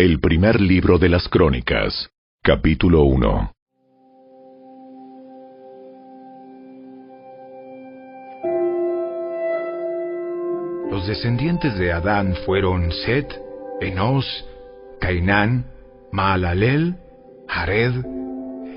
[0.00, 2.08] El primer libro de las Crónicas,
[2.44, 3.52] capítulo 1.
[10.92, 13.26] Los descendientes de Adán fueron Set,
[13.80, 14.24] Enos,
[15.00, 15.66] Cainán,
[16.12, 16.94] Maalalel,
[17.48, 17.94] Jared,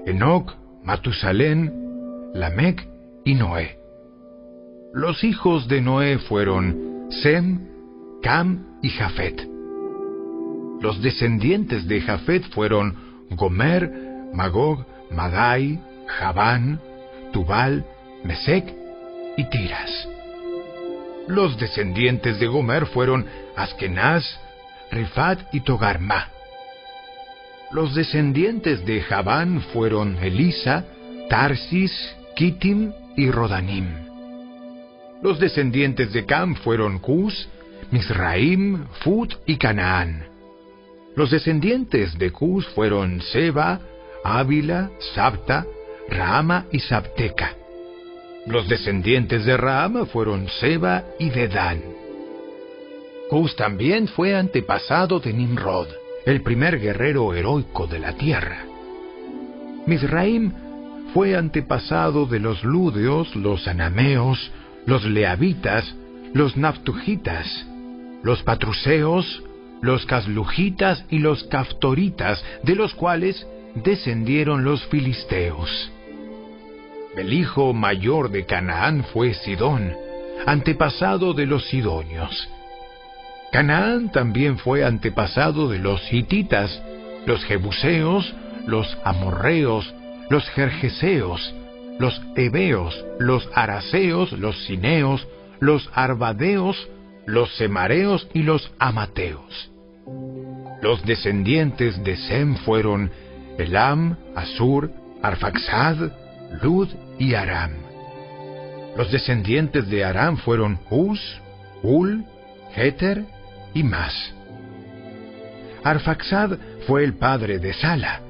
[0.08, 2.88] Enoc, Matusalén, Lamec
[3.26, 3.78] y Noé.
[4.92, 7.60] Los hijos de Noé fueron Sem,
[8.24, 9.51] Cam y Jafet.
[10.82, 12.98] Los descendientes de Jafet fueron
[13.30, 13.88] Gomer,
[14.34, 16.82] Magog, Madai, Javán,
[17.32, 17.86] Tubal,
[18.24, 18.66] Mesec
[19.38, 20.10] y Tiras.
[21.28, 24.26] Los descendientes de Gomer fueron Askenaz,
[24.92, 26.30] Rifat y Togarma.
[27.72, 30.86] Los descendientes de Javán fueron Elisa,
[31.30, 31.94] Tarsis,
[32.36, 33.86] Kittim y Rodanim.
[35.22, 37.48] Los descendientes de Cam fueron Cus,
[37.92, 40.31] Misraim, Fut y Canaán.
[41.16, 43.80] Los descendientes de Cus fueron Seba,
[44.24, 45.66] Ávila, Sabta,
[46.10, 47.56] Rama y Sabteca.
[48.46, 51.82] Los descendientes de Rama fueron Seba y Dedán.
[53.30, 55.88] Cus también fue antepasado de Nimrod,
[56.26, 58.66] el primer guerrero heroico de la tierra.
[59.86, 60.54] Misraim
[61.14, 64.52] fue antepasado de los Lúdeos, los Anameos,
[64.86, 65.94] los Leavitas,
[66.34, 67.68] los Naftujitas,
[68.24, 69.44] los Patruseos,
[69.82, 75.92] los Caslujitas y los Caftoritas, de los cuales descendieron los Filisteos.
[77.16, 79.94] El hijo mayor de Canaán fue Sidón,
[80.46, 82.50] antepasado de los Sidonios.
[83.52, 86.82] Canaán también fue antepasado de los Hititas,
[87.26, 88.34] los Jebuseos,
[88.66, 89.94] los Amorreos,
[90.30, 91.54] los Jerjeseos,
[92.00, 95.28] los Heveos, los Araseos, los Cineos,
[95.60, 96.88] los Arbadeos,
[97.26, 99.71] los Semareos y los Amateos.
[100.82, 103.12] Los descendientes de Sem fueron
[103.58, 106.12] Elam, Asur, Arfaxad,
[106.62, 107.72] Lud y Aram.
[108.98, 111.20] Los descendientes de Aram fueron Uz,
[111.84, 112.26] Ul,
[112.76, 113.24] Heter
[113.74, 114.14] y Mas.
[115.84, 116.58] Arfaxad
[116.88, 118.22] fue el padre de Sala.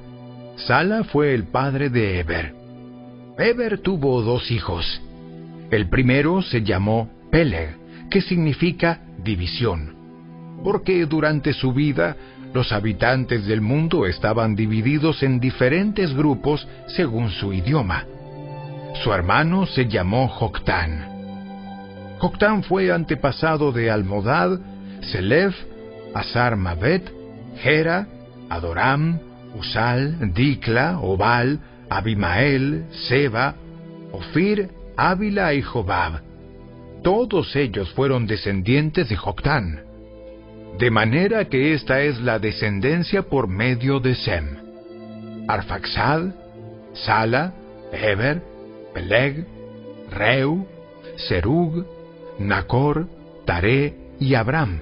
[0.56, 2.54] Sala fue el padre de Eber.
[3.38, 5.00] Eber tuvo dos hijos.
[5.70, 7.76] El primero se llamó Peleg,
[8.10, 9.96] que significa división,
[10.62, 12.16] porque durante su vida
[12.54, 18.04] los habitantes del mundo estaban divididos en diferentes grupos según su idioma.
[19.02, 21.08] Su hermano se llamó Joctán.
[22.18, 24.60] Joctán fue antepasado de Almodad,
[25.00, 25.56] Selef,
[26.14, 27.10] Azar Mabet,
[27.62, 28.06] Gera,
[28.48, 29.18] Adoram,
[29.58, 31.58] Usal, Dikla, Obal,
[31.88, 33.54] Abimael, Seba,
[34.12, 36.20] Ofir, Ávila y Jobab.
[37.02, 39.91] Todos ellos fueron descendientes de Joctán.
[40.78, 44.56] De manera que esta es la descendencia por medio de Sem.
[45.48, 46.32] Arfaxad,
[46.94, 47.52] Sala,
[47.92, 48.42] Eber,
[48.94, 49.46] Peleg,
[50.10, 50.66] Reu,
[51.16, 51.86] Serug,
[52.38, 53.06] Nacor,
[53.44, 54.80] Tare y Abram,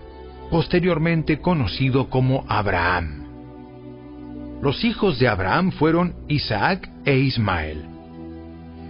[0.50, 3.20] posteriormente conocido como Abraham.
[4.62, 7.84] Los hijos de Abraham fueron Isaac e Ismael.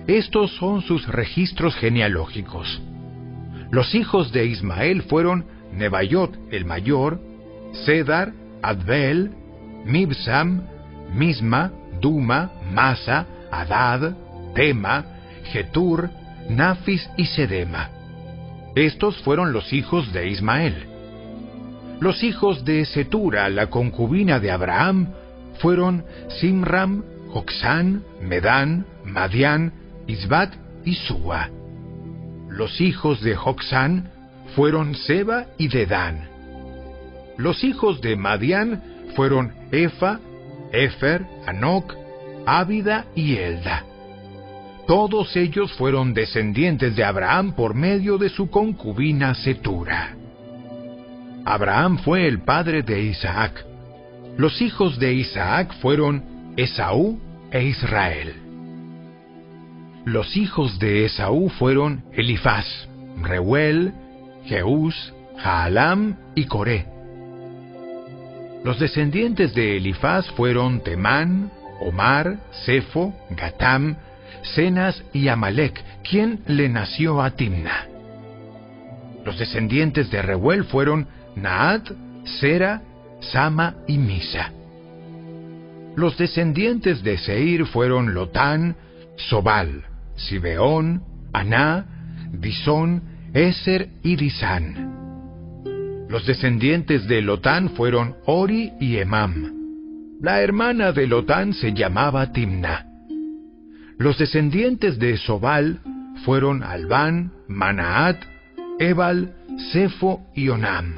[0.06, 2.82] Estos son sus registros genealógicos.
[3.70, 7.20] Los hijos de Ismael fueron Nebayot el mayor,
[7.84, 8.32] Cedar,
[8.62, 9.30] Adbel,
[9.84, 10.62] Mibsam,
[11.14, 14.14] Misma, Duma, Masa, Adad,
[14.54, 15.04] Tema,
[15.44, 16.10] Getur,
[16.48, 17.90] Nafis y Sedema.
[18.74, 20.86] Estos fueron los hijos de Ismael.
[22.00, 25.08] Los hijos de Setura, la concubina de Abraham,
[25.58, 26.04] fueron
[26.40, 29.72] Simram, Joxán, Medán, Madián,
[30.06, 30.54] Isbat
[30.84, 31.50] y Sua.
[32.48, 34.09] Los hijos de Joxán
[34.54, 36.28] fueron Seba y Dedán.
[37.36, 38.82] Los hijos de Madián
[39.16, 40.20] fueron Efa,
[40.72, 41.94] Efer, Anoc,
[42.46, 43.84] Ávida y Elda.
[44.86, 50.16] Todos ellos fueron descendientes de Abraham por medio de su concubina Setura.
[51.44, 53.64] Abraham fue el padre de Isaac.
[54.36, 57.18] Los hijos de Isaac fueron Esaú
[57.50, 58.34] e Israel.
[60.04, 62.66] Los hijos de Esaú fueron Elifaz,
[63.22, 63.92] Reuel,
[64.50, 66.84] Jeús, Jaalam y Coré.
[68.64, 72.36] Los descendientes de Elifaz fueron Temán, Omar,
[72.66, 73.96] Sefo, Gatam,
[74.42, 77.86] Cenas y Amalek, quien le nació a Timna.
[79.24, 81.06] Los descendientes de Reuel fueron
[81.36, 81.82] Naad,
[82.24, 82.82] Sera,
[83.20, 84.50] Sama y Misa.
[85.94, 88.74] Los descendientes de Seir fueron Lotán,
[89.16, 89.84] Sobal,
[90.16, 91.86] Sibeón, Aná,
[92.32, 96.08] Disón, Eser y Disán.
[96.08, 100.18] Los descendientes de Lotán fueron Ori y Emam.
[100.20, 102.86] La hermana de Lotán se llamaba Timna.
[103.98, 105.78] Los descendientes de Sobal
[106.24, 108.20] fueron Albán, Manaat,
[108.80, 109.34] Ebal,
[109.72, 110.96] Sefo y Onam.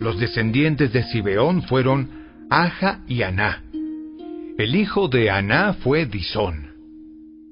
[0.00, 2.08] Los descendientes de Sibeón fueron
[2.48, 3.62] Aja y Aná.
[4.56, 6.72] El hijo de Aná fue Disón.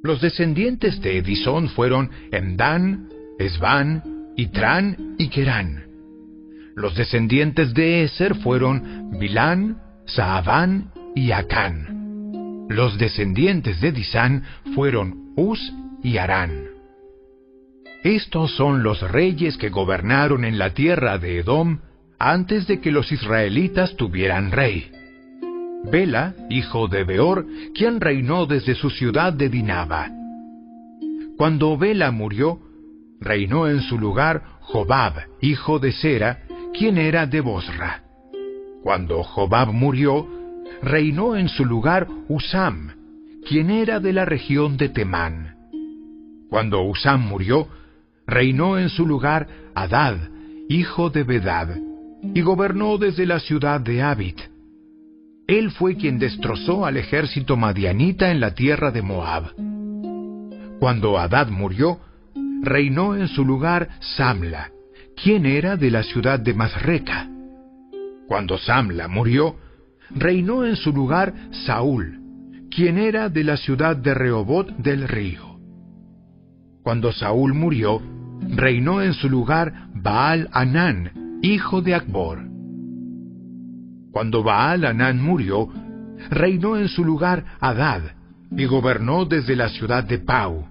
[0.03, 3.09] Los descendientes de Disón fueron Emdán,
[3.39, 4.03] Esbán,
[4.37, 5.85] Itrán y Kerán.
[6.75, 12.67] Los descendientes de Eser fueron Bilán, Saabán y Acán.
[12.69, 14.45] Los descendientes de Disán
[14.75, 15.61] fueron Uz
[16.03, 16.65] y Arán.
[18.03, 21.79] Estos son los reyes que gobernaron en la tierra de Edom
[22.19, 24.91] antes de que los israelitas tuvieran rey.
[25.85, 30.11] Bela, hijo de Beor, quien reinó desde su ciudad de Dinaba.
[31.37, 32.61] Cuando Bela murió,
[33.25, 36.43] reinó en su lugar Jobab, hijo de Sera,
[36.73, 38.03] quien era de Bosra.
[38.83, 40.27] Cuando Jobab murió,
[40.83, 42.93] reinó en su lugar Usam,
[43.47, 45.57] quien era de la región de Temán.
[46.49, 47.69] Cuando Usam murió,
[48.27, 50.17] reinó en su lugar Adad,
[50.69, 51.69] hijo de Bedad,
[52.35, 54.41] y gobernó desde la ciudad de Abit.
[55.47, 59.55] Él fue quien destrozó al ejército madianita en la tierra de Moab.
[60.79, 61.99] Cuando Adad murió,
[62.63, 64.71] reinó en su lugar Samla,
[65.23, 67.29] quien era de la ciudad de Masreca.
[68.29, 69.57] Cuando Samla murió,
[70.11, 71.35] reinó en su lugar
[71.67, 72.21] Saúl,
[72.71, 75.59] quien era de la ciudad de Rehobot del río.
[76.83, 78.01] Cuando Saúl murió,
[78.49, 82.41] reinó en su lugar Baal Anán, hijo de Akbor.
[84.13, 85.69] Cuando Baal Anán murió,
[86.31, 88.03] reinó en su lugar Adad,
[88.57, 90.67] y gobernó desde la ciudad de Pau.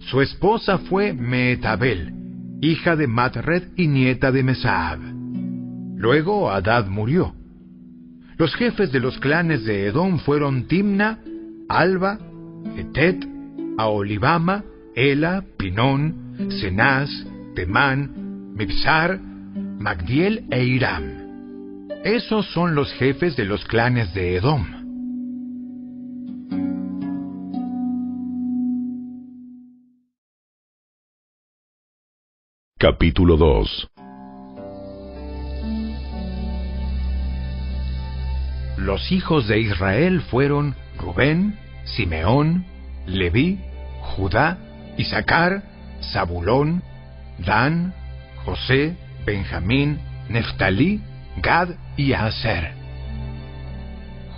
[0.00, 2.12] Su esposa fue Meetabel,
[2.60, 4.98] hija de Matred y nieta de Mesaab.
[5.96, 7.34] Luego Adad murió.
[8.38, 11.18] Los jefes de los clanes de Edom fueron Timna,
[11.68, 12.18] Alba,
[12.76, 13.22] Etet,
[13.76, 14.64] Aolibama,
[14.94, 17.10] Ela, Pinón, Cenaz,
[17.54, 21.04] Temán, Mipsar, Magdiel e Iram.
[22.02, 24.79] Esos son los jefes de los clanes de Edom.
[32.82, 33.90] Capítulo 2
[38.78, 42.64] Los hijos de Israel fueron Rubén, Simeón,
[43.04, 43.60] Leví,
[44.00, 44.56] Judá,
[44.96, 45.62] Isaacar,
[46.10, 46.82] Zabulón,
[47.44, 47.92] Dan,
[48.46, 48.96] José,
[49.26, 49.98] Benjamín,
[50.30, 51.02] Neftalí,
[51.36, 52.72] Gad y Aser.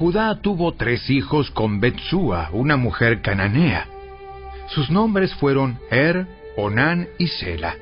[0.01, 3.87] Judá tuvo tres hijos con Betsúa, una mujer cananea.
[4.67, 7.77] Sus nombres fueron Er, Onán y Sela.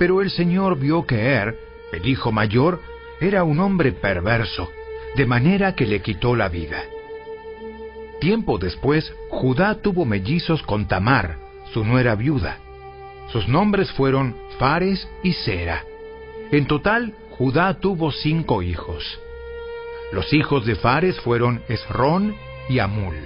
[0.00, 1.58] Pero el Señor vio que Er,
[1.92, 2.80] el hijo mayor,
[3.20, 4.70] era un hombre perverso,
[5.14, 6.82] de manera que le quitó la vida.
[8.18, 11.36] Tiempo después, Judá tuvo mellizos con Tamar,
[11.74, 12.56] su nuera viuda.
[13.30, 15.84] Sus nombres fueron Fares y Sera.
[16.50, 19.20] En total, Judá tuvo cinco hijos.
[20.12, 22.34] Los hijos de Fares fueron Esrón
[22.70, 23.18] y Amul.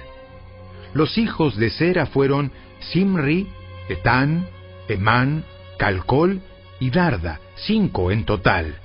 [0.93, 2.51] Los hijos de Sera fueron
[2.81, 3.47] Simri,
[3.87, 4.49] Etán,
[4.89, 5.45] Emán,
[5.77, 6.41] Calcol
[6.79, 8.75] y Darda, cinco en total.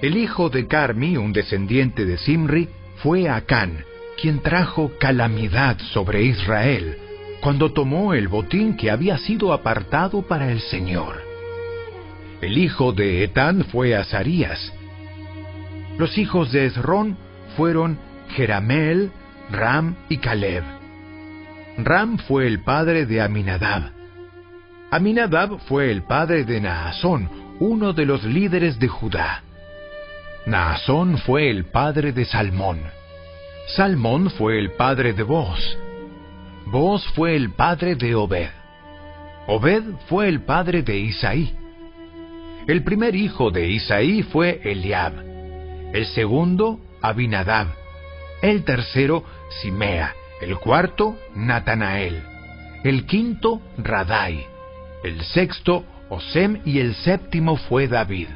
[0.00, 2.68] El hijo de Carmi, un descendiente de Simri,
[3.02, 3.84] fue Acán,
[4.20, 6.96] quien trajo calamidad sobre Israel,
[7.40, 11.22] cuando tomó el botín que había sido apartado para el Señor.
[12.40, 14.72] El hijo de Etán fue Azarías.
[15.98, 17.18] Los hijos de Esrón
[17.56, 17.98] fueron
[18.30, 19.10] Jeramel,
[19.50, 20.64] Ram y Caleb.
[21.76, 23.99] Ram fue el padre de Aminadab.
[24.90, 27.30] Aminadab fue el padre de Naasón,
[27.60, 29.42] uno de los líderes de Judá.
[30.46, 32.80] Naasón fue el padre de Salmón.
[33.68, 35.78] Salmón fue el padre de Boz.
[36.66, 38.50] Boz fue el padre de Obed.
[39.46, 41.54] Obed fue el padre de Isaí.
[42.66, 45.12] El primer hijo de Isaí fue Eliab,
[45.92, 47.68] el segundo Abinadab,
[48.42, 49.24] el tercero
[49.60, 52.22] Simea, el cuarto Natanael,
[52.84, 54.46] el quinto Radai,
[55.02, 58.28] el sexto Osem y el séptimo fue David.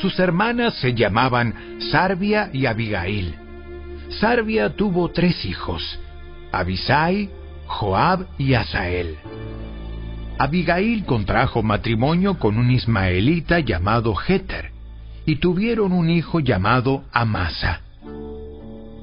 [0.00, 1.54] Sus hermanas se llamaban
[1.90, 3.34] Sarbia y Abigail.
[4.20, 5.98] Sarbia tuvo tres hijos,
[6.52, 7.30] Abisai,
[7.66, 9.16] Joab y Asael.
[10.38, 14.70] Abigail contrajo matrimonio con un ismaelita llamado Jeter,
[15.26, 17.80] y tuvieron un hijo llamado Amasa.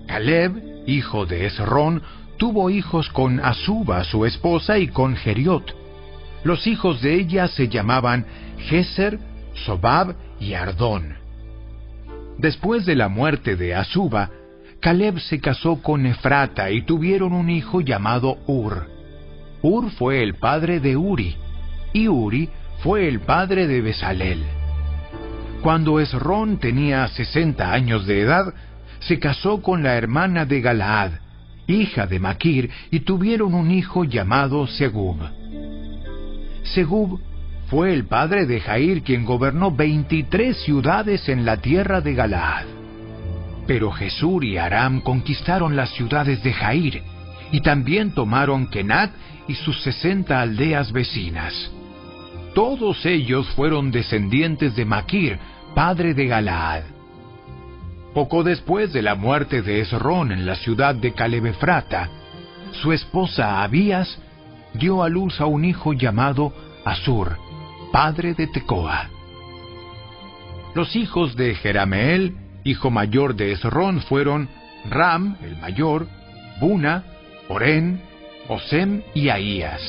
[0.08, 2.02] Caleb, hijo de Esrón,
[2.38, 5.85] tuvo hijos con Azuba, su esposa, y con Geriot.
[6.46, 8.24] Los hijos de ella se llamaban
[8.70, 9.18] Geser,
[9.66, 11.16] Sobab y Ardón.
[12.38, 14.30] Después de la muerte de Azuba,
[14.80, 18.88] Caleb se casó con Efrata y tuvieron un hijo llamado Ur.
[19.64, 21.36] Ur fue el padre de Uri,
[21.94, 22.48] y Uri
[22.84, 24.44] fue el padre de Besalel.
[25.64, 28.54] Cuando Esrón tenía sesenta años de edad,
[29.00, 31.14] se casó con la hermana de Galaad,
[31.66, 35.18] hija de Maquir, y tuvieron un hijo llamado Segub.
[36.66, 37.20] Segub
[37.68, 42.66] fue el padre de Jair quien gobernó veintitrés ciudades en la tierra de Galaad.
[43.66, 47.02] Pero Jesús y Aram conquistaron las ciudades de Jair,
[47.52, 49.12] y también tomaron Kenat
[49.48, 51.72] y sus sesenta aldeas vecinas.
[52.54, 55.40] Todos ellos fueron descendientes de Maquir,
[55.74, 56.84] padre de Galaad.
[58.14, 62.10] Poco después de la muerte de Esrón en la ciudad de Calebefrata,
[62.72, 64.20] su esposa Abías
[64.78, 66.54] dio a luz a un hijo llamado
[66.84, 67.38] Asur,
[67.92, 69.10] padre de Tecoa.
[70.74, 74.50] Los hijos de Jerameel, hijo mayor de Esrón, fueron
[74.90, 76.08] Ram, el mayor,
[76.60, 77.04] Buna,
[77.48, 78.02] Oren,
[78.48, 79.82] Osem y Ahías.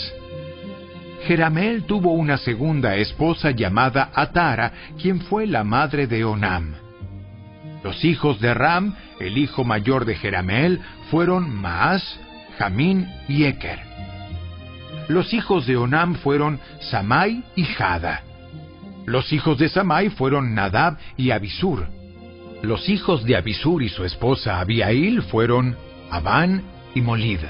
[1.27, 6.75] Jerameel tuvo una segunda esposa llamada Atara, quien fue la madre de Onam.
[7.83, 12.21] Los hijos de Ram, el hijo mayor de Jerameel, fueron Maas,
[12.59, 13.86] Jamín y Eker.
[15.09, 18.23] Los hijos de Onam fueron Samai y Jada.
[19.07, 21.87] Los hijos de Samai fueron Nadab y Abisur.
[22.63, 25.77] Los hijos de Abisur y su esposa Abiail fueron
[26.11, 26.63] Abán
[26.95, 27.41] y Molid.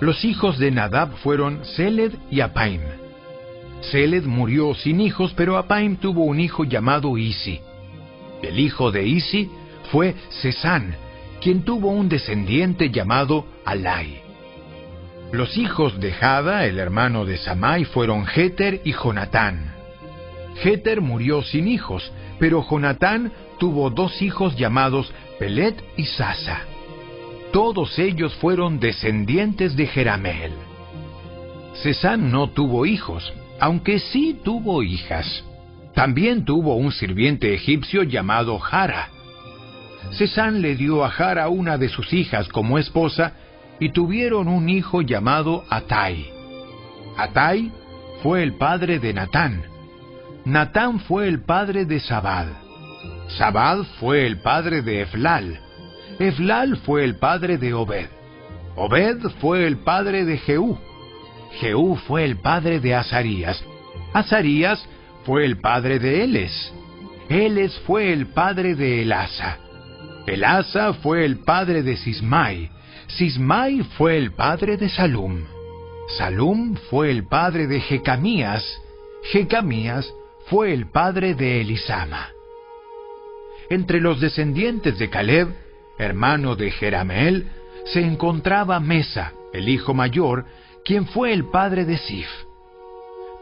[0.00, 2.80] Los hijos de Nadab fueron Seled y Apaim.
[3.80, 7.60] Seled murió sin hijos, pero Apaim tuvo un hijo llamado Isi.
[8.42, 9.50] El hijo de Isi
[9.90, 10.96] fue Cesán,
[11.40, 14.25] quien tuvo un descendiente llamado Alai.
[15.32, 19.74] Los hijos de Jada, el hermano de Samai, fueron Jeter y Jonatán.
[20.62, 26.60] Jeter murió sin hijos, pero Jonatán tuvo dos hijos llamados Pelet y Sasa.
[27.52, 30.52] Todos ellos fueron descendientes de Jerameel.
[31.82, 35.44] Cesán no tuvo hijos, aunque sí tuvo hijas.
[35.94, 39.08] También tuvo un sirviente egipcio llamado Jara.
[40.12, 43.32] Cesán le dio a Jara una de sus hijas como esposa
[43.80, 46.30] y tuvieron un hijo llamado Atai.
[47.16, 47.72] Atai
[48.22, 49.64] fue el padre de Natán.
[50.44, 52.46] Natán fue el padre de Sabad.
[53.38, 55.60] Sabad fue el padre de Eflal.
[56.18, 58.08] Eflal fue el padre de Obed.
[58.76, 60.78] Obed fue el padre de Jehú.
[61.60, 63.62] Jehú fue el padre de Azarías.
[64.12, 64.86] Azarías
[65.24, 66.72] fue el padre de Eles.
[67.28, 69.58] Eles fue el padre de Elasa.
[70.26, 72.70] Elasa fue el padre de Sismai.
[73.08, 75.44] Sismai fue el padre de Salum.
[76.18, 78.64] Salum fue el padre de Jecamías.
[79.30, 80.12] Jecamías
[80.46, 82.28] fue el padre de Elisama.
[83.70, 85.48] Entre los descendientes de Caleb,
[85.98, 87.48] hermano de Jerameel,
[87.86, 90.44] se encontraba Mesa, el hijo mayor,
[90.84, 92.28] quien fue el padre de Sif.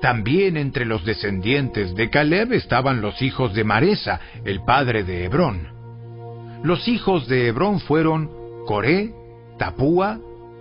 [0.00, 5.68] También entre los descendientes de Caleb estaban los hijos de Maresa, el padre de Hebrón.
[6.62, 8.30] Los hijos de Hebrón fueron
[8.66, 9.12] Coré,
[9.59, 10.19] Tapúa,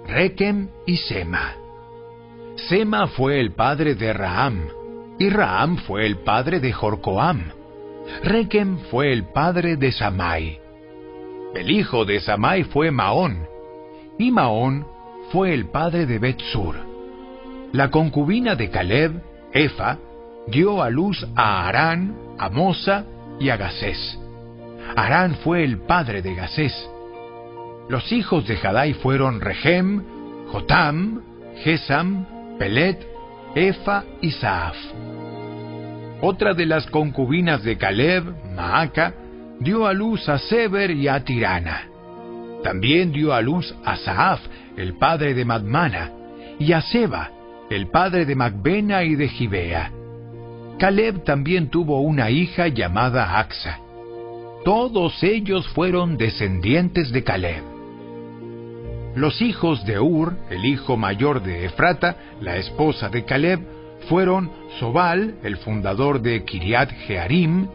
[0.08, 1.56] Rekem y Sema.
[2.56, 4.68] Sema fue el padre de Raham,
[5.20, 7.52] y Raham fue el padre de Jorcoam.
[8.24, 10.60] Rekem fue el padre de Samai.
[11.56, 13.48] El hijo de Samai fue Maón,
[14.18, 14.86] y Maón
[15.32, 16.76] fue el padre de Betsur.
[17.72, 19.22] La concubina de Caleb,
[19.52, 19.98] Efa,
[20.48, 23.06] dio a luz a Arán, a Mosa
[23.40, 24.20] y a Gasés.
[24.96, 26.90] Arán fue el padre de Gasés.
[27.90, 30.04] Los hijos de Jadai fueron Regem,
[30.52, 31.22] Jotam,
[31.63, 32.25] Gesam,
[32.58, 33.06] Pelet,
[33.56, 34.75] Efa y Saaf.
[36.22, 38.24] Otra de las concubinas de Caleb,
[38.56, 39.13] Maaca,
[39.60, 41.88] dio a luz a Seber y a Tirana.
[42.63, 44.40] También dio a luz a Saaf,
[44.78, 46.12] el padre de Madmana,
[46.60, 47.30] y a Seba,
[47.70, 49.92] el padre de Macbena y de Gibea.
[50.80, 53.80] Caleb también tuvo una hija llamada Axa.
[54.63, 57.73] Todos ellos fueron descendientes de Caleb.
[59.15, 63.60] Los hijos de Ur, el hijo mayor de Efrata, la esposa de Caleb,
[64.10, 67.67] fueron Sobal, el fundador de Kiriat Jearim,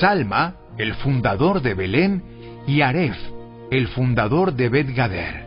[0.00, 2.22] Salma, el fundador de Belén,
[2.66, 3.16] y Aref,
[3.70, 5.46] el fundador de Bet Gader.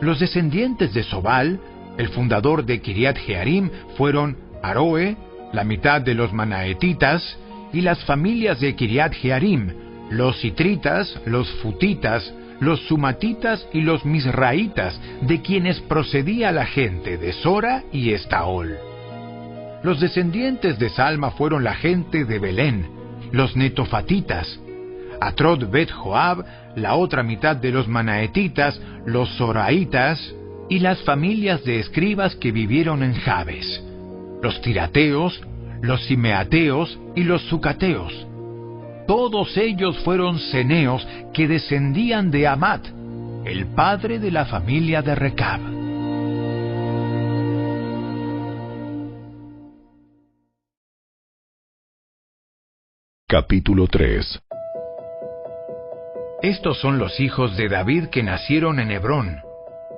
[0.00, 1.58] Los descendientes de Sobal,
[1.98, 5.16] el fundador de Kiriat Jearim, fueron Aroe,
[5.52, 7.38] la mitad de los manaetitas,
[7.72, 9.72] y las familias de Kiriat Jearim,
[10.10, 17.32] los citritas, los futitas, los sumatitas y los misraitas, de quienes procedía la gente de
[17.32, 18.76] Sora y Estaol.
[19.82, 22.86] Los descendientes de Salma fueron la gente de Belén,
[23.32, 24.60] los netofatitas,
[25.20, 26.44] Atrod Bet Joab,
[26.76, 30.32] la otra mitad de los manaetitas, los zoraitas
[30.68, 33.82] y las familias de escribas que vivieron en Jabes,
[34.40, 35.42] los tirateos,
[35.80, 38.31] los simeateos y los sucateos.
[39.06, 42.86] Todos ellos fueron ceneos que descendían de Amat,
[43.44, 45.60] el padre de la familia de Recab.
[53.26, 54.40] Capítulo 3
[56.42, 59.40] Estos son los hijos de David que nacieron en Hebrón.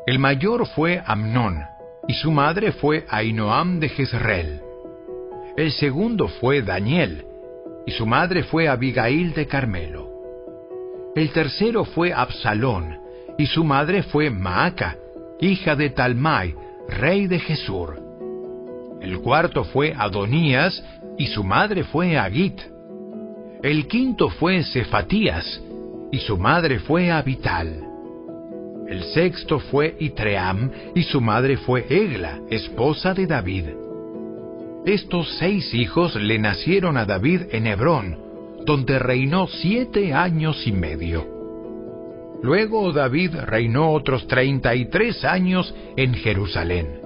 [0.07, 1.63] El mayor fue Amnón,
[2.09, 4.63] y su madre fue Ainoam de Jezreel.
[5.59, 7.27] El segundo fue Daniel,
[7.87, 10.11] y su madre fue Abigail de Carmelo.
[11.15, 12.99] El tercero fue Absalón,
[13.39, 14.97] y su madre fue Maaca,
[15.41, 16.55] hija de Talmai,
[16.89, 18.01] rey de Jesur.
[19.01, 20.83] El cuarto fue Adonías,
[21.19, 22.61] y su madre fue Agit.
[23.63, 25.63] El quinto fue Cefatías,
[26.11, 27.83] y su madre fue Abital.
[28.89, 33.84] El sexto fue Itream, y su madre fue Egla, esposa de David.
[34.87, 38.19] Estos seis hijos le nacieron a David en Hebrón,
[38.67, 41.27] donde reinó siete años y medio.
[42.43, 47.01] Luego David reinó otros treinta y tres años en Jerusalén.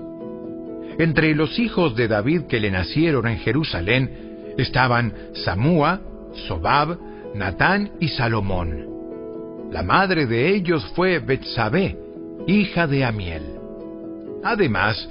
[0.98, 6.00] Entre los hijos de David que le nacieron en Jerusalén estaban Samúa,
[6.48, 6.98] Sobab,
[7.36, 8.86] Natán y Salomón.
[9.70, 11.96] La madre de ellos fue Betsabé,
[12.48, 13.42] hija de Amiel.
[14.42, 15.08] Además,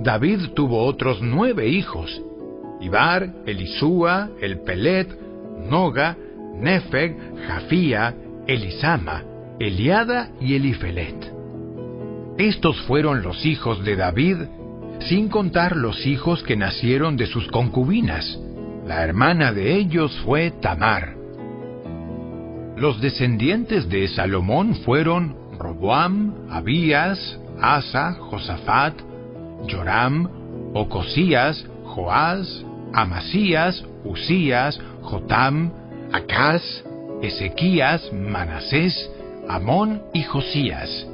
[0.00, 2.22] David tuvo otros nueve hijos,
[2.80, 5.08] Ibar, Elisúa, El Pelet,
[5.68, 6.16] Noga,
[6.60, 8.14] Nefeg, Jafía,
[8.46, 9.24] Elisama,
[9.58, 11.32] Eliada y Elifelet.
[12.38, 14.36] Estos fueron los hijos de David,
[15.00, 18.38] sin contar los hijos que nacieron de sus concubinas.
[18.86, 21.16] La hermana de ellos fue Tamar.
[22.76, 28.94] Los descendientes de Salomón fueron Roboam, Abías, Asa, Josafat,
[29.68, 35.72] Joram, Ocosías, Joás, Amasías, Usías, Jotam,
[36.12, 36.62] Acaz,
[37.22, 39.10] Ezequías, Manasés,
[39.48, 41.06] Amón y Josías.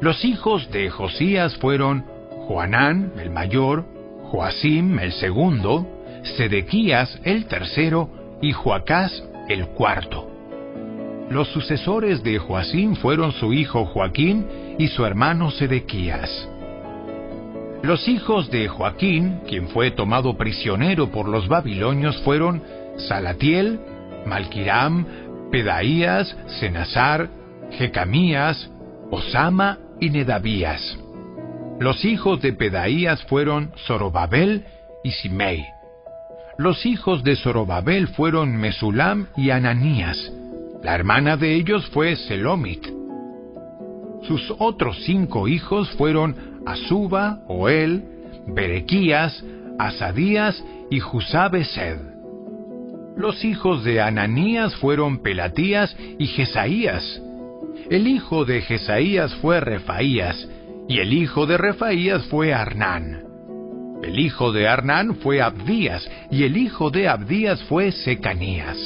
[0.00, 2.04] Los hijos de Josías fueron
[2.48, 3.84] Joanán, el mayor,
[4.24, 5.86] Joacim, el segundo,
[6.36, 8.08] Sedequías, el tercero,
[8.40, 10.28] y Joacás, el cuarto.
[11.30, 14.46] Los sucesores de Joacim fueron su hijo Joaquín
[14.78, 16.48] y su hermano Sedequías.
[17.82, 22.62] Los hijos de Joaquín, quien fue tomado prisionero por los babilonios, fueron
[22.96, 23.80] Salatiel,
[24.24, 25.04] Malquiram,
[25.50, 27.28] Pedaías, Senazar,
[27.72, 28.70] Jecamías,
[29.10, 30.96] Osama y Nedabías.
[31.80, 34.64] Los hijos de Pedaías fueron Zorobabel
[35.02, 35.66] y Simei.
[36.58, 40.32] Los hijos de Zorobabel fueron Mesulam y Ananías.
[40.84, 42.86] La hermana de ellos fue Selomit.
[44.22, 48.02] Sus otros cinco hijos fueron Azuba, Oel,
[48.46, 49.44] Berequías,
[49.78, 51.98] Asadías y Jusabesed.
[53.16, 57.20] Los hijos de Ananías fueron Pelatías y Jesaías.
[57.90, 60.48] El hijo de Jesaías fue Refaías,
[60.88, 63.24] y el hijo de Refaías fue Arnán.
[64.02, 68.78] El hijo de Arnán fue Abdías, y el hijo de Abdías fue Secanías.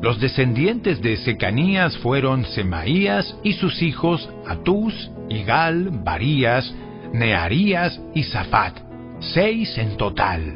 [0.00, 6.74] Los descendientes de Secanías fueron Semaías y sus hijos Atús, Igal, Barías,
[7.12, 8.78] Nearías y Zafat,
[9.20, 10.54] seis en total.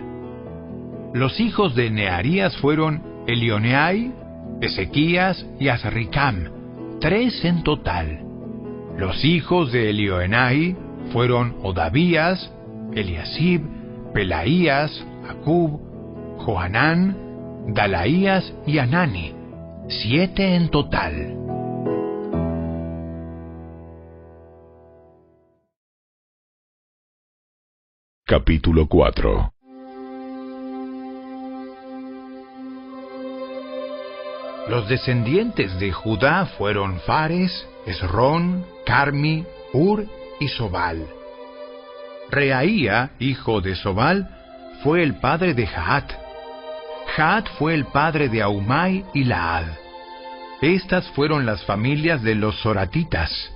[1.14, 4.12] Los hijos de Nearías fueron Elioneai,
[4.60, 6.48] Ezequías y Azricam,
[7.00, 8.20] tres en total.
[8.96, 10.76] Los hijos de Elioenai
[11.12, 12.52] fueron Odavías,
[12.94, 13.62] Eliasib,
[14.12, 15.80] Pelaías, Acub,
[16.38, 17.16] Johanán,
[17.68, 19.32] Dalaías y Anani,
[19.88, 21.41] siete en total.
[28.32, 29.52] Capítulo 4
[34.70, 40.06] Los descendientes de Judá fueron Fares, Esrón, Carmi, Ur
[40.40, 41.06] y Sobal.
[42.30, 44.30] Reaía, hijo de Sobal,
[44.82, 46.10] fue el padre de Jaat.
[47.14, 49.66] Jaat fue el padre de Aumai y Laad.
[50.62, 53.52] Estas fueron las familias de los Soratitas.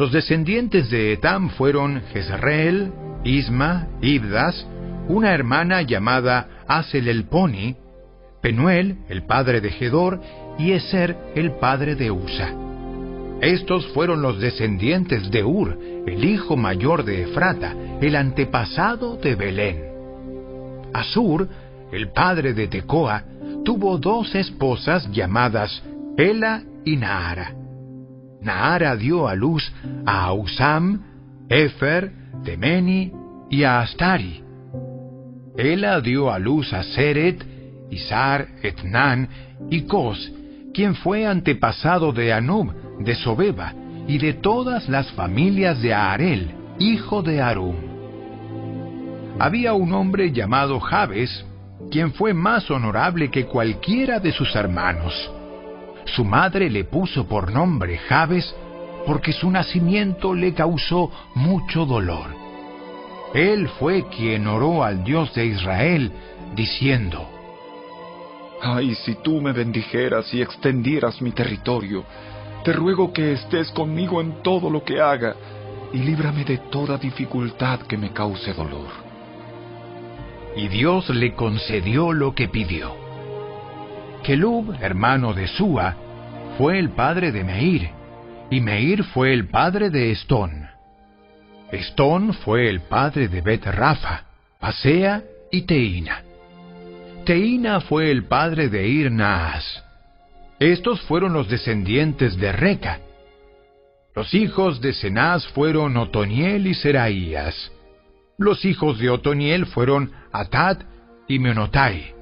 [0.00, 2.90] Los descendientes de Etam fueron Jezreel,
[3.22, 4.66] Isma, Ibdas,
[5.08, 7.76] una hermana llamada Asel el Poni,
[8.40, 10.18] Penuel, el padre de Gedor,
[10.58, 12.50] y Eser, el padre de Usa.
[13.42, 19.84] Estos fueron los descendientes de Ur, el hijo mayor de Efrata, el antepasado de Belén.
[20.94, 21.46] Asur,
[21.92, 23.22] el padre de Tecoa,
[23.66, 25.82] tuvo dos esposas llamadas
[26.16, 27.59] Ela y Naara.
[28.42, 29.70] Naara dio a luz
[30.06, 31.02] a Ausam,
[31.48, 32.12] Efer,
[32.44, 33.12] Temeni
[33.50, 34.42] y a Astari.
[35.56, 37.44] Ela dio a luz a Seret,
[37.90, 39.28] Isar, Etnan
[39.68, 40.32] y Cos,
[40.72, 43.74] quien fue antepasado de Anub, de Sobeba
[44.06, 47.76] y de todas las familias de Aarel, hijo de Arum.
[49.38, 51.44] Había un hombre llamado Jabes,
[51.90, 55.14] quien fue más honorable que cualquiera de sus hermanos.
[56.04, 58.54] Su madre le puso por nombre Jabes
[59.06, 62.34] porque su nacimiento le causó mucho dolor.
[63.34, 66.10] Él fue quien oró al Dios de Israel,
[66.54, 67.28] diciendo,
[68.60, 72.04] Ay, si tú me bendijeras y extendieras mi territorio,
[72.64, 75.34] te ruego que estés conmigo en todo lo que haga
[75.92, 78.88] y líbrame de toda dificultad que me cause dolor.
[80.56, 83.09] Y Dios le concedió lo que pidió.
[84.22, 85.96] Kelub, hermano de Sua,
[86.58, 87.90] fue el padre de Meir,
[88.50, 90.68] y Meir fue el padre de Estón.
[91.72, 94.24] Estón fue el padre de Bet Rafa,
[94.58, 96.22] Pasea y Teína.
[97.24, 99.12] Teína fue el padre de Ir
[100.58, 103.00] Estos fueron los descendientes de Reca.
[104.16, 107.70] Los hijos de Cenaz fueron Otoniel y Seraías.
[108.36, 110.78] Los hijos de Otoniel fueron Atad
[111.28, 112.19] y Meonotai.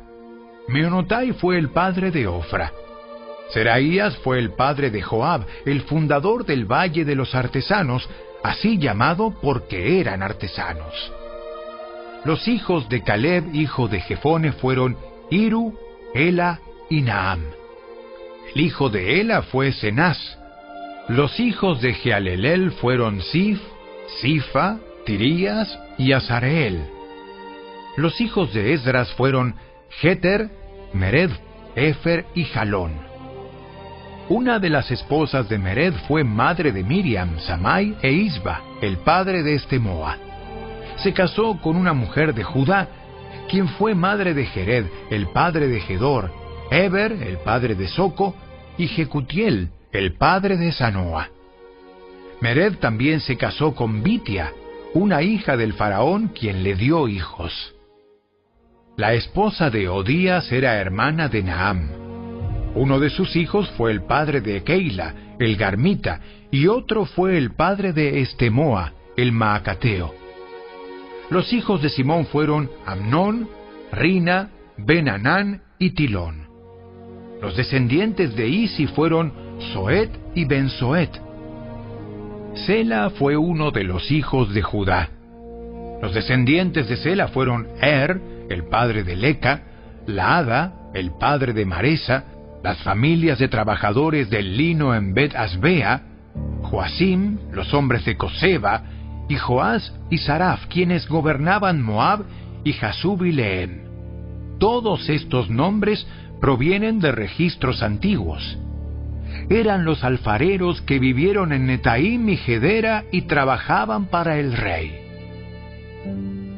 [0.69, 2.73] Meonotai fue el padre de Ofra.
[3.51, 8.09] Seraías fue el padre de Joab, el fundador del Valle de los Artesanos,
[8.43, 11.13] así llamado porque eran artesanos.
[12.25, 14.99] Los hijos de Caleb, hijo de Jefone, fueron
[15.31, 15.75] Iru,
[16.15, 17.43] Ela y Naam.
[18.55, 20.19] El hijo de Ela fue Cenaz.
[21.09, 23.61] Los hijos de Jealelel fueron Sif,
[24.21, 26.83] Sifa, Tirías y Azareel.
[27.97, 29.55] Los hijos de Esdras fueron
[30.01, 30.51] Jeter,
[30.93, 31.31] Mered,
[31.75, 32.93] Efer y Jalón.
[34.29, 39.43] Una de las esposas de Mered fue madre de Miriam, Samai e Isba, el padre
[39.43, 40.19] de Estemoa
[40.99, 42.89] se casó con una mujer de Judá,
[43.49, 46.31] quien fue madre de Jered, el padre de Gedor,
[46.71, 48.35] Eber, el padre de Soco,
[48.77, 51.29] y Jecutiel, el padre de Sanoa.
[52.41, 54.53] Mered también se casó con Bitia,
[54.95, 57.75] una hija del faraón quien le dio hijos.
[58.99, 61.89] La esposa de Odías era hermana de Naam.
[62.75, 67.53] Uno de sus hijos fue el padre de Keila, el Garmita, y otro fue el
[67.53, 70.13] padre de Estemoa, el Maacateo.
[71.31, 73.49] Los hijos de Simón fueron Amnón,
[73.93, 76.49] Rina, Benanán y Tilón.
[77.41, 79.33] Los descendientes de Isi fueron
[79.73, 81.13] Soet y Bensoet.
[82.67, 85.11] Sela fue uno de los hijos de Judá.
[86.03, 89.63] Los descendientes de Sela fueron Er, el padre de Leca,
[90.07, 92.25] Laada, el padre de Maresa,
[92.63, 96.03] las familias de trabajadores del lino en Bet Asbea,
[96.63, 98.83] Joasim, los hombres de Coseba,
[99.29, 102.25] y Joás y Saraf, quienes gobernaban Moab
[102.65, 103.81] y Jasub y Lehem.
[104.59, 106.07] Todos estos nombres
[106.41, 108.59] provienen de registros antiguos.
[109.51, 114.99] Eran los alfareros que vivieron en Netaim y Gedera y trabajaban para el rey.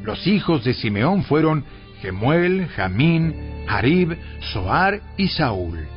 [0.03, 1.63] Los hijos de Simeón fueron
[2.01, 3.33] Gemuel, Jamín,
[3.67, 5.87] Harib, Soar y Saúl.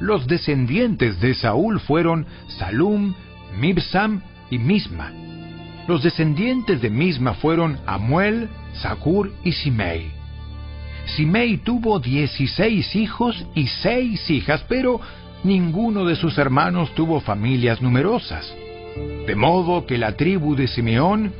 [0.00, 2.26] Los descendientes de Saúl fueron
[2.58, 3.14] Salum,
[3.58, 5.12] Mibsam y Misma.
[5.86, 10.10] Los descendientes de Misma fueron Amuel, Sakur y Simei.
[11.06, 15.00] Simei tuvo dieciséis hijos y seis hijas, pero
[15.42, 18.52] ninguno de sus hermanos tuvo familias numerosas.
[19.26, 21.32] De modo que la tribu de Simeón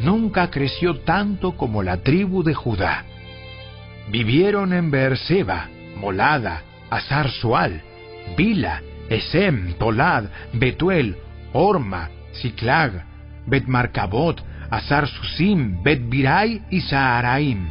[0.00, 3.04] nunca creció tanto como la tribu de Judá.
[4.10, 7.80] Vivieron en Beerseba, Molada, Azar Sual,
[8.36, 11.16] Bila, Esem, Tolad, Betuel,
[11.52, 13.04] Orma, Ciclag,
[13.46, 17.68] Bet Marcabot, Azar Susim, Bet Birai y Saharaim.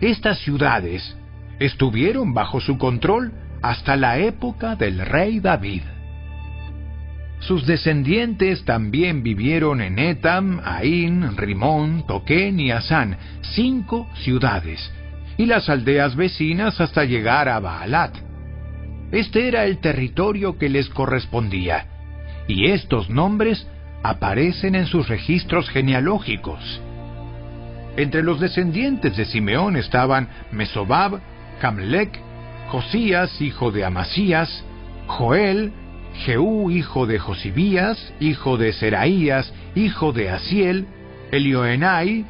[0.00, 1.16] Estas ciudades
[1.58, 5.82] estuvieron bajo su control hasta la época del rey David.
[7.38, 14.90] Sus descendientes también vivieron en Etam, Ain, Rimón, Toquén y Asán, cinco ciudades,
[15.36, 18.14] y las aldeas vecinas hasta llegar a Baalat.
[19.12, 21.86] Este era el territorio que les correspondía,
[22.48, 23.66] y estos nombres
[24.02, 26.80] aparecen en sus registros genealógicos.
[27.96, 31.20] Entre los descendientes de Simeón estaban Mesobab,
[31.62, 32.18] Hamlek,
[32.68, 34.64] Josías, hijo de Amasías,
[35.06, 35.72] Joel,
[36.24, 40.86] Jehú, hijo de Josibías, hijo de Seraías, hijo de Asiel,
[41.30, 42.24] Elioenai,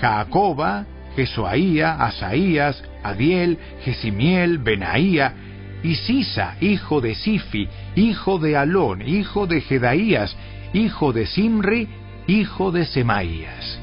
[0.00, 0.86] Jacoba,
[1.16, 5.34] Jesuaía, Asaías, Adiel, Jesimiel, Benaía,
[5.82, 10.36] y Sisa, hijo de Sifi, hijo de Alón, hijo de Jedaías,
[10.72, 11.88] hijo de Simri,
[12.26, 13.80] hijo de Semaías.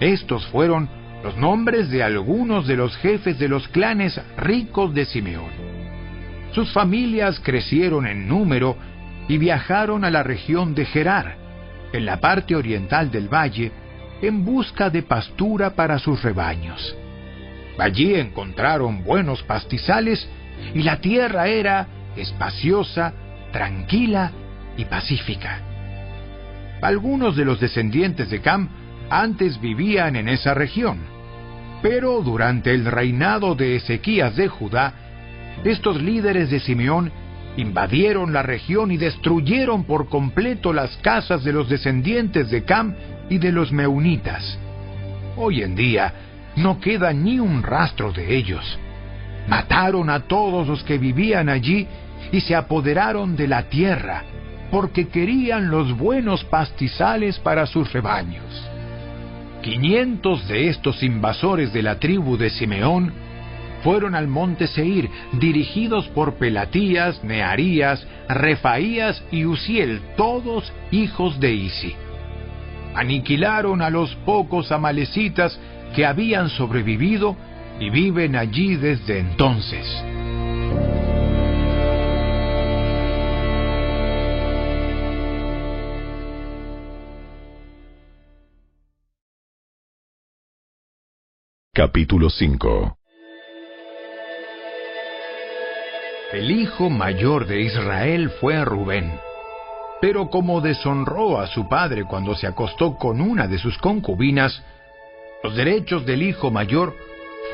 [0.00, 0.88] Estos fueron
[1.22, 5.50] los nombres de algunos de los jefes de los clanes ricos de Simeón.
[6.52, 8.76] Sus familias crecieron en número
[9.28, 11.36] y viajaron a la región de Gerar,
[11.92, 13.72] en la parte oriental del valle,
[14.22, 16.96] en busca de pastura para sus rebaños.
[17.78, 20.28] Allí encontraron buenos pastizales
[20.74, 23.12] y la tierra era espaciosa,
[23.52, 24.32] tranquila
[24.76, 25.60] y pacífica.
[26.82, 28.68] Algunos de los descendientes de Cam
[29.10, 30.98] antes vivían en esa región,
[31.82, 34.92] pero durante el reinado de Ezequías de Judá,
[35.64, 37.12] estos líderes de Simeón
[37.58, 42.94] invadieron la región y destruyeron por completo las casas de los descendientes de Cam
[43.28, 44.56] y de los meunitas.
[45.36, 46.14] Hoy en día
[46.54, 48.78] no queda ni un rastro de ellos.
[49.48, 51.88] Mataron a todos los que vivían allí
[52.30, 54.22] y se apoderaron de la tierra,
[54.70, 58.70] porque querían los buenos pastizales para sus rebaños.
[59.62, 63.12] Quinientos de estos invasores de la tribu de Simeón
[63.82, 71.94] fueron al monte Seir, dirigidos por Pelatías, Nearías, Refaías y Uziel, todos hijos de Isi.
[72.94, 75.58] Aniquilaron a los pocos amalecitas
[75.94, 77.36] que habían sobrevivido
[77.80, 79.86] y viven allí desde entonces.
[91.72, 92.98] Capítulo 5
[96.32, 99.18] El hijo mayor de Israel fue Rubén.
[100.02, 104.62] Pero como deshonró a su padre cuando se acostó con una de sus concubinas,
[105.42, 106.94] los derechos del hijo mayor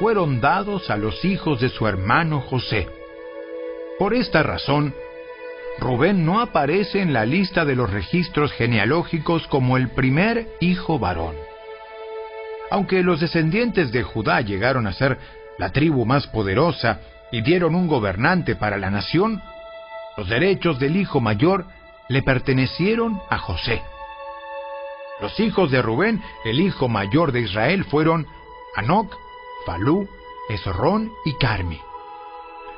[0.01, 2.89] fueron dados a los hijos de su hermano José.
[3.97, 4.93] Por esta razón,
[5.79, 11.37] Rubén no aparece en la lista de los registros genealógicos como el primer hijo varón.
[12.73, 15.17] Aunque los descendientes de Judá llegaron a ser
[15.59, 16.99] la tribu más poderosa
[17.35, 19.42] y dieron un gobernante para la nación,
[20.16, 21.66] los derechos del hijo mayor
[22.09, 23.83] le pertenecieron a José.
[25.20, 28.29] Los hijos de Rubén, el hijo mayor de Israel, fueron
[28.77, 29.12] Anoc,
[29.66, 30.09] Falú,
[30.49, 31.81] Esrón y Carmi.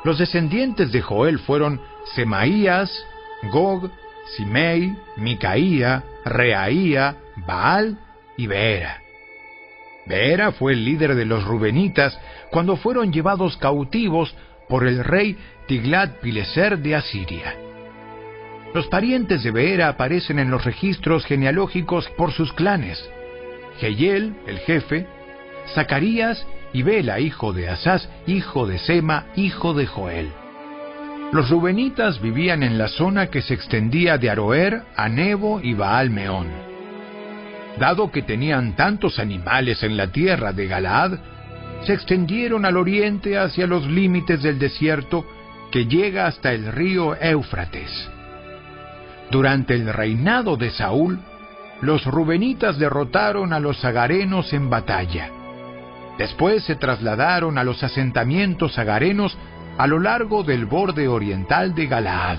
[0.04, 1.78] Los descendientes de Joel fueron
[2.14, 2.90] Semaías,
[3.52, 3.90] Gog,
[4.38, 7.14] Simei, Micaía, Reaía,
[7.46, 7.98] Baal
[8.38, 9.02] y Beera.
[10.06, 12.18] Beera fue el líder de los rubenitas
[12.50, 14.34] cuando fueron llevados cautivos
[14.68, 15.36] por el rey
[15.68, 17.54] Tiglat-Pileser de Asiria.
[18.74, 23.02] Los parientes de Beera aparecen en los registros genealógicos por sus clanes.
[23.80, 25.06] Geyel, el jefe,
[25.74, 30.30] Zacarías y Bela, hijo de Asás, hijo de Sema, hijo de Joel.
[31.32, 36.10] Los rubenitas vivían en la zona que se extendía de Aroer a Nebo y Baal
[36.10, 36.48] Meón.
[37.78, 41.18] Dado que tenían tantos animales en la tierra de Galaad,
[41.86, 45.24] se extendieron al oriente hacia los límites del desierto
[45.70, 48.10] que llega hasta el río Éufrates.
[49.30, 51.20] Durante el reinado de Saúl,
[51.80, 55.30] los rubenitas derrotaron a los agarenos en batalla.
[56.18, 59.36] Después se trasladaron a los asentamientos agarenos
[59.78, 62.38] a lo largo del borde oriental de Galaad.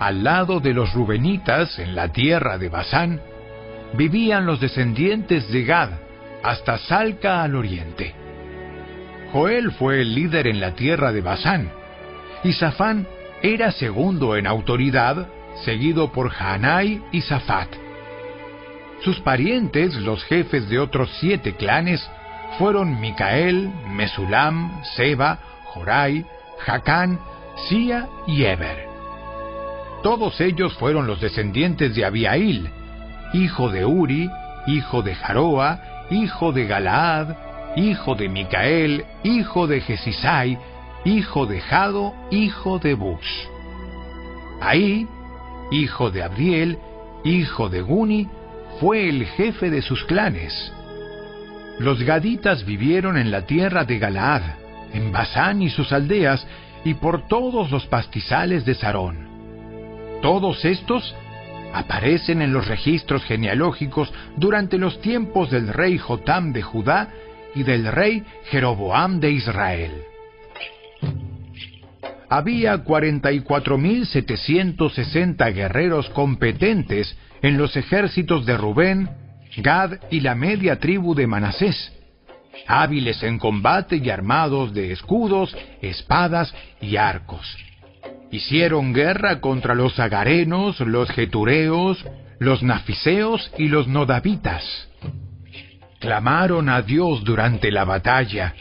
[0.00, 3.20] Al lado de los rubenitas, en la tierra de Basán,
[3.96, 5.90] vivían los descendientes de Gad,
[6.44, 8.14] hasta Salca al oriente.
[9.32, 11.72] Joel fue el líder en la tierra de Basán,
[12.44, 13.08] y Safán
[13.42, 15.26] era segundo en autoridad,
[15.64, 17.68] seguido por Hanai y Safat.
[19.02, 22.06] Sus parientes, los jefes de otros siete clanes,
[22.58, 26.26] fueron Micael, Mesulam, Seba, Jorai,
[26.58, 27.18] Jacán,
[27.68, 28.86] Sia y Eber.
[30.02, 32.68] Todos ellos fueron los descendientes de Abiail,
[33.32, 34.30] hijo de Uri,
[34.66, 37.36] hijo de Jaroa, hijo de Galaad,
[37.76, 40.58] hijo de Micael, hijo de Jesisai,
[41.04, 43.48] hijo de Jado, hijo de Bus.
[44.60, 45.06] Ahí,
[45.70, 46.78] hijo de Abriel,
[47.24, 48.28] hijo de Guni,
[48.80, 50.72] fue el jefe de sus clanes.
[51.78, 54.42] Los gaditas vivieron en la tierra de Galaad,
[54.92, 56.46] en Basán y sus aldeas,
[56.84, 59.28] y por todos los pastizales de Sarón.
[60.22, 61.14] Todos estos
[61.74, 67.08] aparecen en los registros genealógicos durante los tiempos del rey Jotam de Judá
[67.54, 69.90] y del rey Jeroboam de Israel.
[72.30, 79.10] había 44.760 guerreros competentes en los ejércitos de Rubén,
[79.58, 81.92] Gad y la media tribu de Manasés,
[82.66, 87.56] hábiles en combate y armados de escudos, espadas y arcos.
[88.30, 92.04] Hicieron guerra contra los agarenos, los getureos,
[92.38, 94.64] los nafiseos y los nodavitas.
[96.00, 98.54] Clamaron a Dios durante la batalla,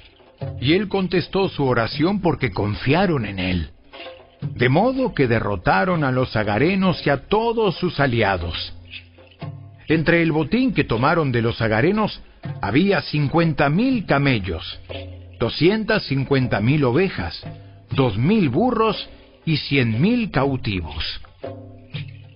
[0.62, 3.70] y él contestó su oración porque confiaron en él.
[4.42, 8.74] De modo que derrotaron a los agarenos y a todos sus aliados.
[9.88, 12.22] Entre el botín que tomaron de los agarenos
[12.62, 14.80] había cincuenta mil camellos,
[15.40, 17.42] doscientas cincuenta mil ovejas,
[17.92, 19.10] dos mil burros
[19.46, 21.22] y cien mil cautivos.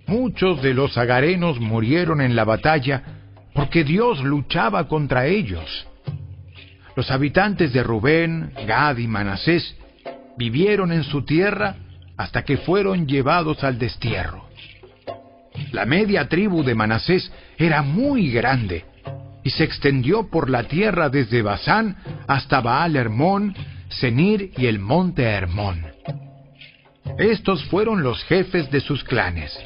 [0.07, 3.03] Muchos de los agarenos murieron en la batalla
[3.53, 5.87] porque Dios luchaba contra ellos.
[6.95, 9.75] Los habitantes de Rubén, Gad y Manasés
[10.37, 11.75] vivieron en su tierra
[12.15, 14.47] hasta que fueron llevados al destierro.
[15.71, 18.85] La media tribu de Manasés era muy grande
[19.43, 23.55] y se extendió por la tierra desde Basán hasta Baal Hermón,
[23.89, 25.85] Senir y el monte Hermón.
[27.17, 29.57] Estos fueron los jefes de sus clanes.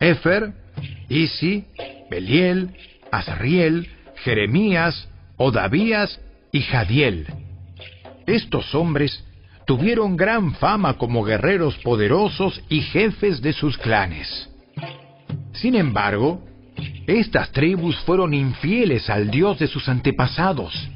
[0.00, 0.52] Efer,
[1.08, 1.64] Isi,
[2.10, 2.70] Beliel,
[3.10, 6.20] Azriel, Jeremías, Odavías
[6.52, 7.26] y Jadiel.
[8.26, 9.24] Estos hombres
[9.66, 14.48] tuvieron gran fama como guerreros poderosos y jefes de sus clanes.
[15.52, 16.42] Sin embargo,
[17.06, 20.88] estas tribus fueron infieles al Dios de sus antepasados.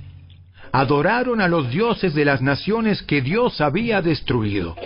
[0.73, 4.77] Adoraron a los dioses de las naciones que Dios había destruido.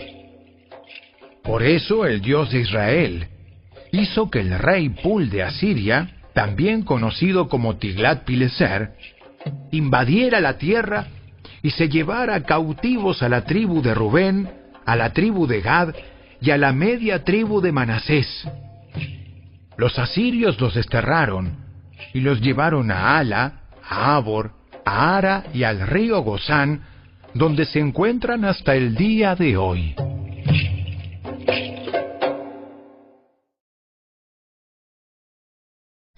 [1.46, 3.28] Por eso el Dios de Israel
[3.92, 8.90] hizo que el rey Pul de Asiria, también conocido como Tiglat-Pileser,
[9.70, 11.06] invadiera la tierra
[11.62, 14.50] y se llevara cautivos a la tribu de Rubén,
[14.84, 15.94] a la tribu de Gad
[16.40, 18.48] y a la media tribu de Manasés.
[19.76, 21.58] Los asirios los desterraron
[22.12, 24.50] y los llevaron a Ala, a Abor,
[24.84, 26.82] a Ara y al río Gozán,
[27.34, 29.94] donde se encuentran hasta el día de hoy.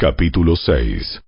[0.00, 1.22] Capítulo 6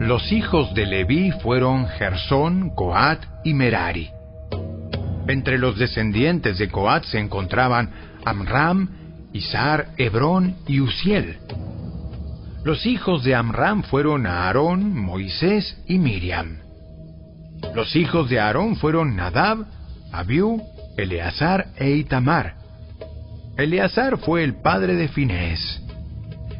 [0.00, 4.08] Los hijos de Leví fueron Gersón, Coat y Merari.
[5.28, 7.90] Entre los descendientes de Coat se encontraban
[8.24, 8.88] Amram,
[9.34, 11.36] Isar, Hebrón y Uziel.
[12.64, 16.60] Los hijos de Amram fueron Aarón, Moisés y Miriam.
[17.74, 19.66] Los hijos de Aarón fueron Nadab,
[20.10, 20.62] Abiú,
[20.96, 22.63] Eleazar e Itamar.
[23.56, 25.80] Eleazar fue el padre de Finés.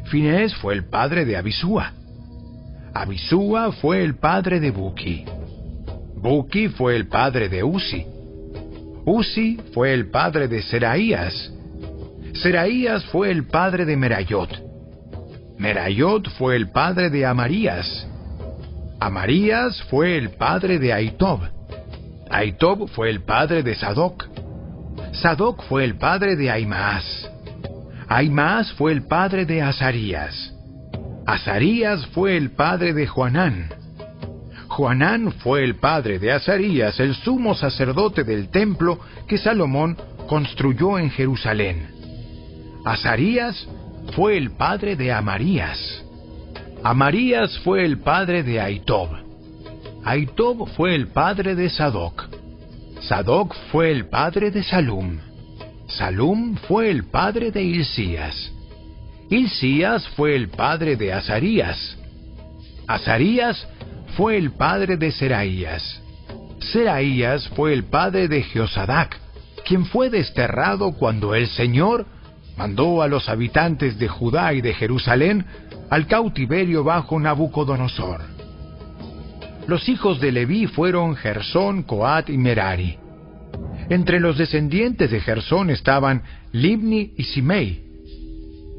[0.05, 1.91] Finés fue el padre de Abisúa.
[2.93, 5.25] Abisúa fue el padre de Buki.
[6.15, 8.05] Buki fue el padre de Uzi.
[9.05, 11.51] Uzi fue el padre de Seraías.
[12.33, 14.49] Seraías fue el padre de Merayot.
[15.57, 18.07] Merayot fue el padre de Amarías.
[19.01, 21.41] Amarías fue el padre de Aitob.
[22.29, 24.25] Aitob fue el padre de Sadoc.
[25.15, 27.29] Sadoc fue el padre de Aimaas.
[28.07, 30.53] Aimaas fue el padre de Azarías.
[31.25, 33.69] Azarías fue el padre de Juanán.
[34.67, 39.97] Juanán fue el padre de Azarías, el sumo sacerdote del templo que Salomón
[40.27, 41.87] construyó en Jerusalén.
[42.83, 43.67] Azarías
[44.15, 46.03] fue el padre de Amarías.
[46.83, 49.09] Amarías fue el padre de Aitob.
[50.03, 52.44] Aitob fue el padre de Sadoc.
[53.01, 55.19] Sadoc fue el padre de Salum.
[55.87, 58.51] Salum fue el padre de Hilcías.
[59.29, 61.97] Hilcías fue el padre de Azarías.
[62.87, 63.67] Azarías
[64.17, 66.01] fue el padre de Seraías.
[66.59, 69.19] Seraías fue el padre de Jeosadac,
[69.65, 72.05] quien fue desterrado cuando el Señor
[72.57, 75.45] mandó a los habitantes de Judá y de Jerusalén
[75.89, 78.34] al cautiverio bajo Nabucodonosor.
[79.67, 82.97] Los hijos de Leví fueron Gersón, Coat y Merari.
[83.89, 87.83] Entre los descendientes de Gersón estaban Libni y Simei.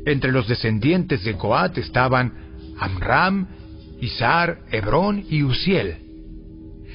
[0.06, 2.32] Entre los descendientes de Coat estaban
[2.78, 3.46] Amram,
[4.00, 5.96] Isar, Hebrón y Uziel.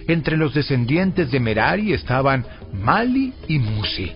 [0.07, 4.11] Entre los descendientes de Merari estaban Mali y Musi.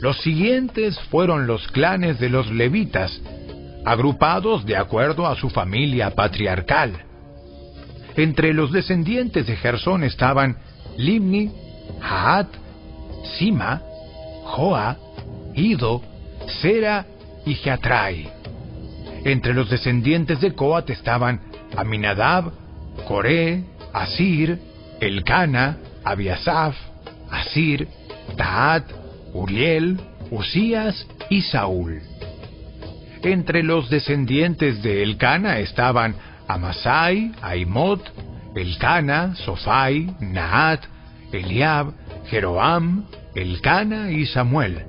[0.00, 3.20] Los siguientes fueron los clanes de los levitas,
[3.84, 7.09] agrupados de acuerdo a su familia patriarcal.
[8.16, 10.56] Entre los descendientes de Gersón estaban
[10.96, 11.50] Limni,
[12.00, 12.48] Haat,
[13.38, 13.82] Sima,
[14.44, 14.96] Joa,
[15.54, 16.02] Ido,
[16.60, 17.06] Sera
[17.46, 18.28] y Geatrai.
[19.24, 21.40] Entre los descendientes de Coat estaban
[21.76, 22.52] Aminadab,
[23.06, 24.58] Coré, Asir,
[25.00, 26.74] Elcana, Abiasaf,
[27.30, 27.88] Asir,
[28.36, 28.84] Taat,
[29.32, 30.00] Uriel,
[30.30, 32.00] Usías y Saúl.
[33.22, 36.14] Entre los descendientes de Elcana estaban
[36.54, 38.02] Amasai, Aimot,
[38.56, 40.82] Elcana, Sofai, Naat,
[41.32, 41.92] Eliab,
[42.28, 44.84] Jeroam, Elcana y Samuel.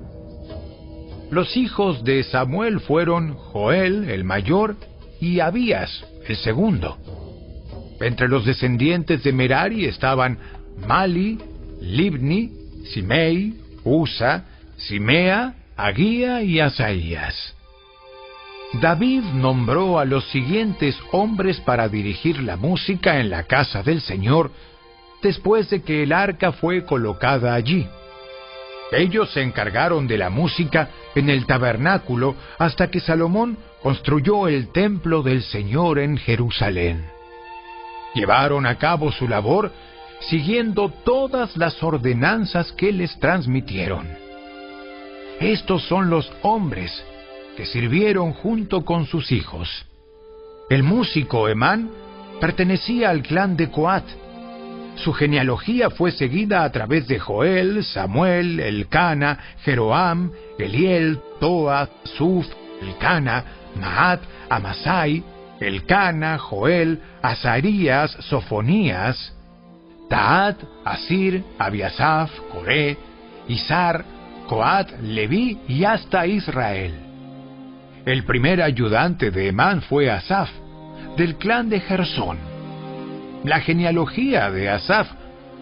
[1.29, 4.75] Los hijos de Samuel fueron Joel, el mayor,
[5.21, 6.97] y Abías, el segundo.
[8.01, 10.39] Entre los descendientes de Merari estaban
[10.87, 11.37] Mali,
[11.79, 12.51] Libni,
[12.91, 13.53] Simei,
[13.83, 14.45] Usa,
[14.77, 17.55] Simea, Aguía y Asaías.
[18.79, 24.51] David nombró a los siguientes hombres para dirigir la música en la casa del Señor
[25.21, 27.85] después de que el arca fue colocada allí.
[28.93, 35.21] Ellos se encargaron de la música en el tabernáculo hasta que Salomón construyó el templo
[35.21, 37.05] del Señor en Jerusalén.
[38.13, 39.71] Llevaron a cabo su labor
[40.21, 44.07] siguiendo todas las ordenanzas que les transmitieron.
[45.39, 47.03] Estos son los hombres
[47.65, 49.85] sirvieron junto con sus hijos.
[50.69, 51.89] El músico Emán
[52.39, 54.05] pertenecía al clan de Coat.
[54.95, 62.45] Su genealogía fue seguida a través de Joel, Samuel, Elcana, Jeroam, Eliel, Toa, Suf,
[62.81, 63.43] Elcana,
[63.75, 65.23] Maat, Amasai,
[65.59, 69.33] Elcana, Joel, Azarías, Sofonías,
[70.09, 72.97] Taat, Asir, Abiasaf, Coré,
[73.47, 74.03] Isar,
[74.47, 77.10] Coat, Leví y hasta Israel.
[78.05, 80.49] El primer ayudante de Emán fue Asaf,
[81.17, 82.37] del clan de Gersón.
[83.43, 85.07] La genealogía de Asaf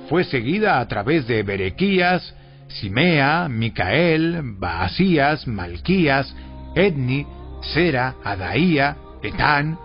[0.08, 2.34] fue seguida a través de Berequías,
[2.70, 6.34] Simea, Micael, Baasías, Malquías,
[6.76, 7.28] Edni,
[7.62, 9.78] Sera, Adaía, Etán,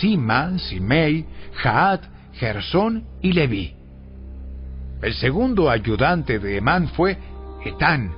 [0.00, 1.24] Sima, Simei,
[1.54, 3.76] Jaat, Gersón y Leví.
[5.02, 7.16] El segundo ayudante de Emán fue
[7.64, 8.12] Etán,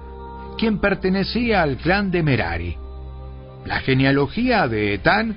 [0.57, 2.84] quien pertenecía al clan de Merari.
[3.65, 5.37] La genealogía de Etán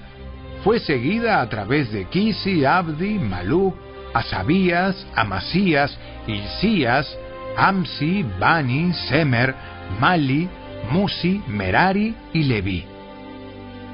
[0.63, 3.75] fue seguida a través de Kisi, Abdi, Maluk,
[4.13, 5.97] Asabías, Amasías,
[6.27, 7.17] Ilcías,
[7.55, 9.55] Amsi, Bani, Semer,
[9.99, 10.49] Mali,
[10.91, 12.85] Musi, Merari y Leví.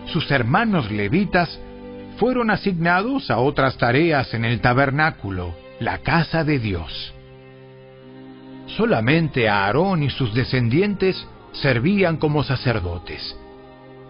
[0.08, 1.60] Sus hermanos levitas
[2.18, 7.14] fueron asignados a otras tareas en el tabernáculo, la casa de Dios.
[8.78, 13.38] Solamente Aarón y sus descendientes servían como sacerdotes.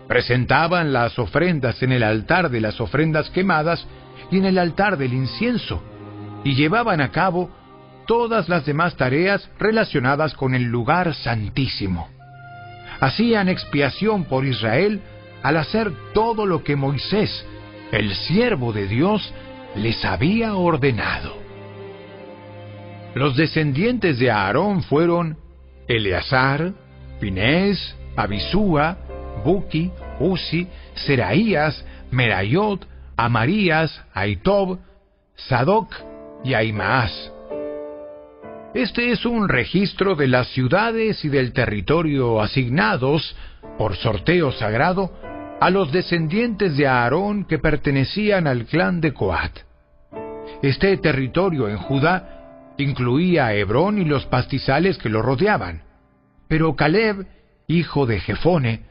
[0.07, 3.85] Presentaban las ofrendas en el altar de las ofrendas quemadas
[4.31, 5.81] y en el altar del incienso,
[6.43, 7.49] y llevaban a cabo
[8.05, 12.09] todas las demás tareas relacionadas con el lugar santísimo.
[12.99, 15.01] Hacían expiación por Israel
[15.41, 17.45] al hacer todo lo que Moisés,
[17.91, 19.33] el siervo de Dios,
[19.75, 21.37] les había ordenado.
[23.15, 25.37] Los descendientes de Aarón fueron
[25.87, 26.73] Eleazar,
[27.19, 28.97] Pinés, Abisúa,
[29.43, 32.85] Buki, Uzi, Seraías, Merayot,
[33.17, 34.79] Amarías, Aitob,
[35.35, 35.93] Sadoc
[36.43, 37.31] y Aimaas.
[38.73, 43.35] Este es un registro de las ciudades y del territorio asignados,
[43.77, 45.11] por sorteo sagrado,
[45.61, 49.59] a los descendientes de Aarón que pertenecían al clan de Coat.
[50.61, 52.33] Este territorio en Judá
[52.77, 55.83] Incluía a Hebrón y los pastizales que lo rodeaban.
[56.47, 57.27] Pero Caleb,
[57.67, 58.81] hijo de Jefone,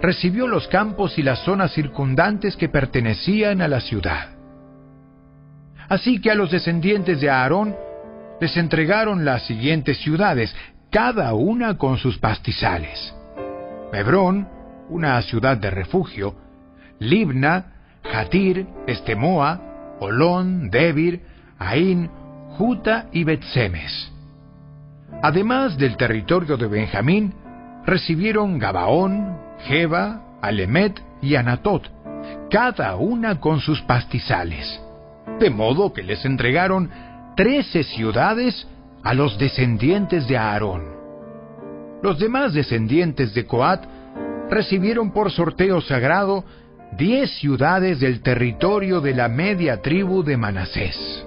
[0.00, 4.30] recibió los campos y las zonas circundantes que pertenecían a la ciudad.
[5.88, 7.74] Así que a los descendientes de Aarón
[8.40, 10.54] les entregaron las siguientes ciudades,
[10.90, 13.14] cada una con sus pastizales.
[13.92, 14.48] Hebrón,
[14.88, 16.34] una ciudad de refugio,
[16.98, 17.72] Libna,
[18.04, 21.22] Jatir, Estemoa, Olón, Debir,
[21.58, 22.10] Ain,
[22.56, 24.12] Juta y Betsemes.
[25.22, 27.34] Además del territorio de Benjamín,
[27.84, 31.90] recibieron Gabaón, Jeba, Alemet y Anatot,
[32.50, 34.80] cada una con sus pastizales,
[35.38, 36.90] de modo que les entregaron
[37.36, 38.66] trece ciudades
[39.02, 40.84] a los descendientes de Aarón.
[42.02, 43.84] Los demás descendientes de Coat
[44.50, 46.44] recibieron por sorteo sagrado
[46.96, 51.26] diez ciudades del territorio de la media tribu de Manasés.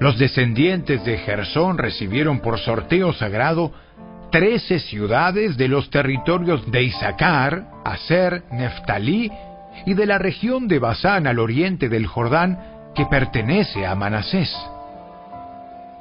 [0.00, 3.72] Los descendientes de Gersón recibieron por sorteo sagrado
[4.34, 9.30] trece ciudades de los territorios de Isaacar, Aser, Neftalí
[9.86, 12.58] y de la región de Basán al oriente del Jordán
[12.96, 14.52] que pertenece a Manasés.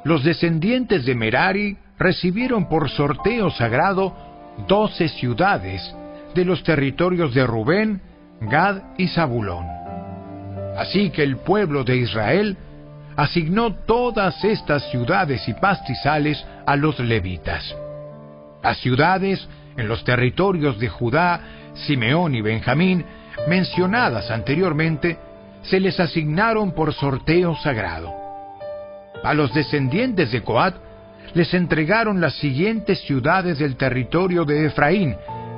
[0.04, 4.16] Los descendientes de Merari recibieron por sorteo sagrado
[4.68, 5.96] doce ciudades
[6.34, 8.02] de los territorios de Rubén,
[8.42, 9.68] Gad y Zabulón.
[10.76, 12.58] Así que el pueblo de Israel
[13.16, 17.76] asignó todas estas ciudades y pastizales a los levitas.
[18.64, 19.46] Las ciudades
[19.76, 21.42] en los territorios de Judá,
[21.74, 23.06] Simeón y Benjamín,
[23.48, 25.18] mencionadas anteriormente,
[25.64, 28.14] se les asignaron por sorteo sagrado.
[29.24, 30.76] A los descendientes de Coat
[31.34, 35.16] les entregaron las siguientes ciudades del territorio de Efraín,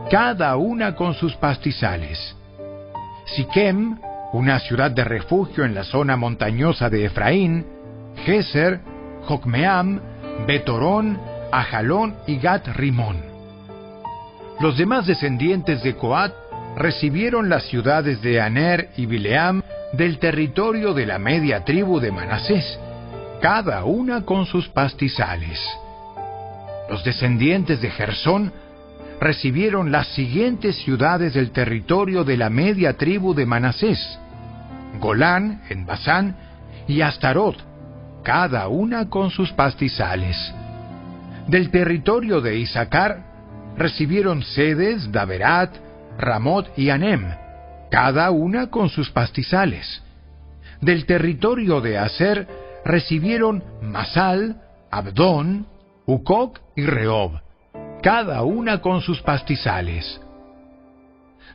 [0.09, 2.35] cada una con sus pastizales.
[3.25, 3.99] Siquem,
[4.33, 7.65] una ciudad de refugio en la zona montañosa de Efraín,
[8.25, 8.79] Geser,
[9.23, 9.99] Jocmeam,
[10.47, 11.19] Betorón,
[11.59, 13.17] Ajalón y Gat Rimón.
[14.59, 16.33] Los demás descendientes de Coat
[16.75, 22.77] recibieron las ciudades de Aner y Bileam del territorio de la media tribu de Manasés,
[23.41, 25.59] cada una con sus pastizales.
[26.89, 28.51] Los descendientes de Gersón
[29.21, 34.19] recibieron las siguientes ciudades del territorio de la media tribu de Manasés,
[34.99, 36.35] Golán en Basán
[36.85, 37.55] y Astarot,
[38.23, 40.53] cada una con sus pastizales.
[41.47, 43.23] Del territorio de Isaacar
[43.77, 45.75] recibieron sedes, Daverat,
[46.17, 47.23] Ramot y Anem,
[47.91, 50.01] cada una con sus pastizales.
[50.81, 52.47] Del territorio de Aser
[52.83, 55.67] recibieron Masal, Abdón,
[56.07, 57.39] Ucoc y Rehob,
[58.01, 60.19] cada una con sus pastizales.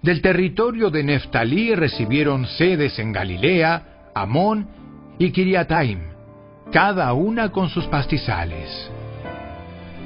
[0.03, 4.69] Del territorio de Neftalí recibieron sedes en Galilea, Amón
[5.19, 6.01] y Kiriataim,
[6.73, 8.91] cada una con sus pastizales.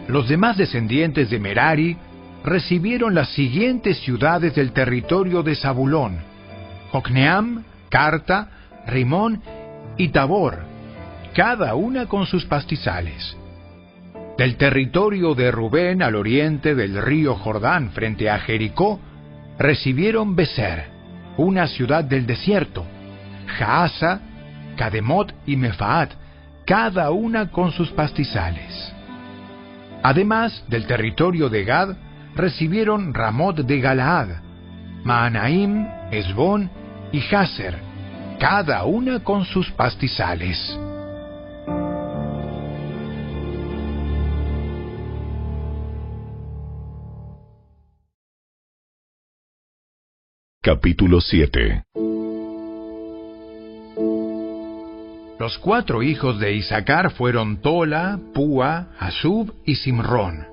[0.09, 1.97] Los demás descendientes de Merari
[2.45, 6.19] recibieron las siguientes ciudades del territorio de Zabulón:
[6.93, 8.49] Jocneam, Carta,
[8.87, 9.43] Rimón
[9.97, 10.59] y Tabor,
[11.35, 13.37] cada una con sus pastizales.
[14.37, 19.01] Del territorio de Rubén al oriente del río Jordán frente a Jericó,
[19.59, 20.91] recibieron Beser,
[21.37, 22.85] una ciudad del desierto,
[23.47, 24.21] Jaasa,
[24.77, 26.11] Cademot y Mefaat,
[26.67, 28.94] cada una con sus pastizales.
[30.05, 31.97] Además del territorio de Gad,
[32.35, 34.43] recibieron Ramot de Galaad,
[35.03, 36.71] Maanaim, Esbón
[37.11, 37.79] y Haser,
[38.39, 40.79] cada una con sus pastizales.
[50.61, 51.85] Capítulo 7
[55.39, 60.47] Los cuatro hijos de Isaacar fueron Tola, Púa, Asub y Simrón.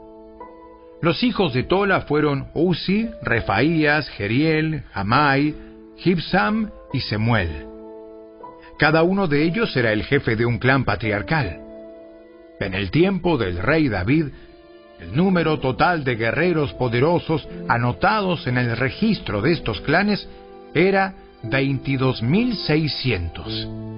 [1.03, 5.53] Los hijos de Tola fueron Uzi, Refaías, Geriel, Amai,
[5.97, 7.67] Gibsam y Semuel.
[8.79, 11.59] Cada uno de ellos era el jefe de un clan patriarcal.
[12.59, 14.29] En el tiempo del rey David,
[14.99, 20.27] el número total de guerreros poderosos anotados en el registro de estos clanes
[20.73, 21.13] era
[21.43, 23.91] 22.600.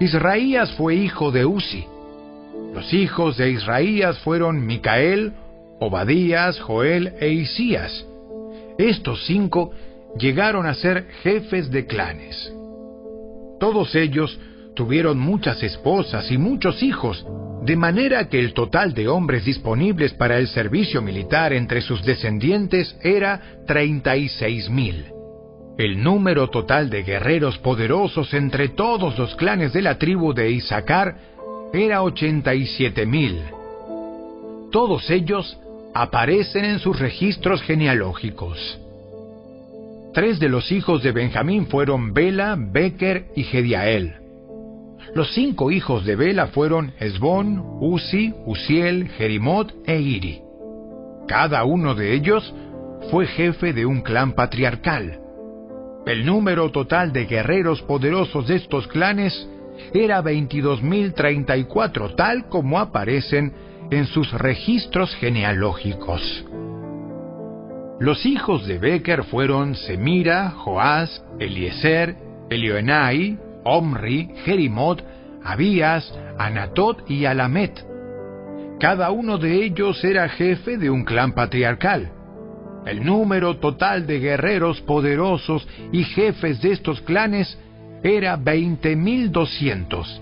[0.00, 1.86] Israías fue hijo de Uzi.
[2.74, 5.32] Los hijos de Israías fueron Micael,
[5.78, 8.04] Obadías, Joel e Isías.
[8.76, 9.70] Estos cinco
[10.18, 12.52] llegaron a ser jefes de clanes.
[13.60, 14.38] Todos ellos
[14.74, 17.24] tuvieron muchas esposas y muchos hijos,
[17.62, 22.96] de manera que el total de hombres disponibles para el servicio militar entre sus descendientes
[23.00, 25.13] era 36 mil.
[25.76, 31.16] El número total de guerreros poderosos entre todos los clanes de la tribu de Isaacar
[31.72, 33.40] era 87 mil.
[34.70, 35.58] Todos ellos
[35.92, 38.78] aparecen en sus registros genealógicos.
[40.12, 44.14] Tres de los hijos de Benjamín fueron Bela, Becker y Gediael.
[45.12, 50.40] Los cinco hijos de Bela fueron Esbón, Uzi, Uziel, Jerimot e Iri.
[51.26, 52.54] Cada uno de ellos
[53.10, 55.23] fue jefe de un clan patriarcal.
[56.06, 59.48] El número total de guerreros poderosos de estos clanes
[59.94, 63.52] era 22.034, tal como aparecen
[63.90, 66.44] en sus registros genealógicos.
[68.00, 72.16] Los hijos de Becker fueron Semira, Joás, Eliezer,
[72.50, 75.02] Elioenai, Omri, Jerimot,
[75.42, 77.82] Abías, Anatot y Alamet.
[78.78, 82.10] Cada uno de ellos era jefe de un clan patriarcal.
[82.86, 87.58] El número total de guerreros poderosos y jefes de estos clanes
[88.02, 90.20] era 20.200,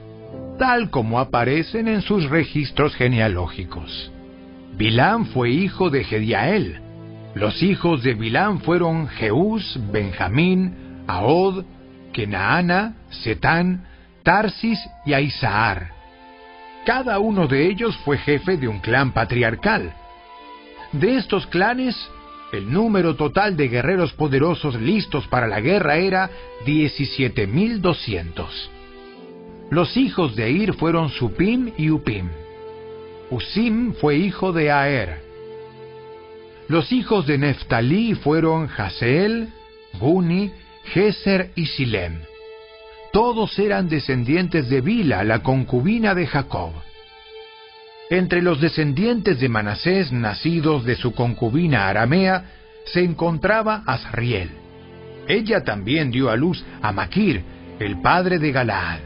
[0.58, 4.12] tal como aparecen en sus registros genealógicos.
[4.76, 6.80] Bilán fue hijo de Gediael.
[7.34, 11.64] Los hijos de Bilán fueron Jeús, Benjamín, Ahod,
[12.12, 13.84] Kenaana, Setán,
[14.22, 15.90] Tarsis y Aisaar.
[16.86, 19.92] Cada uno de ellos fue jefe de un clan patriarcal.
[20.92, 21.96] De estos clanes,
[22.53, 26.30] el número total de guerreros poderosos listos para la guerra era
[26.66, 28.46] 17.200.
[29.70, 32.28] Los hijos de Ir fueron Supim y Upim.
[33.30, 35.22] Usim fue hijo de Aer.
[36.68, 39.48] Los hijos de Neftalí fueron Haseel,
[39.98, 40.53] Guni,
[40.84, 42.20] Geser y Silem.
[43.12, 46.72] Todos eran descendientes de Bila, la concubina de Jacob.
[48.12, 52.44] Entre los descendientes de Manasés, nacidos de su concubina aramea,
[52.92, 54.50] se encontraba Asriel.
[55.26, 57.42] Ella también dio a luz a Maquir,
[57.78, 58.98] el padre de Galaad.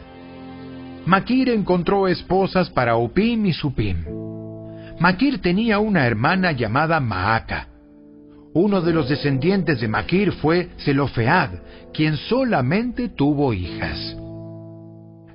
[1.07, 4.05] Maquir encontró esposas para Upim y Supim.
[4.99, 7.69] Maquir tenía una hermana llamada Maaca.
[8.55, 11.51] Uno de los descendientes de Maquir fue Zelofead,
[11.95, 14.17] quien solamente tuvo hijas.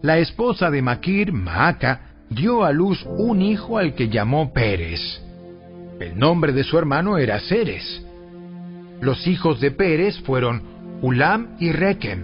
[0.01, 5.21] La esposa de Maquir, Maaca, dio a luz un hijo al que llamó Pérez.
[5.99, 8.03] El nombre de su hermano era Ceres.
[9.01, 10.63] Los hijos de Pérez fueron
[11.01, 12.23] Ulam y Rekem.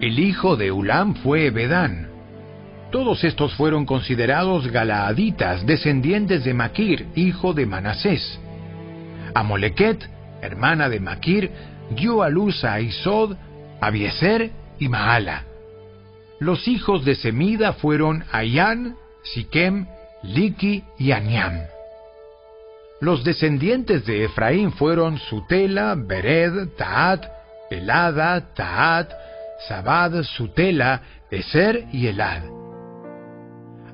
[0.00, 2.08] El hijo de Ulam fue Bedán.
[2.90, 8.40] Todos estos fueron considerados galaaditas, descendientes de Maquir, hijo de Manasés.
[9.34, 10.08] Amolequet,
[10.40, 11.50] hermana de Maquir,
[11.94, 13.36] dio a luz a Isod,
[13.80, 15.44] Abieser y Maala.
[16.40, 19.86] Los hijos de Semida fueron Ayán, Siquem,
[20.22, 21.60] Liki y Aniam.
[23.00, 27.24] Los descendientes de Efraín fueron Sutela, Bered, Taat,
[27.70, 29.10] Elada, Taat,
[29.68, 31.00] Sabad, Sutela,
[31.30, 32.42] Eser y Elad.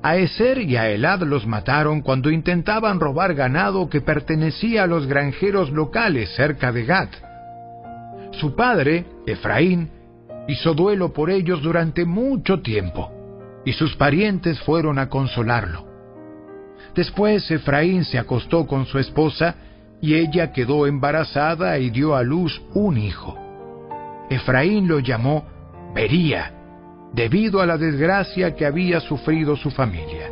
[0.03, 5.07] A Eser y a Elad los mataron cuando intentaban robar ganado que pertenecía a los
[5.07, 7.09] granjeros locales cerca de Gat.
[8.31, 9.89] Su padre, Efraín,
[10.47, 13.11] hizo duelo por ellos durante mucho tiempo,
[13.67, 15.85] y sus parientes fueron a consolarlo.
[16.95, 19.55] Después Efraín se acostó con su esposa,
[19.99, 23.37] y ella quedó embarazada y dio a luz un hijo.
[24.29, 25.43] Efraín lo llamó
[25.93, 26.53] Bería,
[27.11, 30.31] debido a la desgracia que había sufrido su familia.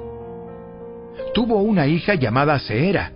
[1.34, 3.12] Tuvo una hija llamada Seera.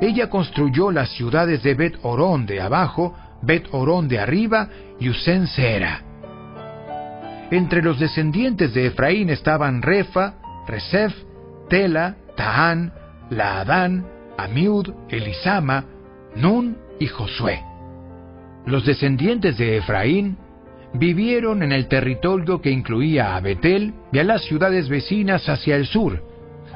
[0.00, 4.68] Ella construyó las ciudades de Bet Orón de abajo, Bet Orón de arriba
[5.00, 6.04] y Usen Seera.
[7.50, 10.34] Entre los descendientes de Efraín estaban Refa,
[10.68, 11.12] Resef,
[11.68, 12.92] Tela, Tahán,
[13.30, 14.06] Laadán,
[14.38, 15.84] Amiud, Elisama,
[16.36, 17.60] Nun y Josué.
[18.66, 20.36] Los descendientes de Efraín
[20.94, 25.86] vivieron en el territorio que incluía a Betel y a las ciudades vecinas hacia el
[25.86, 26.22] sur,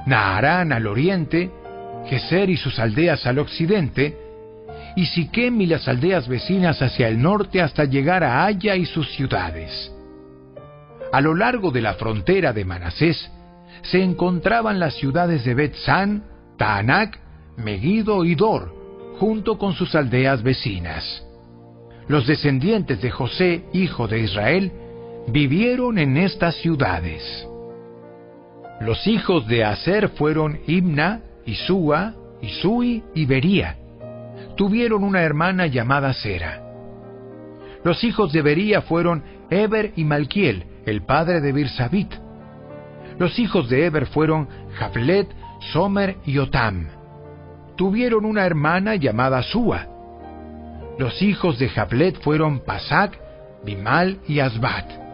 [0.06, 1.50] Naharán al oriente,
[2.06, 4.18] Geser y sus aldeas al occidente,
[4.96, 9.08] y Siquem y las aldeas vecinas hacia el norte hasta llegar a Haya y sus
[9.12, 9.93] ciudades.
[11.14, 13.30] A lo largo de la frontera de Manasés
[13.82, 16.24] se encontraban las ciudades de Bet-San,
[16.58, 17.20] Taanac,
[17.56, 18.74] Megiddo y Dor,
[19.20, 21.24] junto con sus aldeas vecinas.
[22.08, 24.72] Los descendientes de José, hijo de Israel,
[25.28, 27.46] vivieron en estas ciudades.
[28.80, 33.76] Los hijos de Aser fueron Imna, Isúa, Isui y Bería.
[34.56, 36.60] Tuvieron una hermana llamada Sera.
[37.84, 42.12] Los hijos de Bería fueron Eber y Malquiel, el padre de Birsabit.
[43.18, 45.28] Los hijos de Eber fueron Jaflet,
[45.72, 46.88] Somer y Otam.
[47.76, 49.86] Tuvieron una hermana llamada Sua.
[50.98, 53.18] Los hijos de Jaflet fueron Pasac,
[53.64, 55.04] Bimal y Asbat.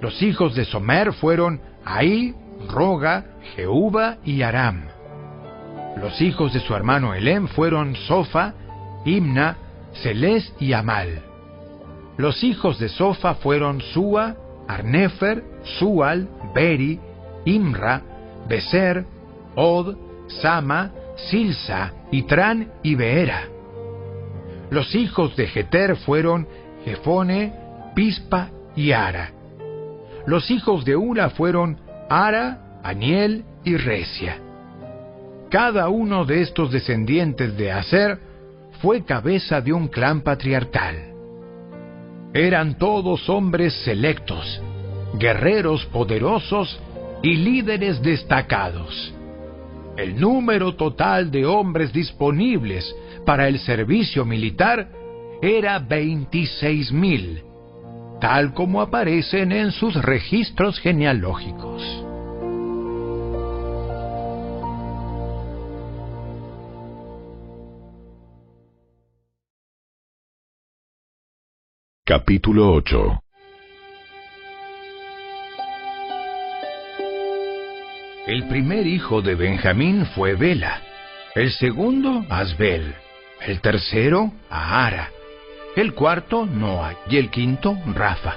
[0.00, 2.34] Los hijos de Somer fueron Ahí,
[2.68, 3.24] Roga,
[3.54, 4.84] Jehuba y Aram.
[6.00, 8.54] Los hijos de su hermano Elem fueron Sofa,
[9.04, 9.56] Imna,
[9.92, 11.22] Celes y Amal.
[12.16, 14.36] Los hijos de Sofa fueron Sua,
[14.68, 15.42] Arnefer,
[15.78, 16.98] Sual, Beri,
[17.44, 18.02] Imra,
[18.48, 19.04] Beser,
[19.54, 19.96] Od,
[20.28, 23.48] Sama, Silsa, Itran y Beera.
[24.70, 26.48] Los hijos de Jeter fueron
[26.84, 27.52] Jefone,
[27.94, 29.30] Pispa y Ara.
[30.26, 34.38] Los hijos de Ura fueron Ara, Aniel y Recia.
[35.50, 38.18] Cada uno de estos descendientes de Aser
[38.82, 41.13] fue cabeza de un clan patriarcal.
[42.34, 44.60] Eran todos hombres selectos,
[45.20, 46.80] guerreros poderosos
[47.22, 49.14] y líderes destacados.
[49.96, 52.92] El número total de hombres disponibles
[53.24, 54.90] para el servicio militar
[55.40, 57.44] era 26.000,
[58.20, 62.03] tal como aparecen en sus registros genealógicos.
[72.06, 73.22] Capítulo 8
[78.26, 80.82] El primer hijo de Benjamín fue Bela,
[81.34, 82.94] el segundo Asbel,
[83.40, 85.12] el tercero Ahara,
[85.76, 88.36] el cuarto Noa y el quinto Rafa.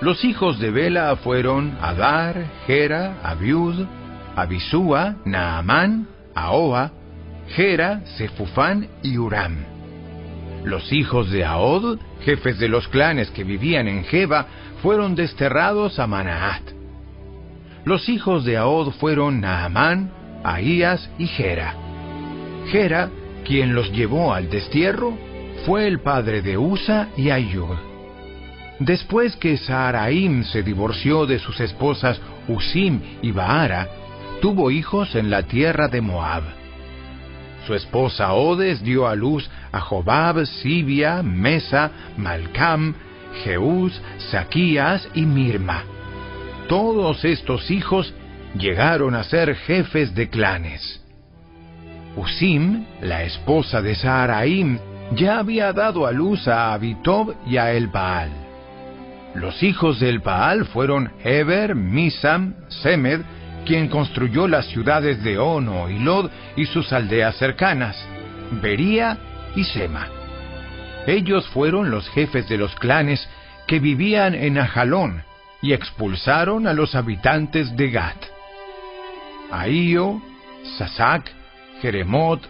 [0.00, 3.88] Los hijos de Bela fueron Adar, Gera, Abiud,
[4.36, 6.92] Abisúa, Naamán, Ahoa,
[7.48, 9.77] Gera, Sefufán y Uram.
[10.64, 14.46] Los hijos de Aod, jefes de los clanes que vivían en Jeba,
[14.82, 16.62] fueron desterrados a Manaat.
[17.84, 20.10] Los hijos de Aod fueron Naamán,
[20.44, 21.74] Ahías y Gera.
[22.70, 23.10] Gera,
[23.44, 25.16] quien los llevó al destierro,
[25.64, 27.76] fue el padre de Usa y Ayud.
[28.78, 33.88] Después que Saharaim se divorció de sus esposas Usim y Baara,
[34.40, 36.57] tuvo hijos en la tierra de Moab.
[37.68, 42.94] Su esposa Odes dio a luz a Jobab, Sibia, Mesa, Malcam,
[43.44, 43.92] Jeús,
[44.30, 45.84] Saquías y Mirma.
[46.66, 48.14] Todos estos hijos
[48.54, 51.04] llegaron a ser jefes de clanes.
[52.16, 54.78] Usim, la esposa de Saharaim,
[55.12, 58.30] ya había dado a luz a Abitob y a Elbaal.
[59.34, 63.20] Los hijos del Baal fueron Heber, Misam, Semed,
[63.68, 68.02] quien construyó las ciudades de Ono y Lod y sus aldeas cercanas,
[68.62, 69.18] Bería
[69.54, 70.08] y Sema.
[71.06, 73.28] Ellos fueron los jefes de los clanes
[73.66, 75.22] que vivían en Ajalón
[75.60, 78.16] y expulsaron a los habitantes de Gat.
[79.50, 80.22] Ahío,
[80.78, 81.30] Sasac,
[81.82, 82.40] Jeremot,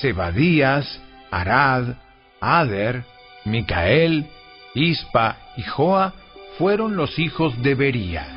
[0.00, 1.00] Zebadías,
[1.30, 1.94] Arad,
[2.40, 3.04] Ader,
[3.44, 4.26] Micael,
[4.74, 6.12] Ispa y Joa
[6.58, 8.35] fueron los hijos de Bería.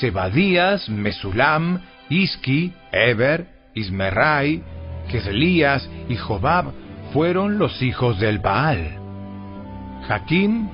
[0.00, 4.62] Zebadías, Mesulam, Isqui, Eber, Ismerai,
[5.08, 6.72] Geselías y Jobab
[7.12, 8.98] fueron los hijos del Baal.
[10.06, 10.68] Jaquim,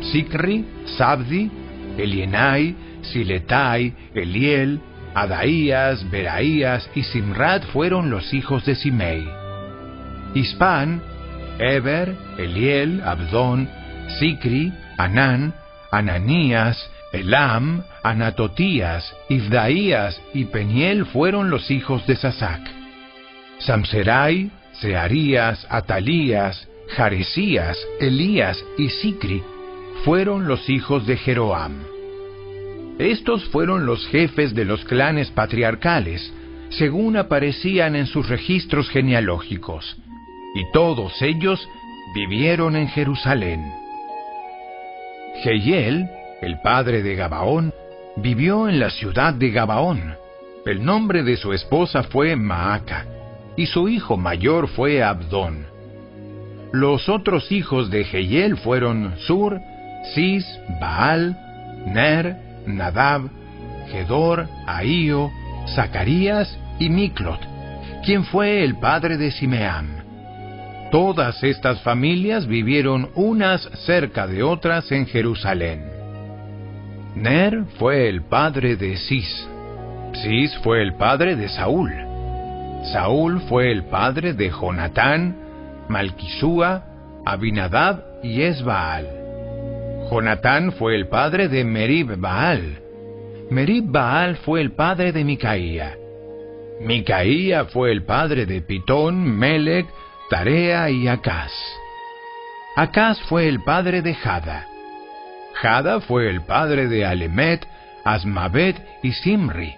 [0.00, 0.64] Sicri,
[0.96, 1.50] Sabdi,
[1.98, 4.80] Elienai, Siletai, Eliel,
[5.14, 9.26] Adaías, Beraías y Simrat fueron los hijos de Simei.
[10.34, 11.02] Ispan,
[11.58, 13.68] Eber, Eliel, Abdón,
[14.18, 15.54] Sicri, Anán,
[15.90, 22.62] Ananías, Elam, Anatotías, Ifdaías y Peniel fueron los hijos de Sasac.
[23.58, 29.42] Samserai, Searías, Atalías, Jaresías, Elías y Sicri
[30.04, 31.84] fueron los hijos de Jeroam.
[32.98, 36.32] Estos fueron los jefes de los clanes patriarcales,
[36.70, 39.96] según aparecían en sus registros genealógicos,
[40.54, 41.66] y todos ellos
[42.14, 43.72] vivieron en Jerusalén.
[45.42, 46.08] Jehiel,
[46.42, 47.72] el padre de Gabaón,
[48.16, 50.16] vivió en la ciudad de Gabaón.
[50.66, 53.06] El nombre de su esposa fue Maaca,
[53.56, 55.66] y su hijo mayor fue Abdón.
[56.72, 59.60] Los otros hijos de Jehiel fueron Sur,
[60.14, 60.44] Cis,
[60.80, 61.36] Baal,
[61.86, 62.36] Ner,
[62.66, 63.22] Nadab,
[63.90, 65.30] Gedor, Ahío,
[65.74, 67.40] Zacarías y Miclot,
[68.04, 70.02] quien fue el padre de Simeam.
[70.90, 75.91] Todas estas familias vivieron unas cerca de otras en Jerusalén.
[77.14, 79.48] Ner fue el padre de Cis.
[80.14, 81.92] Cis fue el padre de Saúl.
[82.92, 85.36] Saúl fue el padre de Jonatán,
[85.88, 86.84] Malquisúa,
[87.24, 89.06] Abinadab y Esbaal.
[90.10, 92.80] Jonatán fue el padre de Merib Baal.
[93.50, 95.94] Merib Baal fue el padre de Micaía.
[96.80, 99.86] Micaía fue el padre de Pitón, Melec,
[100.30, 101.52] Tarea y Acaz.
[102.74, 104.71] Acaz fue el padre de Jada.
[105.62, 107.64] Jada fue el padre de Alemet,
[108.04, 109.76] Asmavet y Simri.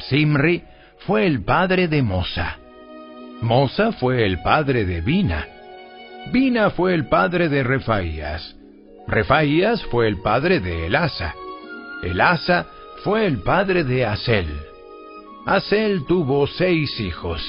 [0.00, 0.64] Simri
[1.06, 2.56] fue el padre de Mosa.
[3.40, 5.46] Mosa fue el padre de Bina.
[6.32, 8.56] Bina fue el padre de Refaías.
[9.06, 11.32] Refaías fue el padre de Elasa.
[12.02, 12.66] Elasa
[13.04, 14.48] fue el padre de Asel.
[15.46, 17.40] Asel tuvo seis hijos.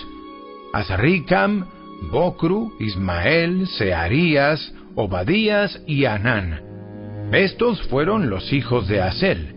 [0.71, 1.65] Azricam,
[2.11, 6.68] Bocru, Ismael, Searías, Obadías y Anán.
[7.31, 9.53] Estos fueron los hijos de Asel.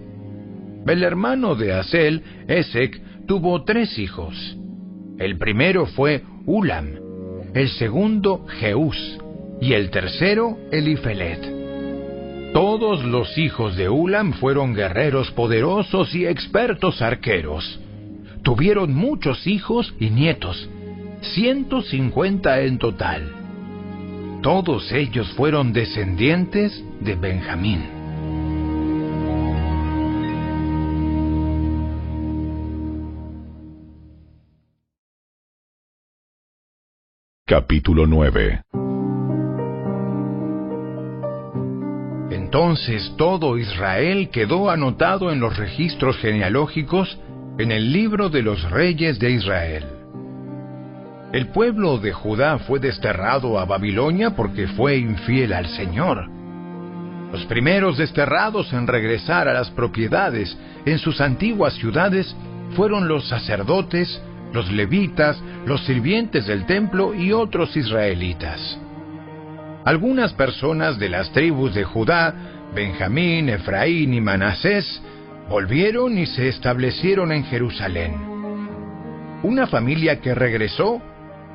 [0.87, 4.59] El hermano de Asel, Esec, tuvo tres hijos.
[5.18, 6.97] El primero fue Ulam,
[7.55, 9.18] el segundo Jeús
[9.62, 12.53] y el tercero Elifelet.
[12.53, 17.81] Todos los hijos de Ulam fueron guerreros poderosos y expertos arqueros.
[18.43, 20.68] Tuvieron muchos hijos y nietos,
[21.23, 23.41] 150 en total.
[24.43, 27.80] Todos ellos fueron descendientes de Benjamín.
[37.47, 38.64] Capítulo 9
[42.32, 47.16] Entonces todo Israel quedó anotado en los registros genealógicos
[47.59, 50.01] en el libro de los reyes de Israel.
[51.33, 56.28] El pueblo de Judá fue desterrado a Babilonia porque fue infiel al Señor.
[57.33, 60.55] Los primeros desterrados en regresar a las propiedades
[60.85, 62.37] en sus antiguas ciudades
[62.76, 64.20] fueron los sacerdotes,
[64.53, 68.78] los levitas, los sirvientes del templo y otros israelitas.
[69.87, 72.35] Algunas personas de las tribus de Judá,
[72.74, 75.01] Benjamín, Efraín y Manasés
[75.49, 78.16] volvieron y se establecieron en Jerusalén.
[79.43, 81.01] Una familia que regresó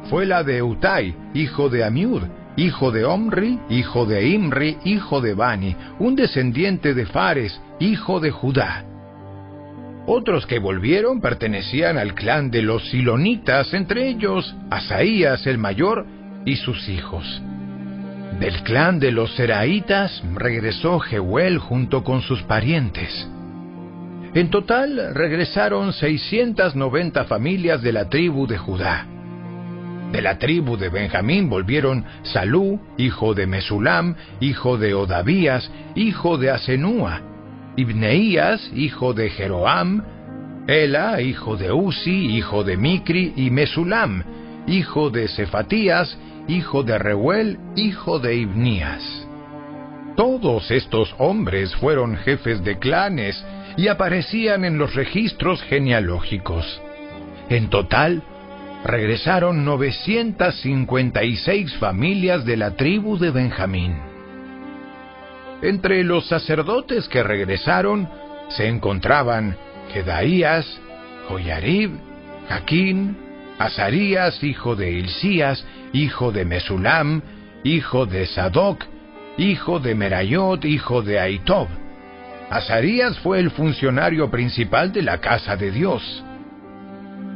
[0.10, 2.24] fue la de Utai, hijo de Amiud,
[2.56, 8.32] hijo de Omri, hijo de Imri, hijo de Bani, un descendiente de Fares, hijo de
[8.32, 8.84] Judá.
[10.06, 16.06] Otros que volvieron pertenecían al clan de los Silonitas, entre ellos Asaías el mayor
[16.46, 17.42] y sus hijos.
[18.40, 23.28] Del clan de los Seraitas regresó Jehuel junto con sus parientes.
[24.34, 29.08] En total regresaron 690 familias de la tribu de Judá.
[30.12, 36.50] De la tribu de Benjamín volvieron Salú, hijo de Mesulam, hijo de Odavías, hijo de
[36.50, 37.22] Asenúa,
[37.76, 40.04] Ibneías, hijo de Jeroam,
[40.68, 44.24] Ela, hijo de Uzi, hijo de Micri, y Mesulam,
[44.66, 49.28] hijo de Cefatías, hijo de Reuel, hijo de Ibnías.
[50.16, 53.44] Todos estos hombres fueron jefes de clanes
[53.76, 56.82] y aparecían en los registros genealógicos.
[57.50, 58.24] En total,
[58.84, 63.96] regresaron 956 familias de la tribu de Benjamín.
[65.62, 68.08] Entre los sacerdotes que regresaron
[68.50, 69.58] se encontraban
[69.92, 70.80] Jedaías,
[71.28, 71.92] Joyarib,
[72.48, 73.18] Jaquín,
[73.58, 77.24] Azarías, hijo de Hilcías, hijo de Mesulam,
[77.64, 78.84] hijo de Sadoc,
[79.38, 81.68] hijo de Merayot, hijo de Aitob.
[82.50, 86.24] Azarías fue el funcionario principal de la casa de Dios.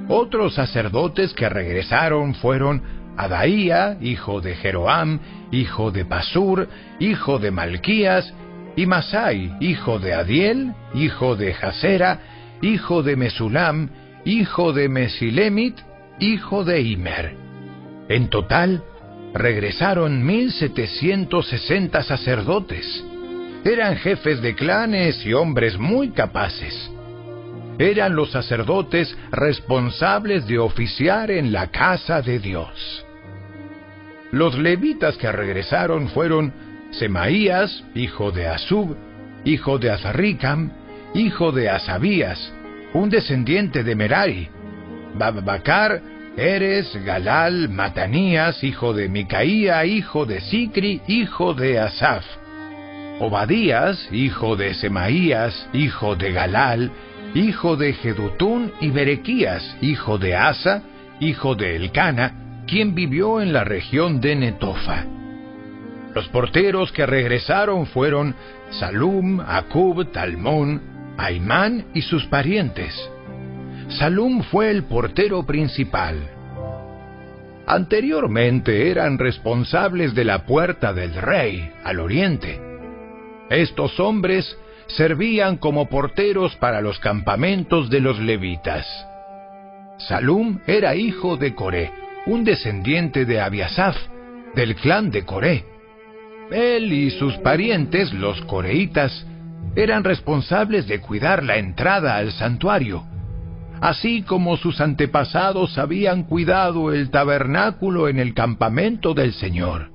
[0.08, 2.82] Otros sacerdotes que regresaron fueron
[3.18, 5.20] Adaía, hijo de Jeroam,
[5.52, 6.68] hijo de Pasur,
[6.99, 8.34] hijo de Malquías,
[8.76, 12.20] y Masai, hijo de Adiel, hijo de Jasera,
[12.62, 13.89] hijo de Mesulam,
[14.26, 15.78] hijo de Mesilemit,
[16.20, 17.36] hijo de Imer.
[18.08, 18.84] En total,
[19.34, 23.04] regresaron 1760 sacerdotes.
[23.66, 26.91] Eran jefes de clanes y hombres muy capaces
[27.82, 33.06] eran los sacerdotes responsables de oficiar en la casa de Dios.
[34.32, 36.54] Los levitas que regresaron fueron
[36.92, 38.96] Semaías, hijo de Asub,
[39.46, 40.72] hijo de Azaricam,
[41.14, 42.54] hijo de Asabías,
[42.94, 44.50] un descendiente de Merari,
[45.16, 46.02] Babbacar,
[46.38, 52.24] Eres, Galal, Matanías, hijo de Micaía, hijo de Sicri, hijo de Asaf,
[53.20, 56.92] Obadías, hijo de Semaías, hijo de Galal,
[57.34, 60.84] hijo de Jedutún, y Berequías, hijo de Asa,
[61.20, 65.06] hijo de Elcana, quien vivió en la región de Netofa.
[66.14, 68.36] Los porteros que regresaron fueron
[68.72, 70.82] Salum, Acub, Talmón,
[71.18, 72.94] Aimán y sus parientes.
[73.90, 76.18] Salum fue el portero principal.
[77.68, 82.60] Anteriormente eran responsables de la puerta del rey, al oriente.
[83.50, 84.58] Estos hombres
[84.96, 88.86] servían como porteros para los campamentos de los levitas.
[89.98, 91.92] Salum era hijo de Coré,
[92.26, 93.96] un descendiente de Abiasaf,
[94.56, 95.66] del clan de Coré.
[96.52, 99.26] Él y sus parientes, los coreitas,
[99.76, 103.06] eran responsables de cuidar la entrada al santuario,
[103.80, 109.92] así como sus antepasados habían cuidado el tabernáculo en el campamento del Señor.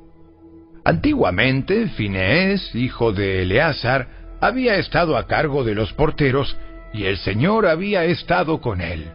[0.85, 6.57] Antiguamente, Fineés, hijo de Eleazar, había estado a cargo de los porteros
[6.93, 9.11] y el Señor había estado con él.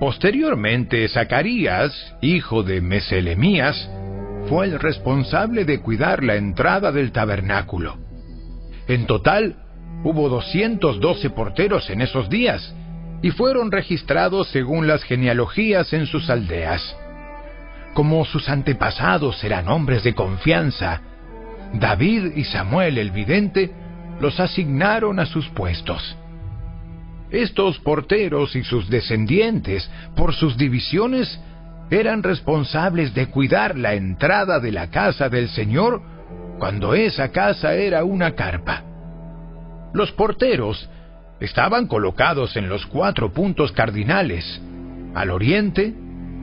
[0.00, 3.88] Posteriormente, Zacarías, hijo de Meselemías,
[4.48, 7.96] fue el responsable de cuidar la entrada del tabernáculo.
[8.88, 9.56] En total,
[10.02, 12.74] hubo 212 porteros en esos días
[13.22, 16.96] y fueron registrados según las genealogías en sus aldeas.
[17.94, 21.00] Como sus antepasados eran hombres de confianza,
[21.72, 23.70] David y Samuel el vidente
[24.20, 26.16] los asignaron a sus puestos.
[27.30, 31.40] Estos porteros y sus descendientes, por sus divisiones,
[31.90, 36.02] eran responsables de cuidar la entrada de la casa del Señor
[36.58, 38.82] cuando esa casa era una carpa.
[39.92, 40.88] Los porteros
[41.40, 44.60] estaban colocados en los cuatro puntos cardinales,
[45.14, 45.94] al oriente,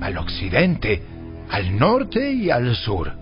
[0.02, 1.02] al occidente,
[1.50, 3.14] al norte y al sur.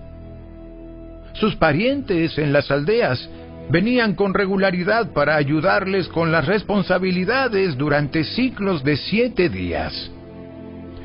[1.33, 3.29] Sus parientes en las aldeas
[3.69, 10.11] venían con regularidad para ayudarles con las responsabilidades durante ciclos de siete días.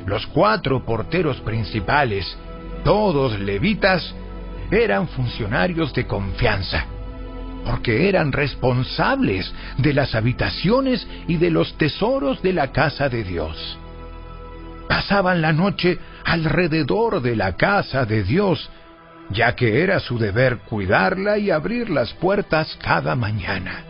[0.05, 2.25] Los cuatro porteros principales,
[2.83, 4.13] todos levitas,
[4.71, 6.85] eran funcionarios de confianza.
[7.65, 13.79] porque eran responsables de las habitaciones y de los tesoros de la casa de Dios.
[14.87, 18.69] Pasaban la noche alrededor de la casa de Dios,
[19.29, 23.83] ya que era su deber cuidarla y abrir las puertas cada mañana.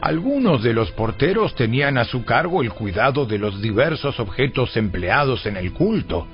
[0.00, 5.44] Algunos de los porteros tenían a su cargo el cuidado de los diversos objetos empleados
[5.44, 6.26] en el culto.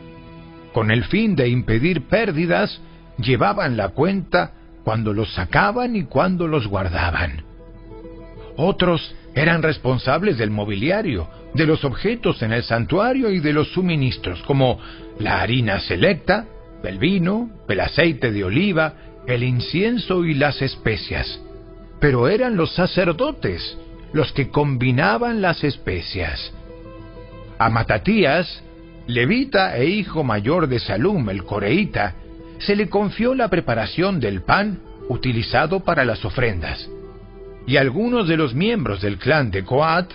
[0.72, 2.80] Con el fin de impedir pérdidas,
[3.18, 4.52] llevaban la cuenta
[4.84, 7.42] cuando los sacaban y cuando los guardaban.
[8.56, 14.42] Otros eran responsables del mobiliario, de los objetos en el santuario y de los suministros,
[14.42, 14.78] como
[15.18, 16.46] la harina selecta,
[16.82, 18.94] el vino, el aceite de oliva,
[19.26, 21.40] el incienso y las especias.
[22.00, 23.78] Pero eran los sacerdotes
[24.12, 26.52] los que combinaban las especias.
[27.58, 28.62] A Matatías,
[29.06, 32.14] levita e hijo mayor de Salum el coreíta,
[32.58, 36.88] se le confió la preparación del pan utilizado para las ofrendas.
[37.66, 40.12] Y algunos de los miembros del clan de Coat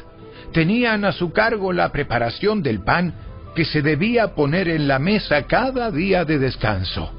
[0.53, 3.13] tenían a su cargo la preparación del pan
[3.55, 7.11] que se debía poner en la mesa cada día de descanso.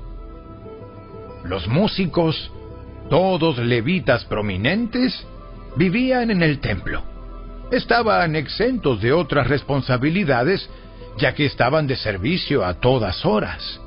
[1.45, 2.51] Los músicos,
[3.11, 5.27] todos levitas prominentes,
[5.77, 7.03] vivían en el templo.
[7.71, 10.69] Estaban exentos de otras responsabilidades,
[11.19, 13.81] ya que estaban de servicio a todas horas.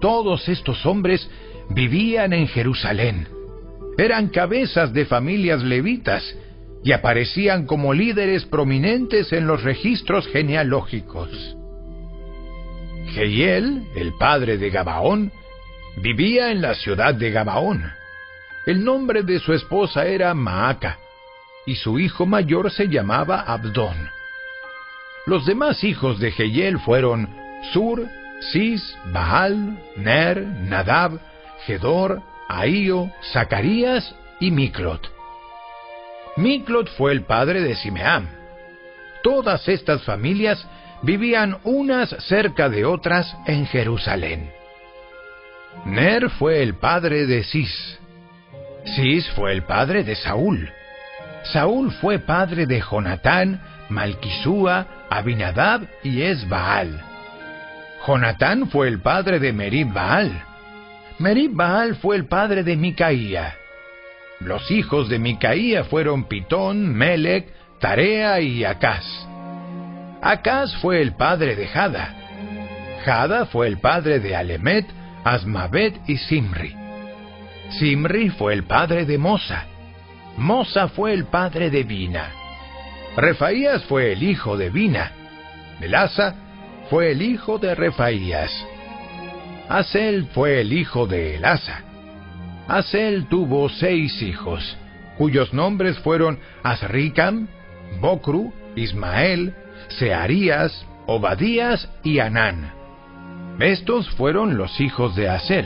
[0.00, 1.28] Todos estos hombres
[1.70, 3.28] vivían en Jerusalén.
[3.96, 6.22] Eran cabezas de familias levitas
[6.84, 11.56] y aparecían como líderes prominentes en los registros genealógicos.
[13.08, 15.32] Jehiel, el padre de Gabaón,
[15.96, 17.90] vivía en la ciudad de Gabaón.
[18.66, 20.98] El nombre de su esposa era Maaca,
[21.66, 24.10] y su hijo mayor se llamaba Abdón.
[25.26, 27.28] Los demás hijos de Jehiel fueron
[27.72, 28.06] Sur,
[28.52, 31.18] Cis, Baal, Ner, Nadab,
[31.66, 35.17] Gedor, Ahío, Zacarías y Miclot.
[36.38, 38.28] Miclot fue el padre de Simeam.
[39.24, 40.64] Todas estas familias
[41.02, 44.48] vivían unas cerca de otras en Jerusalén.
[45.84, 47.98] Ner fue el padre de Cis.
[48.84, 50.70] Cis fue el padre de Saúl.
[51.42, 57.02] Saúl fue padre de Jonatán, Malquisúa, Abinadab y Esbaal.
[58.06, 60.40] Jonatán fue el padre de Merib Baal.
[61.18, 63.56] Merib Baal fue el padre de Micaía.
[64.40, 69.04] Los hijos de Micaía fueron Pitón, Melec, Tarea y Acaz.
[70.22, 72.14] Acaz fue el padre de Jada.
[73.04, 74.86] Jada fue el padre de Alemet,
[75.24, 76.74] Asmavet y Simri.
[77.70, 79.66] Simri fue el padre de Mosa.
[80.36, 82.30] Mosa fue el padre de Bina.
[83.16, 85.12] Refaías fue el hijo de Bina.
[85.80, 86.34] Melasa
[86.90, 88.52] fue el hijo de Refaías.
[89.68, 91.87] Asel fue el hijo de Elasa.
[92.68, 94.76] Asel tuvo seis hijos,
[95.16, 97.48] cuyos nombres fueron Azricam,
[97.98, 99.54] Bocru, Ismael,
[99.88, 102.74] Searías, Obadías y Anán.
[103.58, 105.64] Estos fueron los hijos de Asel.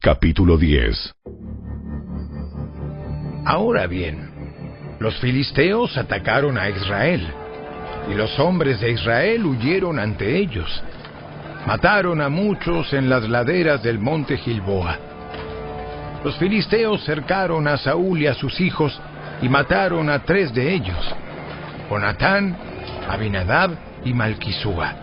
[0.00, 1.14] Capítulo 10
[3.44, 7.32] Ahora bien, los filisteos atacaron a Israel,
[8.10, 10.82] y los hombres de Israel huyeron ante ellos.
[11.66, 14.96] Mataron a muchos en las laderas del monte Gilboa.
[16.24, 18.98] Los filisteos cercaron a Saúl y a sus hijos
[19.42, 21.14] y mataron a tres de ellos,
[21.90, 22.56] Jonatán,
[23.08, 23.70] Abinadab
[24.04, 24.94] y Malquisúa.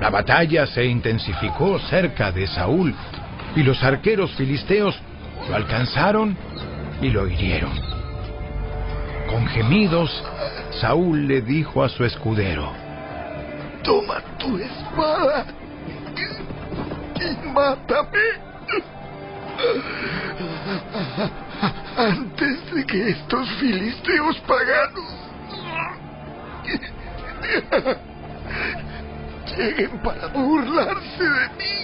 [0.00, 2.94] La batalla se intensificó cerca de Saúl
[3.54, 4.98] y los arqueros filisteos
[5.48, 6.36] lo alcanzaron
[7.00, 7.87] y lo hirieron.
[9.28, 10.10] Con gemidos,
[10.80, 12.72] Saúl le dijo a su escudero,
[13.82, 15.46] Toma tu espada
[17.20, 18.48] y mátame.
[21.96, 25.18] Antes de que estos filisteos paganos
[29.56, 31.78] lleguen para burlarse de mí.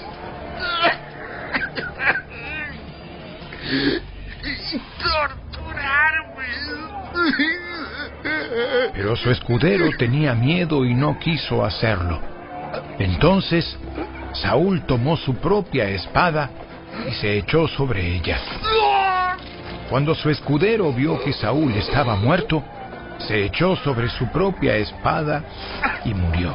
[8.92, 12.20] Pero su escudero tenía miedo y no quiso hacerlo.
[12.98, 13.76] Entonces
[14.32, 16.50] Saúl tomó su propia espada
[17.08, 18.38] y se echó sobre ella.
[19.90, 22.62] Cuando su escudero vio que Saúl estaba muerto,
[23.18, 25.44] se echó sobre su propia espada
[26.04, 26.54] y murió.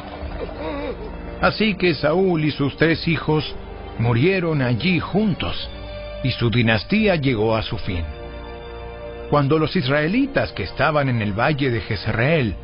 [1.40, 3.54] Así que Saúl y sus tres hijos
[3.98, 5.70] murieron allí juntos,
[6.22, 8.04] y su dinastía llegó a su fin.
[9.30, 12.56] Cuando los israelitas que estaban en el valle de Jezreel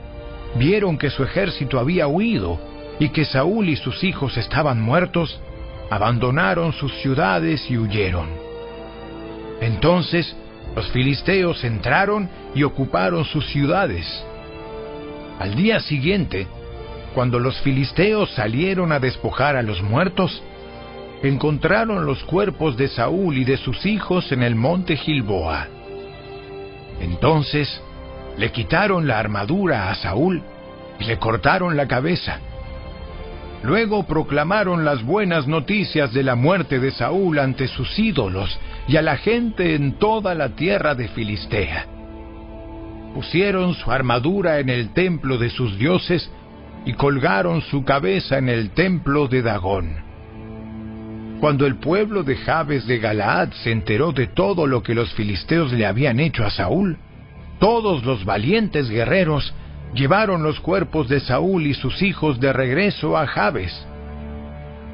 [0.57, 2.59] vieron que su ejército había huido
[2.99, 5.41] y que Saúl y sus hijos estaban muertos,
[5.91, 8.29] abandonaron sus ciudades y huyeron.
[9.61, 10.35] Entonces
[10.75, 14.05] los filisteos entraron y ocuparon sus ciudades.
[15.39, 16.49] Al día siguiente,
[17.15, 20.43] cuando los filisteos salieron a despojar a los muertos,
[21.23, 25.76] encontraron los cuerpos de Saúl y de sus hijos en el monte Gilboa.
[27.01, 27.83] Entonces
[28.39, 30.43] le quitaron la armadura a Saúl
[30.99, 32.41] y le cortaron la cabeza.
[33.63, 39.03] Luego proclamaron las buenas noticias de la muerte de Saúl ante sus ídolos y a
[39.03, 41.87] la gente en toda la tierra de Filistea.
[43.15, 46.31] Pusieron su armadura en el templo de sus dioses
[46.85, 50.06] y colgaron su cabeza en el templo de Dagón.
[51.41, 55.73] Cuando el pueblo de Jabes de Galaad se enteró de todo lo que los filisteos
[55.73, 56.97] le habían hecho a Saúl,
[57.59, 59.55] todos los valientes guerreros
[59.95, 63.87] llevaron los cuerpos de Saúl y sus hijos de regreso a Jabes.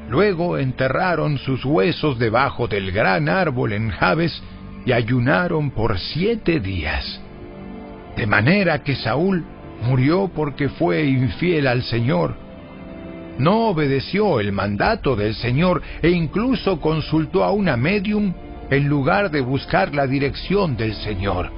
[0.09, 4.43] Luego enterraron sus huesos debajo del gran árbol en Jabes
[4.85, 7.21] y ayunaron por siete días.
[8.17, 9.43] De manera que Saúl
[9.81, 12.42] murió porque fue infiel al Señor.
[13.37, 18.33] No obedeció el mandato del Señor e incluso consultó a una medium
[18.69, 21.51] en lugar de buscar la dirección del Señor.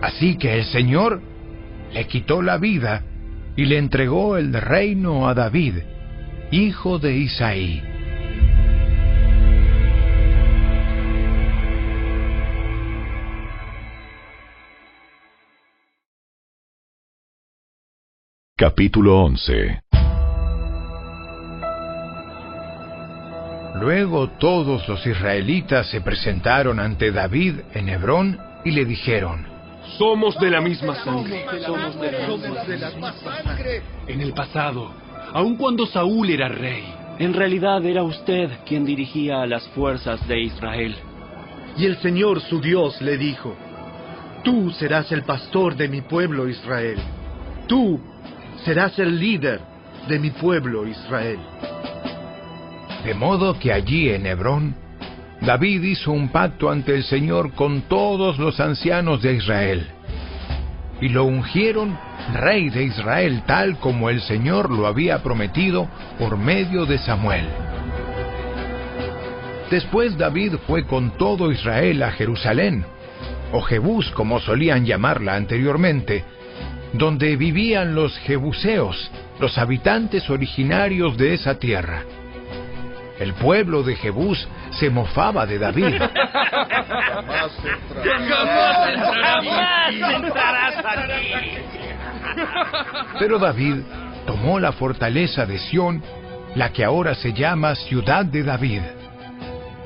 [0.00, 1.20] Así que el Señor
[1.92, 3.02] le quitó la vida
[3.56, 5.74] y le entregó el reino a David,
[6.50, 7.82] hijo de Isaí.
[18.56, 19.82] Capítulo 11
[23.82, 29.44] Luego todos los israelitas se presentaron ante David en Hebrón y le dijeron,
[29.98, 31.44] somos de la misma sangre.
[31.66, 32.12] Somos de
[32.78, 33.82] la misma sangre.
[34.06, 34.88] En el pasado,
[35.32, 36.84] aun cuando Saúl era rey,
[37.18, 40.94] en realidad era usted quien dirigía a las fuerzas de Israel.
[41.76, 43.56] Y el Señor su Dios le dijo,
[44.44, 47.00] Tú serás el pastor de mi pueblo Israel.
[47.66, 47.98] Tú
[48.64, 49.60] serás el líder
[50.06, 51.40] de mi pueblo Israel.
[53.04, 54.76] De modo que allí en Hebrón
[55.40, 59.88] David hizo un pacto ante el Señor con todos los ancianos de Israel.
[61.00, 61.98] Y lo ungieron
[62.34, 67.44] rey de Israel tal como el Señor lo había prometido por medio de Samuel.
[69.68, 72.84] Después David fue con todo Israel a Jerusalén,
[73.52, 76.22] o Jebús como solían llamarla anteriormente,
[76.92, 82.04] donde vivían los jebuseos, los habitantes originarios de esa tierra.
[83.22, 85.94] El pueblo de Jebús se mofaba de David.
[93.20, 93.76] Pero David
[94.26, 96.02] tomó la fortaleza de Sión,
[96.56, 98.82] la que ahora se llama Ciudad de David.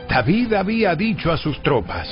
[0.08, 2.08] David había dicho a sus tropas,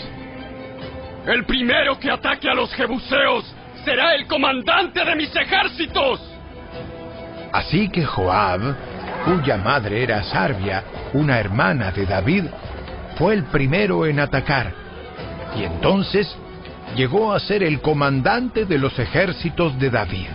[1.25, 3.51] El primero que ataque a los jebuseos
[3.83, 6.21] será el comandante de mis ejércitos.
[7.51, 8.77] Así que Joab,
[9.25, 12.45] cuya madre era Sarbia, una hermana de David,
[13.17, 14.73] fue el primero en atacar,
[15.57, 16.37] y entonces
[16.97, 20.27] llegó a ser el comandante de los ejércitos de David.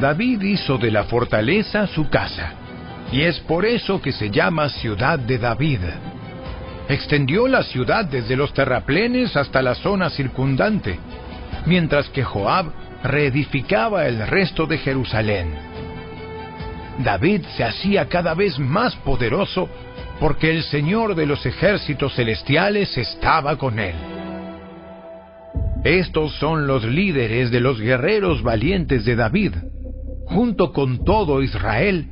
[0.00, 2.52] David hizo de la fortaleza su casa,
[3.12, 5.80] y es por eso que se llama ciudad de David.
[6.88, 10.98] Extendió la ciudad desde los terraplenes hasta la zona circundante,
[11.66, 12.66] mientras que Joab
[13.02, 15.73] reedificaba el resto de Jerusalén.
[16.98, 19.68] David se hacía cada vez más poderoso
[20.20, 23.94] porque el Señor de los ejércitos celestiales estaba con él.
[25.84, 29.52] Estos son los líderes de los guerreros valientes de David.
[30.26, 32.06] Junto con todo Israel,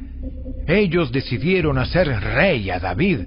[0.67, 3.21] ellos decidieron hacer rey a David,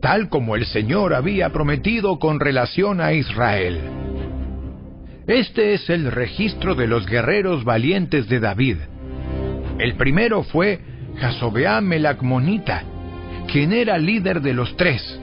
[0.00, 3.78] tal como el Señor había prometido con relación a Israel.
[5.26, 8.78] Este es el registro de los guerreros valientes de David.
[9.78, 10.80] El primero fue
[11.18, 12.06] Jasobeam el
[13.50, 15.20] quien era líder de los tres,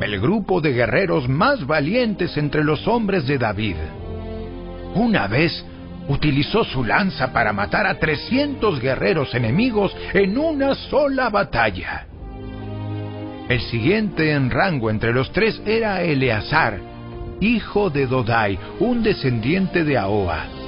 [0.00, 3.76] el grupo de guerreros más valientes entre los hombres de David.
[4.94, 5.64] Una vez
[6.08, 12.06] utilizó su lanza para matar a 300 guerreros enemigos en una sola batalla.
[13.48, 16.78] El siguiente en rango entre los tres era Eleazar,
[17.40, 20.63] hijo de Dodai, un descendiente de Ahoa.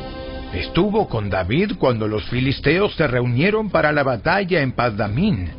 [0.56, 5.50] Estuvo con David cuando los filisteos se reunieron para la batalla en Paddamín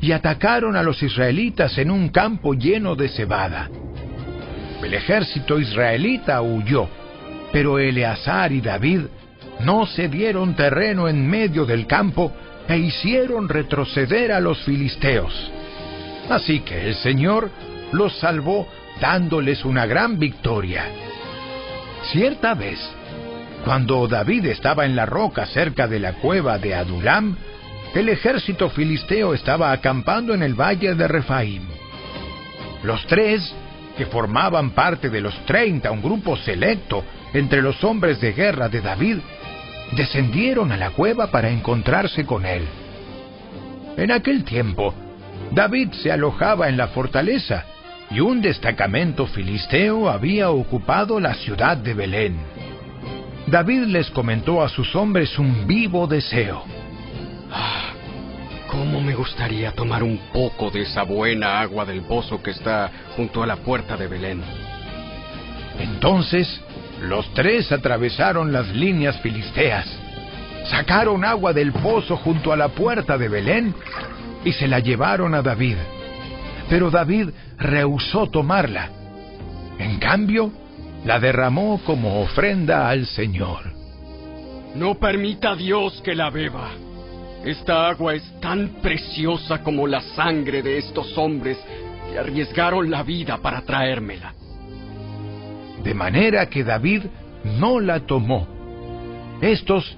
[0.00, 3.68] y atacaron a los israelitas en un campo lleno de cebada.
[4.84, 6.88] El ejército israelita huyó,
[7.52, 9.00] pero Eleazar y David
[9.64, 12.32] no se dieron terreno en medio del campo
[12.68, 15.50] e hicieron retroceder a los filisteos.
[16.30, 17.50] Así que el Señor
[17.90, 18.68] los salvó
[19.00, 20.84] dándoles una gran victoria.
[22.12, 22.78] Cierta vez,
[23.66, 27.36] cuando David estaba en la roca cerca de la cueva de Adulam,
[27.96, 31.64] el ejército filisteo estaba acampando en el valle de Refaim.
[32.84, 33.42] Los tres,
[33.96, 37.02] que formaban parte de los treinta, un grupo selecto
[37.34, 39.16] entre los hombres de guerra de David,
[39.96, 42.68] descendieron a la cueva para encontrarse con él.
[43.96, 44.94] En aquel tiempo,
[45.50, 47.64] David se alojaba en la fortaleza
[48.12, 52.75] y un destacamento filisteo había ocupado la ciudad de Belén.
[53.46, 56.64] David les comentó a sus hombres un vivo deseo.
[57.52, 57.92] Ah,
[58.68, 63.44] ¿Cómo me gustaría tomar un poco de esa buena agua del pozo que está junto
[63.44, 64.42] a la puerta de Belén?
[65.78, 66.60] Entonces,
[67.02, 69.86] los tres atravesaron las líneas filisteas,
[70.64, 73.74] sacaron agua del pozo junto a la puerta de Belén
[74.44, 75.76] y se la llevaron a David.
[76.68, 78.90] Pero David rehusó tomarla.
[79.78, 80.50] En cambio,
[81.06, 83.72] la derramó como ofrenda al Señor.
[84.74, 86.70] No permita Dios que la beba.
[87.44, 91.58] Esta agua es tan preciosa como la sangre de estos hombres
[92.10, 94.34] que arriesgaron la vida para traérmela.
[95.84, 97.04] De manera que David
[97.60, 98.48] no la tomó.
[99.40, 99.96] Estos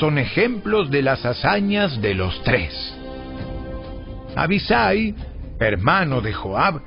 [0.00, 2.74] son ejemplos de las hazañas de los tres.
[4.34, 5.14] Abisai,
[5.60, 6.82] hermano de Joab,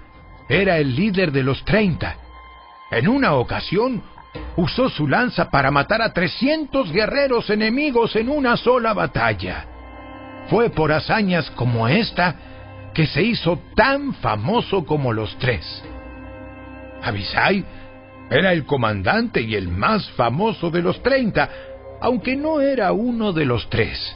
[0.50, 2.18] era el líder de los treinta.
[2.96, 4.04] En una ocasión
[4.56, 9.66] usó su lanza para matar a trescientos guerreros enemigos en una sola batalla.
[10.48, 12.36] Fue por hazañas como esta
[12.94, 15.84] que se hizo tan famoso como los tres.
[17.02, 17.66] Abisai
[18.30, 21.50] era el comandante y el más famoso de los treinta,
[22.00, 24.16] aunque no era uno de los tres.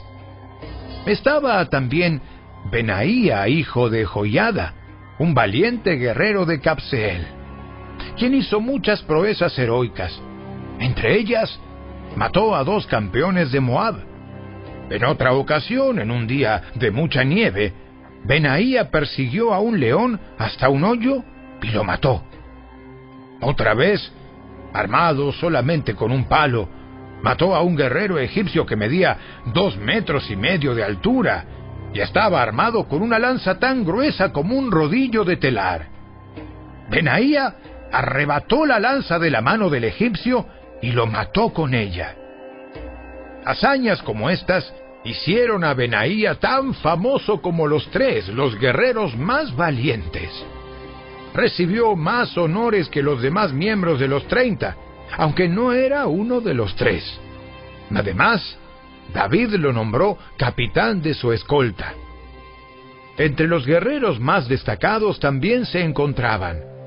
[1.04, 2.22] Estaba también
[2.70, 4.74] Benaía, hijo de Joyada,
[5.18, 7.37] un valiente guerrero de Capseel,
[8.18, 10.20] quien hizo muchas proezas heroicas.
[10.80, 11.58] Entre ellas,
[12.16, 13.96] mató a dos campeones de Moab.
[14.90, 17.72] En otra ocasión, en un día de mucha nieve,
[18.24, 21.22] Benaía persiguió a un león hasta un hoyo
[21.62, 22.22] y lo mató.
[23.40, 24.12] Otra vez,
[24.72, 26.68] armado solamente con un palo,
[27.22, 29.16] mató a un guerrero egipcio que medía
[29.46, 31.44] dos metros y medio de altura
[31.94, 35.86] y estaba armado con una lanza tan gruesa como un rodillo de telar.
[36.90, 37.54] Benaía
[37.92, 40.46] arrebató la lanza de la mano del egipcio
[40.82, 42.14] y lo mató con ella.
[43.44, 44.72] Hazañas como estas
[45.04, 50.30] hicieron a Benaía tan famoso como los tres, los guerreros más valientes.
[51.34, 54.76] Recibió más honores que los demás miembros de los treinta,
[55.16, 57.18] aunque no era uno de los tres.
[57.94, 58.58] Además,
[59.14, 61.94] David lo nombró capitán de su escolta.
[63.16, 66.77] Entre los guerreros más destacados también se encontraban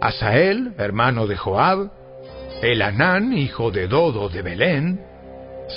[0.00, 1.90] Asael, hermano de Joab,
[2.62, 5.00] Elanán, hijo de Dodo de Belén,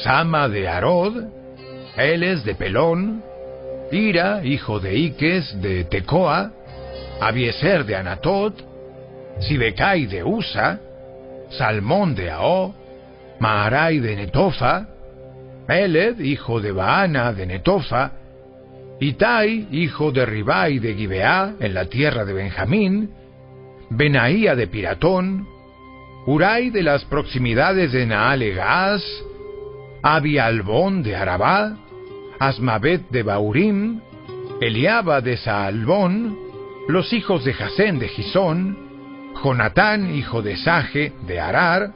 [0.04, 1.26] Sama de Arod,
[1.98, 3.22] Eles de Pelón,
[3.92, 6.52] Ira, hijo de Iques de Tecoa,
[7.20, 8.56] Abieser de Anatot,
[9.40, 10.80] Sibecai de Usa,
[11.50, 12.74] Salmón de Ao,
[13.40, 14.88] Maharai de Netofa,
[15.68, 18.12] Eled, hijo de Baana de Netofa,
[19.00, 23.10] Itai, hijo de Ribai de Gibeá, en la tierra de Benjamín,
[23.96, 25.48] Benaía de Piratón,
[26.26, 29.04] Urai de las proximidades de Naalegaaz,
[30.02, 31.78] Abialbón de Arabá,
[32.40, 34.02] Asmabet de Baurim,
[34.62, 36.36] Eliaba de Saalbón,
[36.88, 38.78] los hijos de Jasén de Gisón,
[39.44, 41.92] Jonatán, hijo de Saje de Arar,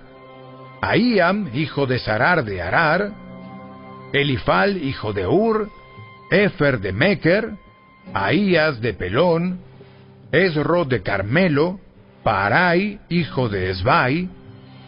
[0.81, 3.11] Ahíam, hijo de Sarar de Arar,
[4.13, 5.69] Elifal, hijo de Ur,
[6.29, 7.53] Efer de Meker,
[8.13, 9.61] Ahías de Pelón,
[10.31, 11.79] Esro de Carmelo,
[12.27, 14.27] Parai, hijo de Esbai,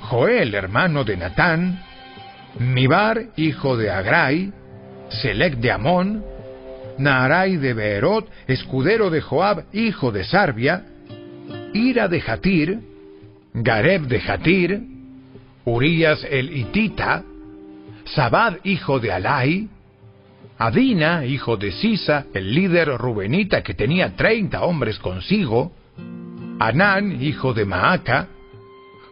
[0.02, 1.82] Joel, hermano de Natán,
[2.60, 4.52] Mibar, hijo de Agrai,
[5.08, 6.22] Selec de Amón,
[6.98, 10.84] Naarai de Beerot, escudero de Joab, hijo de Sarbia,
[11.74, 12.80] Ira de Jatir,
[13.54, 14.82] Gareb de Jatir,
[15.64, 17.24] Urías el Hitita,
[18.04, 19.70] Sabad, hijo de Alai,
[20.58, 25.72] Adina, hijo de Sisa, el líder rubenita que tenía treinta hombres consigo,
[26.60, 28.28] Anán, hijo de Maaca,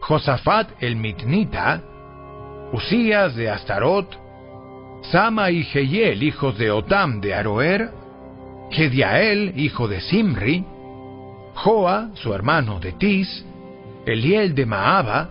[0.01, 1.81] Josafat el Mitnita,
[2.73, 4.19] Usías de Astarot,
[5.11, 7.89] Sama y Jehiel, hijos de Otam de Aroer,
[8.69, 10.65] Gediael, hijo de Simri,
[11.53, 13.45] Joa, su hermano de Tis,
[14.05, 15.29] Eliel de Maaba,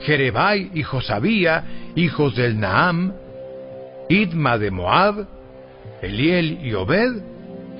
[0.00, 3.12] Jerebai y Josabía, hijos del Naam,
[4.08, 5.26] Idma de Moab,
[6.02, 7.22] Eliel y Obed,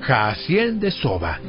[0.01, 1.39] Jaasiel de Soba.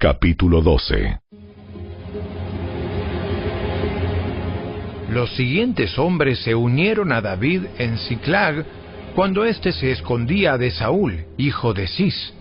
[0.00, 1.18] Capítulo 12
[5.10, 8.64] Los siguientes hombres se unieron a David en Ciclag
[9.16, 12.32] cuando éste se escondía de Saúl, hijo de Cis.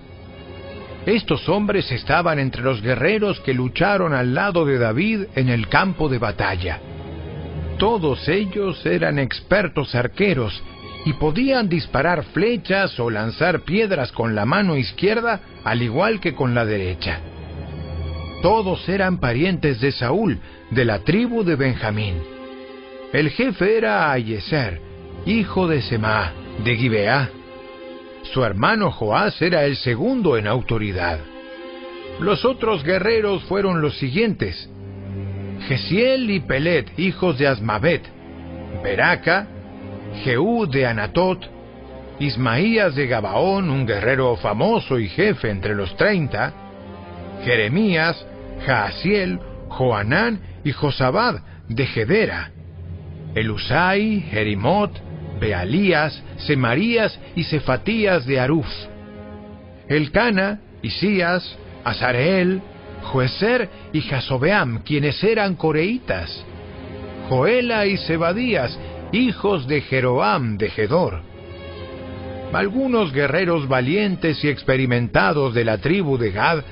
[1.08, 6.10] Estos hombres estaban entre los guerreros que lucharon al lado de David en el campo
[6.10, 6.80] de batalla.
[7.80, 10.62] Todos ellos eran expertos arqueros
[11.06, 16.54] y podían disparar flechas o lanzar piedras con la mano izquierda al igual que con
[16.54, 17.20] la derecha.
[18.42, 20.40] Todos eran parientes de Saúl,
[20.70, 22.16] de la tribu de Benjamín.
[23.12, 24.80] El jefe era Ayeser,
[25.26, 26.34] hijo de Semá,
[26.64, 27.30] de Gibeá.
[28.34, 31.20] Su hermano Joás era el segundo en autoridad.
[32.20, 34.70] Los otros guerreros fueron los siguientes:
[35.68, 38.04] Gesiel y Pelet, hijos de Asmavet,
[38.84, 39.48] Beraca,
[40.24, 41.40] Jehú de Anatot,
[42.20, 46.54] Ismaías de Gabaón, un guerrero famoso y jefe entre los treinta,
[47.44, 48.26] Jeremías,
[48.66, 49.40] Jaasiel,
[49.70, 52.52] Joanán y Josabad de Gedera,
[53.36, 54.92] Elusai, Jerimot,
[55.40, 58.68] Bealías, Semarías y Cefatías de Aruf,
[59.88, 62.62] Elcana, Isías, Azareel,
[63.04, 66.44] Joeser y Jasobeam, quienes eran coreitas,
[67.30, 68.78] Joela y Zebadías,
[69.12, 71.22] hijos de Jeroam de Gedor.
[72.54, 76.64] Algunos guerreros valientes y experimentados de la tribu de Gad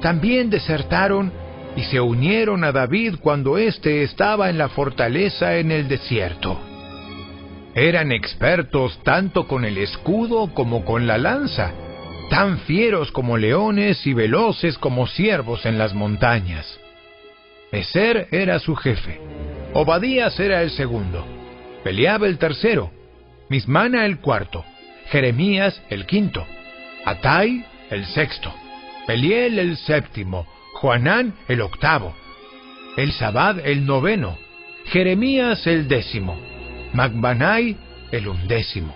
[0.00, 1.32] también desertaron
[1.76, 6.58] y se unieron a David cuando éste estaba en la fortaleza en el desierto.
[7.74, 11.72] Eran expertos tanto con el escudo como con la lanza,
[12.30, 16.78] tan fieros como leones y veloces como ciervos en las montañas.
[17.70, 19.20] Eser era su jefe,
[19.74, 21.24] Obadías era el segundo,
[21.84, 22.90] Peleaba el tercero,
[23.48, 24.64] Mismana el cuarto,
[25.10, 26.44] Jeremías el quinto,
[27.04, 28.52] Atai el sexto,
[29.08, 32.14] Peliel el séptimo, Juanán el octavo,
[32.98, 34.36] el Sabad el noveno,
[34.84, 36.38] Jeremías el décimo,
[36.92, 37.74] Magbanai
[38.12, 38.94] el undécimo.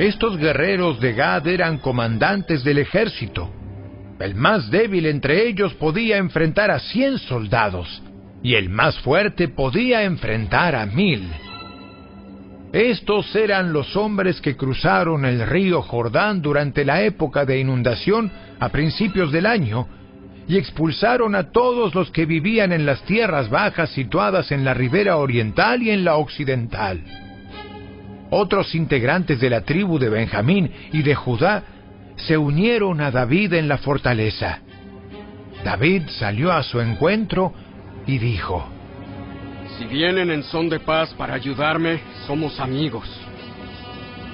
[0.00, 3.54] Estos guerreros de Gad eran comandantes del ejército.
[4.18, 8.02] El más débil entre ellos podía enfrentar a cien soldados,
[8.42, 11.30] y el más fuerte podía enfrentar a mil.
[12.76, 18.30] Estos eran los hombres que cruzaron el río Jordán durante la época de inundación
[18.60, 19.88] a principios del año
[20.46, 25.16] y expulsaron a todos los que vivían en las tierras bajas situadas en la ribera
[25.16, 27.00] oriental y en la occidental.
[28.28, 31.62] Otros integrantes de la tribu de Benjamín y de Judá
[32.16, 34.60] se unieron a David en la fortaleza.
[35.64, 37.54] David salió a su encuentro
[38.06, 38.75] y dijo,
[39.78, 43.08] Si vienen en son de paz para ayudarme, somos amigos.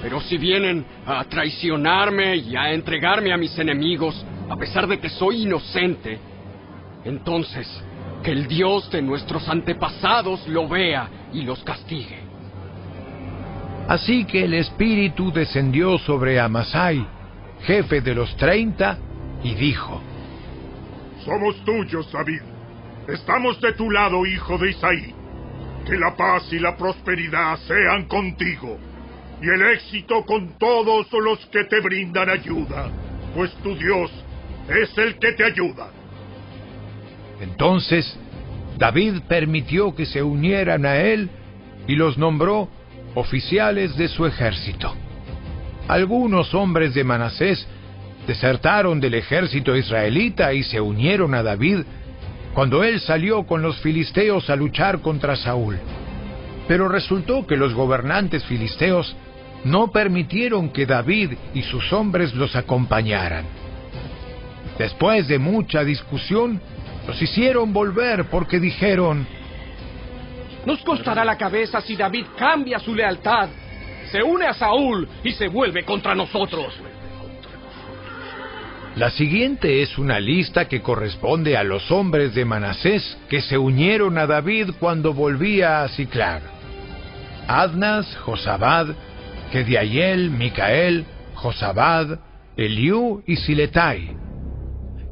[0.01, 5.09] Pero si vienen a traicionarme y a entregarme a mis enemigos, a pesar de que
[5.09, 6.17] soy inocente,
[7.03, 7.67] entonces
[8.23, 12.19] que el Dios de nuestros antepasados lo vea y los castigue.
[13.87, 17.05] Así que el Espíritu descendió sobre Amasai,
[17.63, 18.97] jefe de los treinta,
[19.43, 20.01] y dijo,
[21.25, 22.41] Somos tuyos, David.
[23.09, 25.22] Estamos de tu lado, hijo de Isaí.
[25.85, 28.77] Que la paz y la prosperidad sean contigo,
[29.41, 32.89] y el éxito con todos los que te brindan ayuda,
[33.35, 34.11] pues tu Dios
[34.69, 35.89] es el que te ayuda.
[37.41, 38.17] Entonces
[38.77, 41.29] David permitió que se unieran a él
[41.87, 42.69] y los nombró
[43.15, 44.93] oficiales de su ejército.
[45.87, 47.67] Algunos hombres de Manasés
[48.25, 51.79] desertaron del ejército israelita y se unieron a David
[52.53, 55.79] cuando él salió con los filisteos a luchar contra Saúl.
[56.67, 59.15] Pero resultó que los gobernantes filisteos
[59.65, 63.45] no permitieron que David y sus hombres los acompañaran.
[64.77, 66.61] Después de mucha discusión,
[67.07, 69.25] los hicieron volver porque dijeron,
[70.65, 73.49] Nos costará la cabeza si David cambia su lealtad,
[74.11, 76.73] se une a Saúl y se vuelve contra nosotros.
[78.95, 84.19] La siguiente es una lista que corresponde a los hombres de Manasés que se unieron
[84.19, 86.43] a David cuando volvía a Ciclar.
[87.47, 88.89] Adnas, Josabad,
[89.51, 92.19] Gediayel, Micael, Josabad,
[92.55, 94.15] Eliú y Siletai.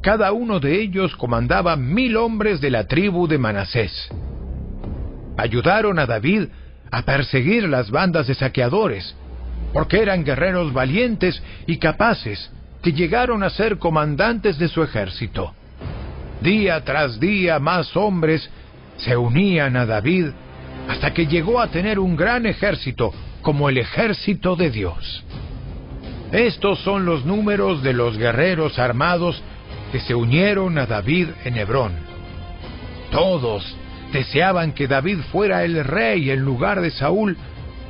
[0.00, 4.10] Cada uno de ellos comandaba mil hombres de la tribu de Manasés.
[5.36, 6.44] Ayudaron a David
[6.88, 9.16] a perseguir las bandas de saqueadores,
[9.72, 12.48] porque eran guerreros valientes y capaces
[12.82, 15.54] que llegaron a ser comandantes de su ejército.
[16.40, 18.50] Día tras día más hombres
[18.96, 20.26] se unían a David
[20.88, 25.24] hasta que llegó a tener un gran ejército como el ejército de Dios.
[26.32, 29.40] Estos son los números de los guerreros armados
[29.92, 31.92] que se unieron a David en Hebrón.
[33.10, 33.76] Todos
[34.12, 37.36] deseaban que David fuera el rey en lugar de Saúl,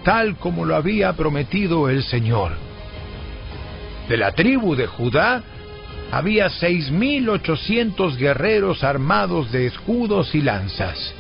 [0.05, 2.53] tal como lo había prometido el Señor.
[4.09, 5.43] De la tribu de Judá
[6.11, 11.15] había seis mil ochocientos guerreros armados de escudos y lanzas.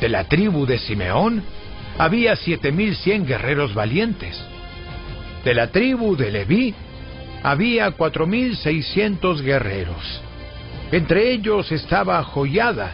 [0.00, 1.42] De la tribu de Simeón
[1.98, 4.38] había siete mil cien guerreros valientes.
[5.44, 6.74] De la tribu de Leví
[7.42, 10.20] había cuatro mil seiscientos guerreros.
[10.92, 12.92] Entre ellos estaba Joyada,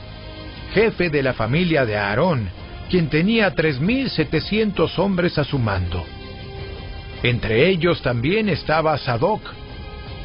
[0.72, 2.48] jefe de la familia de Aarón,
[2.90, 6.04] quien tenía tres mil setecientos hombres a su mando.
[7.22, 9.42] Entre ellos también estaba Sadoc,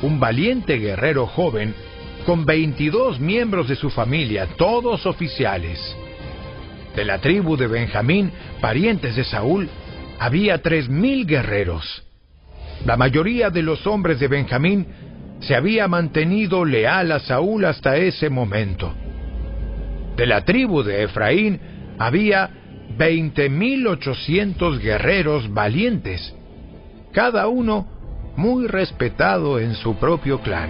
[0.02, 1.74] un valiente guerrero joven
[2.26, 5.80] con 22 miembros de su familia, todos oficiales.
[6.96, 9.70] De la tribu de Benjamín, parientes de Saúl,
[10.20, 12.04] había tres mil guerreros.
[12.86, 14.88] La mayoría de los hombres de Benjamín
[15.40, 18.94] se había mantenido leal a Saúl hasta ese momento.
[20.16, 21.60] De la tribu de Efraín
[22.00, 22.50] había
[22.98, 26.34] veinte mil ochocientos guerreros valientes,
[27.14, 27.88] cada uno
[28.36, 30.70] muy respetado en su propio clan.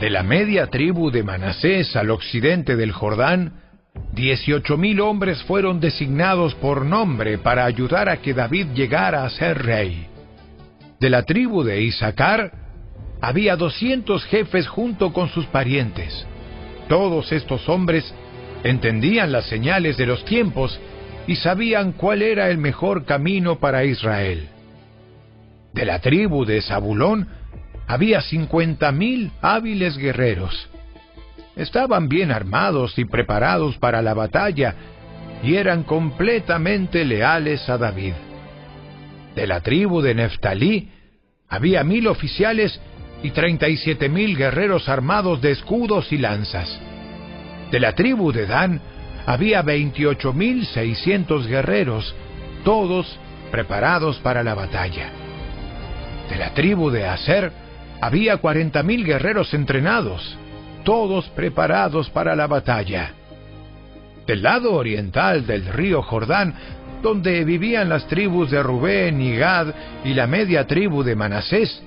[0.00, 3.52] De la media tribu de Manasés al occidente del Jordán,
[4.12, 9.64] dieciocho mil hombres fueron designados por nombre para ayudar a que David llegara a ser
[9.64, 10.06] rey.
[11.00, 12.52] De la tribu de Isaacar,
[13.20, 16.26] había doscientos jefes junto con sus parientes.
[16.88, 18.14] Todos estos hombres
[18.64, 20.78] entendían las señales de los tiempos
[21.26, 24.48] y sabían cuál era el mejor camino para Israel.
[25.76, 27.28] De la tribu de Zabulón
[27.86, 30.70] había cincuenta mil hábiles guerreros.
[31.54, 34.74] Estaban bien armados y preparados para la batalla
[35.42, 38.14] y eran completamente leales a David.
[39.34, 40.88] De la tribu de Neftalí
[41.46, 42.80] había mil oficiales
[43.22, 46.80] y treinta y siete mil guerreros armados de escudos y lanzas.
[47.70, 48.80] De la tribu de Dan
[49.26, 52.14] había veintiocho mil seiscientos guerreros,
[52.64, 53.18] todos
[53.50, 55.25] preparados para la batalla.
[56.28, 57.52] De la tribu de Aser
[58.00, 60.36] había cuarenta mil guerreros entrenados,
[60.84, 63.12] todos preparados para la batalla.
[64.26, 66.54] Del lado oriental del río Jordán,
[67.02, 69.68] donde vivían las tribus de Rubén y Gad
[70.04, 71.82] y la media tribu de Manasés,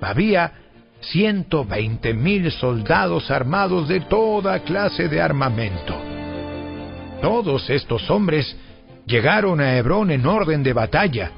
[0.00, 0.52] había
[1.00, 5.94] ciento veinte mil soldados armados de toda clase de armamento.
[7.20, 8.56] Todos estos hombres
[9.06, 11.30] llegaron a Hebrón en orden de batalla,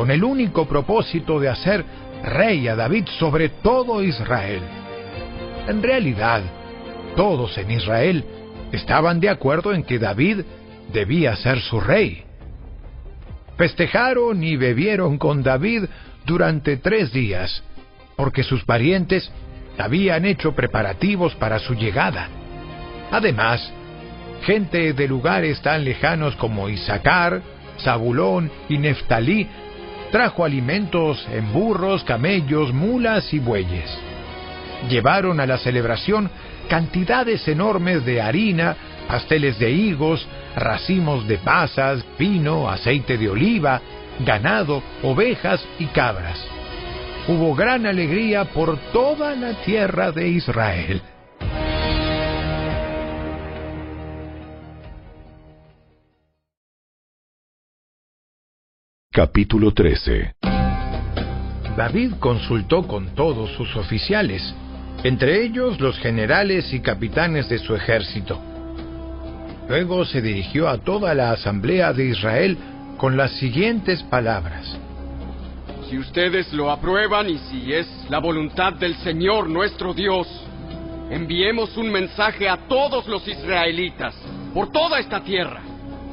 [0.00, 1.84] con el único propósito de hacer
[2.24, 4.62] rey a David sobre todo Israel.
[5.68, 6.40] En realidad,
[7.16, 8.24] todos en Israel
[8.72, 10.40] estaban de acuerdo en que David
[10.90, 12.24] debía ser su rey.
[13.58, 15.84] Festejaron y bebieron con David
[16.24, 17.62] durante tres días,
[18.16, 19.30] porque sus parientes
[19.76, 22.26] habían hecho preparativos para su llegada.
[23.10, 23.70] Además,
[24.46, 27.42] gente de lugares tan lejanos como Isaacar,
[27.80, 29.46] Zabulón y Neftalí
[30.10, 33.90] trajo alimentos en burros, camellos, mulas y bueyes.
[34.88, 36.30] Llevaron a la celebración
[36.68, 38.76] cantidades enormes de harina,
[39.08, 40.26] pasteles de higos,
[40.56, 43.80] racimos de pasas, vino, aceite de oliva,
[44.24, 46.38] ganado, ovejas y cabras.
[47.28, 51.02] Hubo gran alegría por toda la tierra de Israel.
[59.12, 60.36] Capítulo 13
[61.76, 64.54] David consultó con todos sus oficiales,
[65.02, 68.40] entre ellos los generales y capitanes de su ejército.
[69.68, 72.56] Luego se dirigió a toda la asamblea de Israel
[72.98, 74.78] con las siguientes palabras.
[75.88, 80.28] Si ustedes lo aprueban y si es la voluntad del Señor nuestro Dios,
[81.10, 84.14] enviemos un mensaje a todos los israelitas
[84.54, 85.62] por toda esta tierra,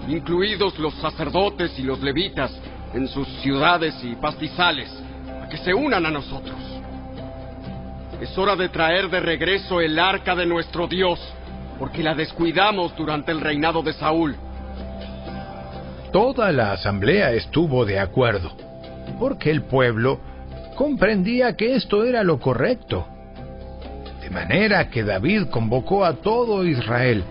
[0.08, 2.60] incluidos los sacerdotes y los levitas,
[2.94, 4.90] en sus ciudades y pastizales,
[5.42, 6.58] a que se unan a nosotros.
[8.22, 11.20] Es hora de traer de regreso el arca de nuestro Dios,
[11.78, 14.36] porque la descuidamos durante el reinado de Saúl.
[16.12, 18.52] Toda la asamblea estuvo de acuerdo,
[19.20, 20.20] porque el pueblo
[20.76, 23.08] comprendía que esto era lo correcto.
[24.22, 27.24] De manera que David convocó a todo Israel,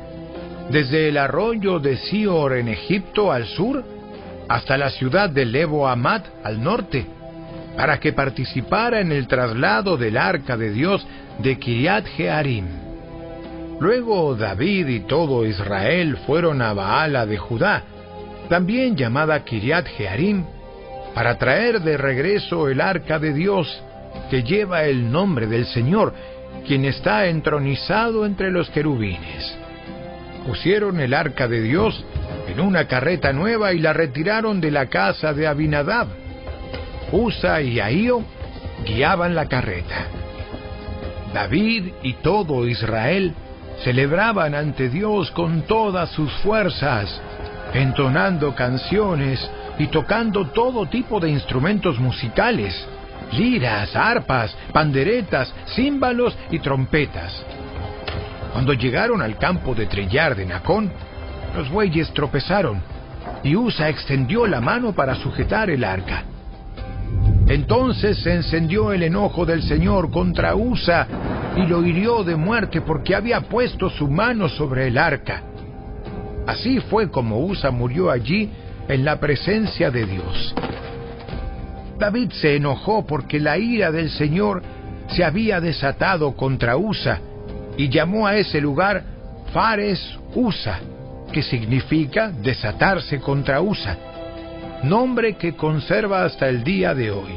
[0.70, 3.84] desde el arroyo de Sior en Egipto al sur,
[4.48, 7.06] hasta la ciudad de Lebo Amat al norte,
[7.76, 11.06] para que participara en el traslado del arca de Dios
[11.38, 12.66] de Kiriat Jearim.
[13.80, 17.82] Luego David y todo Israel fueron a Baala de Judá,
[18.48, 20.44] también llamada Kiriat Jearim,
[21.14, 23.82] para traer de regreso el arca de Dios,
[24.30, 26.14] que lleva el nombre del Señor,
[26.66, 29.65] quien está entronizado entre los querubines.
[30.46, 32.04] Pusieron el arca de Dios
[32.46, 36.06] en una carreta nueva y la retiraron de la casa de Abinadab.
[37.10, 38.22] Usa y Ahío
[38.84, 40.06] guiaban la carreta.
[41.34, 43.34] David y todo Israel
[43.82, 47.20] celebraban ante Dios con todas sus fuerzas,
[47.74, 52.74] entonando canciones y tocando todo tipo de instrumentos musicales,
[53.32, 57.44] liras, arpas, panderetas, címbalos y trompetas.
[58.56, 60.90] Cuando llegaron al campo de trillar de Nacón,
[61.54, 62.80] los bueyes tropezaron
[63.42, 66.24] y Usa extendió la mano para sujetar el arca.
[67.48, 71.06] Entonces se encendió el enojo del Señor contra Usa
[71.54, 75.42] y lo hirió de muerte porque había puesto su mano sobre el arca.
[76.46, 78.50] Así fue como Usa murió allí
[78.88, 80.54] en la presencia de Dios.
[81.98, 84.62] David se enojó porque la ira del Señor
[85.08, 87.20] se había desatado contra Usa
[87.76, 89.02] y llamó a ese lugar
[89.52, 90.00] Fares
[90.34, 90.80] Usa,
[91.32, 93.96] que significa desatarse contra Usa
[94.82, 97.32] nombre que conserva hasta el día de hoy.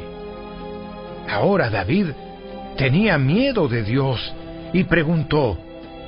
[1.28, 2.06] Ahora David
[2.76, 4.32] tenía miedo de Dios
[4.72, 5.58] y preguntó,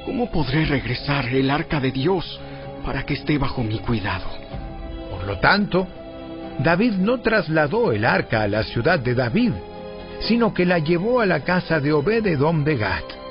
[0.04, 2.40] ¿Cómo podré regresar el arca de Dios
[2.84, 4.26] para que esté bajo mi cuidado?
[5.10, 5.86] Por lo tanto,
[6.58, 9.52] David no trasladó el arca a la ciudad de David,
[10.20, 13.21] sino que la llevó a la casa de Obed-edom de Gat.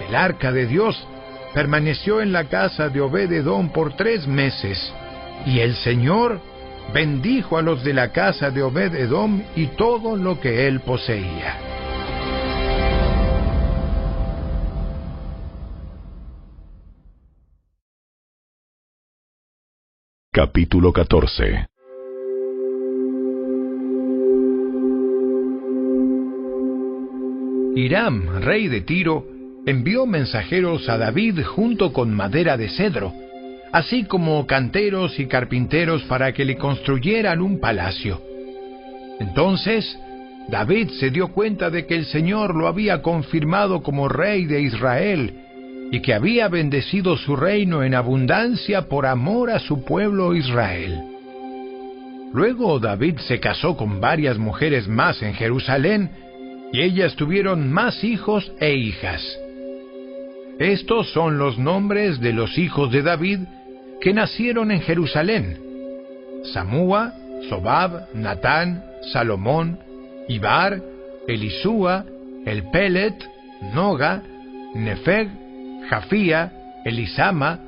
[0.00, 1.06] El arca de Dios
[1.54, 4.92] permaneció en la casa de Obed-edom por tres meses,
[5.46, 6.40] y el Señor
[6.92, 11.58] bendijo a los de la casa de Obed Edom y todo lo que él poseía.
[20.32, 21.66] Capítulo 14
[27.74, 29.35] Hiram, rey de Tiro,
[29.66, 33.12] envió mensajeros a David junto con madera de cedro,
[33.72, 38.22] así como canteros y carpinteros para que le construyeran un palacio.
[39.18, 39.98] Entonces,
[40.48, 45.34] David se dio cuenta de que el Señor lo había confirmado como rey de Israel
[45.90, 51.02] y que había bendecido su reino en abundancia por amor a su pueblo Israel.
[52.32, 56.10] Luego David se casó con varias mujeres más en Jerusalén
[56.72, 59.22] y ellas tuvieron más hijos e hijas.
[60.58, 63.40] Estos son los nombres de los hijos de David
[64.00, 65.58] que nacieron en Jerusalén.
[66.52, 67.12] Samúa,
[67.48, 69.78] Sobab, Natán, Salomón,
[70.28, 70.80] Ibar,
[71.28, 72.04] Elisúa,
[72.46, 73.14] El Pelet,
[73.74, 74.22] Noga,
[74.74, 75.28] Nefeg,
[75.88, 76.52] Jafía,
[76.84, 77.60] Elisama,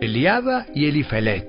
[0.00, 1.46] Eliada y Elifelet.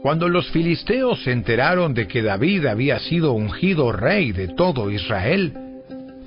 [0.00, 5.63] Cuando los filisteos se enteraron de que David había sido ungido rey de todo Israel,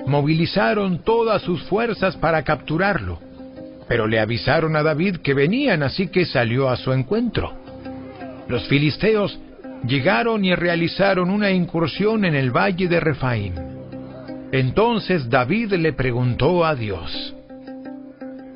[0.08, 3.20] movilizaron todas sus fuerzas para capturarlo.
[3.88, 7.54] Pero le avisaron a David que venían, así que salió a su encuentro.
[8.48, 9.40] Los filisteos
[9.86, 13.54] llegaron y realizaron una incursión en el valle de Refaim.
[14.52, 17.36] Entonces David le preguntó a Dios,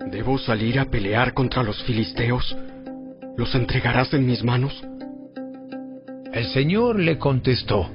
[0.09, 2.57] ¿Debo salir a pelear contra los filisteos?
[3.37, 4.83] ¿Los entregarás en mis manos?
[6.33, 7.89] El Señor le contestó,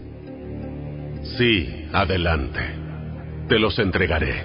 [1.36, 2.85] Sí, adelante.
[3.48, 4.44] Te los entregaré.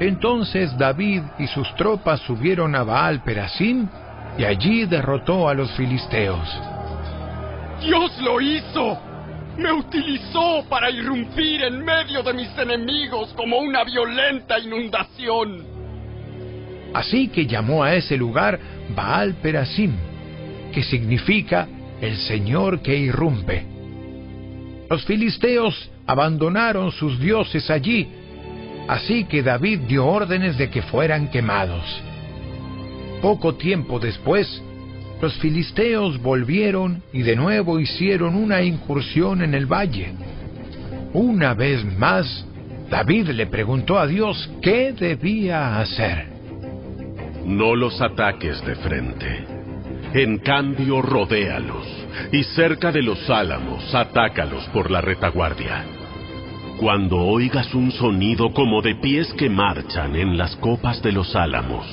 [0.00, 3.88] Entonces David y sus tropas subieron a Baal Perasim
[4.36, 6.48] y allí derrotó a los filisteos.
[7.80, 8.98] Dios lo hizo.
[9.56, 15.64] Me utilizó para irrumpir en medio de mis enemigos como una violenta inundación.
[16.94, 18.58] Así que llamó a ese lugar
[18.94, 19.94] Baal Perasim,
[20.72, 21.66] que significa
[22.00, 23.71] el Señor que irrumpe.
[24.92, 28.06] Los filisteos abandonaron sus dioses allí
[28.88, 31.82] Así que David dio órdenes de que fueran quemados.
[33.22, 34.62] Poco tiempo después,
[35.22, 40.12] los filisteos volvieron y de nuevo hicieron una incursión en el valle.
[41.14, 42.44] Una vez más,
[42.90, 46.26] David le preguntó a Dios qué debía hacer.
[47.46, 49.61] No los ataques de frente.
[50.14, 51.86] En cambio, rodéalos
[52.32, 55.86] y cerca de los álamos, atácalos por la retaguardia.
[56.78, 61.86] Cuando oigas un sonido como de pies que marchan en las copas de los álamos,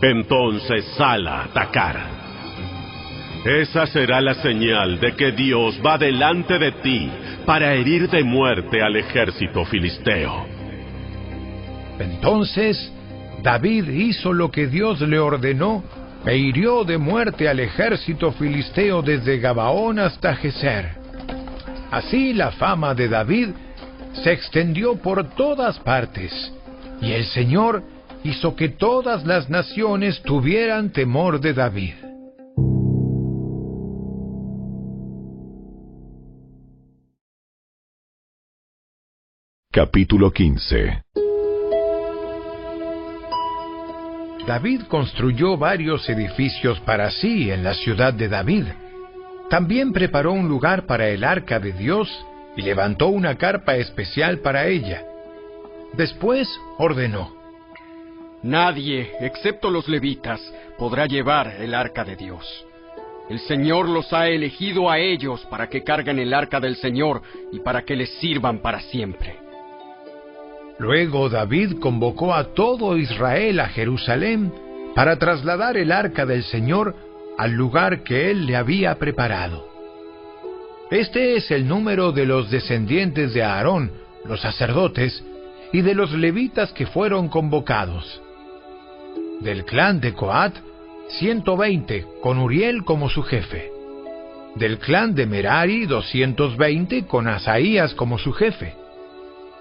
[0.00, 1.96] entonces sal a atacar.
[3.44, 7.10] Esa será la señal de que Dios va delante de ti
[7.44, 10.46] para herir de muerte al ejército filisteo.
[11.98, 12.92] Entonces
[13.42, 15.82] David hizo lo que Dios le ordenó
[16.26, 20.90] e hirió de muerte al ejército filisteo desde Gabaón hasta Geser.
[21.90, 23.50] Así la fama de David
[24.24, 26.32] se extendió por todas partes,
[27.00, 27.82] y el Señor
[28.24, 31.94] hizo que todas las naciones tuvieran temor de David.
[39.70, 41.25] Capítulo 15
[44.46, 48.66] David construyó varios edificios para sí en la ciudad de David.
[49.50, 52.08] También preparó un lugar para el arca de Dios
[52.56, 55.02] y levantó una carpa especial para ella.
[55.94, 56.48] Después
[56.78, 57.34] ordenó,
[58.44, 60.40] Nadie, excepto los levitas,
[60.78, 62.46] podrá llevar el arca de Dios.
[63.28, 67.58] El Señor los ha elegido a ellos para que carguen el arca del Señor y
[67.58, 69.45] para que les sirvan para siempre.
[70.78, 74.52] Luego David convocó a todo Israel a Jerusalén
[74.94, 76.94] para trasladar el arca del Señor
[77.38, 79.68] al lugar que él le había preparado.
[80.90, 83.90] Este es el número de los descendientes de Aarón,
[84.26, 85.24] los sacerdotes,
[85.72, 88.22] y de los levitas que fueron convocados.
[89.40, 90.54] Del clan de Coat,
[91.18, 93.70] 120, con Uriel como su jefe.
[94.54, 98.85] Del clan de Merari, 220, con Asaías como su jefe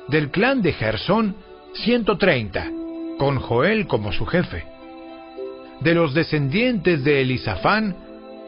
[0.08, 1.36] del clan de Gersón,
[1.74, 2.72] 130,
[3.18, 4.66] con Joel como su jefe.
[5.82, 7.96] De los descendientes de Elisafán,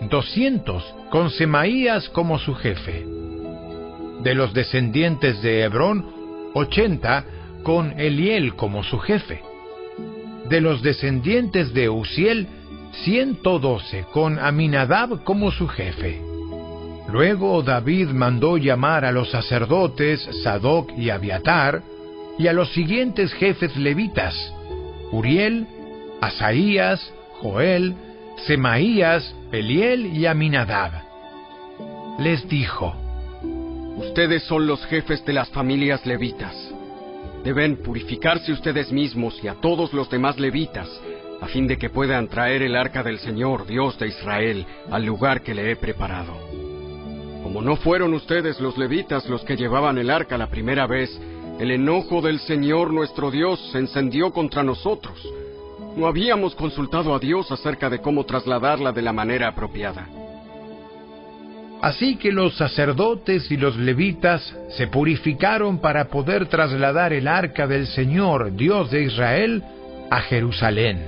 [0.02, 3.06] 200, con Semaías como su jefe.
[4.24, 6.06] De los descendientes de Hebrón,
[6.54, 7.26] 80,
[7.64, 9.42] con Eliel como su jefe.
[10.50, 12.48] De los descendientes de Uziel,
[13.04, 16.27] 112, con Aminadab como su jefe.
[17.08, 21.82] Luego David mandó llamar a los sacerdotes Sadoc y Abiatar
[22.38, 24.36] y a los siguientes jefes levitas,
[25.12, 25.68] Uriel,
[26.22, 27.96] Asaías, Joel,
[28.46, 30.92] Semaías, Eliel y Aminadab.
[32.20, 32.94] Les dijo,
[33.98, 36.56] Ustedes son los jefes de las familias levitas.
[37.44, 40.90] Deben purificarse ustedes mismos y a todos los demás levitas,
[41.42, 45.42] a fin de que puedan traer el arca del Señor, Dios de Israel, al lugar
[45.42, 46.47] que le he preparado.
[47.48, 51.10] Como no fueron ustedes los levitas los que llevaban el arca la primera vez,
[51.62, 55.18] el enojo del Señor nuestro Dios se encendió contra nosotros.
[55.96, 60.10] No habíamos consultado a Dios acerca de cómo trasladarla de la manera apropiada.
[61.82, 67.88] Así que los sacerdotes y los levitas se purificaron para poder trasladar el arca del
[67.88, 69.64] Señor, Dios de Israel,
[70.12, 71.02] a Jerusalén.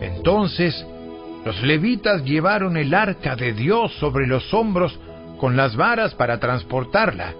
[0.00, 0.86] Entonces
[1.44, 4.98] los levitas llevaron el arca de Dios sobre los hombros
[5.38, 7.34] con las varas para transportarla,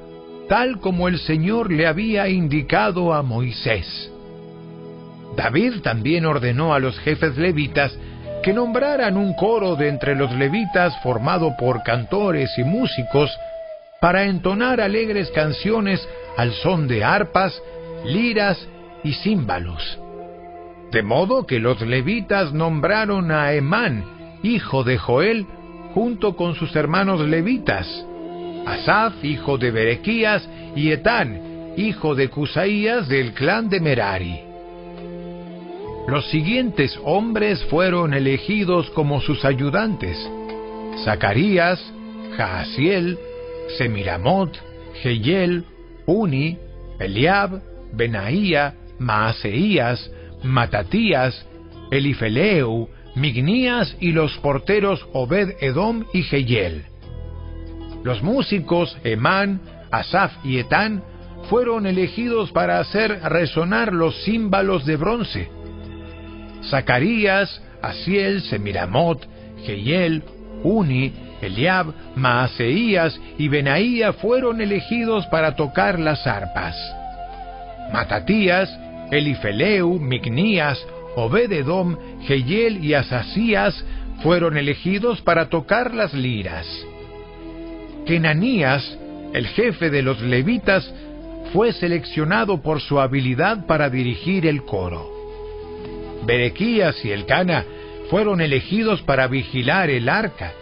[0.48, 4.10] tal como el Señor le había indicado a Moisés.
[5.36, 7.97] David también ordenó a los jefes levitas
[8.43, 13.31] que nombraran un coro de entre los levitas formado por cantores y músicos
[14.02, 16.06] para entonar alegres canciones
[16.36, 17.59] al son de arpas,
[18.05, 18.59] liras
[19.02, 20.03] y címbalos.
[20.94, 24.04] De modo que los levitas nombraron a Emán,
[24.44, 25.44] hijo de Joel,
[25.92, 27.88] junto con sus hermanos levitas,
[28.64, 34.38] Asaf, hijo de Berequías, y Etán, hijo de Cusaías del clan de Merari.
[36.06, 40.16] Los siguientes hombres fueron elegidos como sus ayudantes:
[41.04, 41.80] Zacarías,
[42.36, 43.18] Jaasiel,
[43.78, 44.56] Semiramot,
[45.02, 45.64] Geyel,
[46.06, 46.56] Uni,
[47.00, 47.60] Eliab,
[47.92, 50.08] Benaía, Maaseías,
[50.44, 51.46] Matatías,
[51.90, 56.84] Elifeleu, Mignías y los porteros Obed Edom y Geyel.
[58.02, 59.60] Los músicos Emán,
[59.90, 61.02] Asaf y Etán
[61.48, 65.48] fueron elegidos para hacer resonar los címbalos de bronce.
[66.64, 69.26] Zacarías, Asiel, Semiramot,
[69.64, 70.22] Geyel,
[70.62, 76.74] Uni, Eliab, Maaseías y Benaía fueron elegidos para tocar las arpas.
[77.92, 78.70] Matatías,
[79.14, 80.84] Elifeleu, Mignías,
[81.16, 81.96] Obededom,
[82.26, 83.84] Geyel y Asasías
[84.22, 86.66] fueron elegidos para tocar las liras.
[88.06, 88.98] Kenanías,
[89.32, 90.92] el jefe de los levitas,
[91.52, 95.08] fue seleccionado por su habilidad para dirigir el coro.
[96.24, 97.64] Berequías y Elcana
[98.10, 100.52] fueron elegidos para vigilar el arca.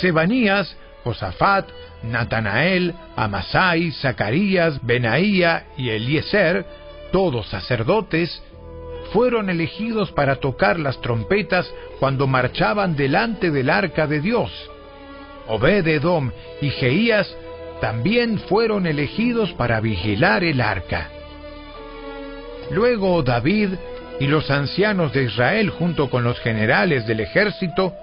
[0.00, 1.68] Sebanías, Josafat,
[2.02, 6.64] Natanael, Amasai, Zacarías, Benaía y Eliezer
[7.10, 8.42] todos sacerdotes,
[9.12, 14.50] fueron elegidos para tocar las trompetas cuando marchaban delante del arca de Dios.
[15.48, 16.30] Obed-Edom
[16.60, 17.34] y Jeías
[17.80, 21.08] también fueron elegidos para vigilar el arca.
[22.70, 23.70] Luego David
[24.20, 27.94] y los ancianos de Israel junto con los generales del ejército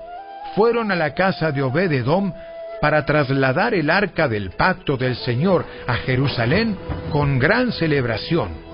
[0.56, 2.34] fueron a la casa de Obed-edom
[2.82, 6.77] para trasladar el arca del pacto del Señor a Jerusalén
[7.11, 8.64] con gran celebración.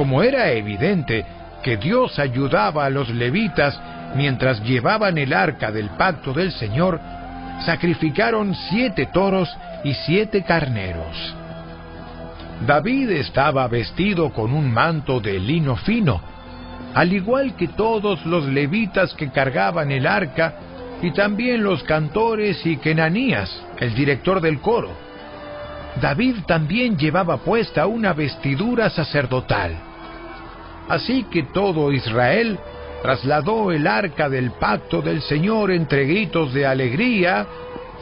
[0.00, 1.26] Como era evidente
[1.62, 3.78] que Dios ayudaba a los levitas
[4.14, 6.98] mientras llevaban el arca del pacto del Señor,
[7.66, 9.54] sacrificaron siete toros
[9.84, 11.34] y siete carneros.
[12.66, 16.22] David estaba vestido con un manto de lino fino,
[16.94, 20.54] al igual que todos los levitas que cargaban el arca
[21.02, 24.96] y también los cantores y Kenanías, el director del coro.
[26.00, 29.89] David también llevaba puesta una vestidura sacerdotal.
[30.90, 32.58] Así que todo Israel
[33.00, 37.46] trasladó el arca del pacto del Señor entre gritos de alegría,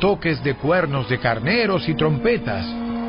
[0.01, 2.65] toques de cuernos de carneros y trompetas,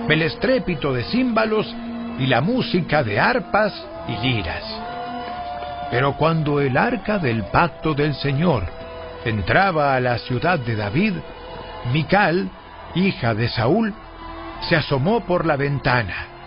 [0.09, 1.73] el estrépito de címbalos
[2.19, 3.73] y la música de arpas
[4.09, 4.63] y liras.
[5.89, 8.65] Pero cuando el arca del pacto del Señor
[9.23, 11.13] entraba a la ciudad de David,
[11.93, 12.49] Mical,
[12.95, 13.93] hija de Saúl,
[14.67, 16.38] se asomó por la ventana.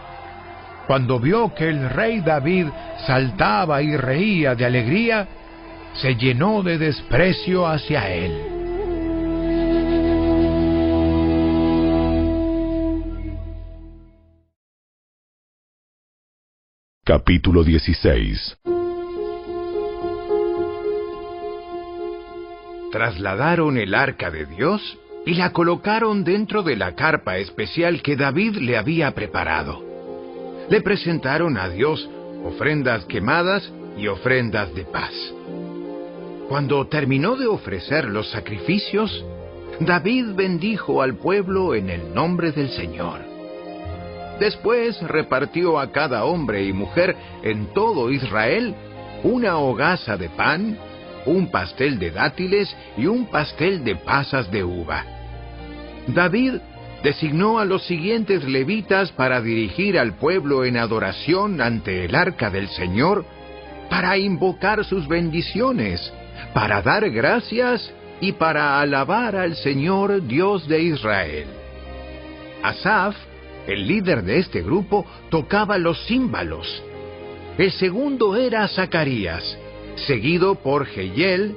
[0.93, 2.66] Cuando vio que el rey David
[3.06, 5.27] saltaba y reía de alegría,
[5.94, 8.31] se llenó de desprecio hacia él.
[17.06, 18.59] Capítulo 16
[22.93, 28.56] Trasladaron el arca de Dios y la colocaron dentro de la carpa especial que David
[28.56, 29.91] le había preparado.
[30.68, 32.09] Le presentaron a Dios
[32.44, 35.12] ofrendas quemadas y ofrendas de paz.
[36.48, 39.24] Cuando terminó de ofrecer los sacrificios,
[39.80, 43.20] David bendijo al pueblo en el nombre del Señor.
[44.39, 48.74] Después repartió a cada hombre y mujer en todo Israel
[49.22, 50.78] una hogaza de pan,
[51.26, 55.05] un pastel de dátiles y un pastel de pasas de uva.
[56.09, 56.55] David
[57.02, 62.68] designó a los siguientes levitas para dirigir al pueblo en adoración ante el arca del
[62.68, 63.24] Señor,
[63.90, 66.12] para invocar sus bendiciones,
[66.54, 71.46] para dar gracias y para alabar al Señor Dios de Israel.
[72.62, 73.16] Asaf
[73.66, 76.82] el líder de este grupo tocaba los címbalos.
[77.58, 79.58] El segundo era Zacarías,
[80.06, 81.54] seguido por Jehiel,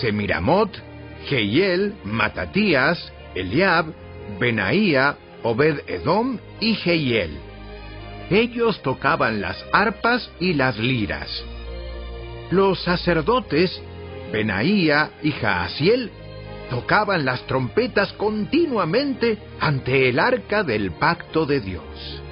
[0.00, 0.70] Semiramot,
[1.28, 3.86] Jehiel, Matatías, Eliab,
[4.38, 7.38] Benaía, Obed-Edom y Jehiel.
[8.30, 11.28] Ellos tocaban las arpas y las liras.
[12.50, 13.80] Los sacerdotes,
[14.32, 16.10] Benaía y Jaasiel,
[16.70, 22.22] tocaban las trompetas continuamente ante el arca del pacto de Dios.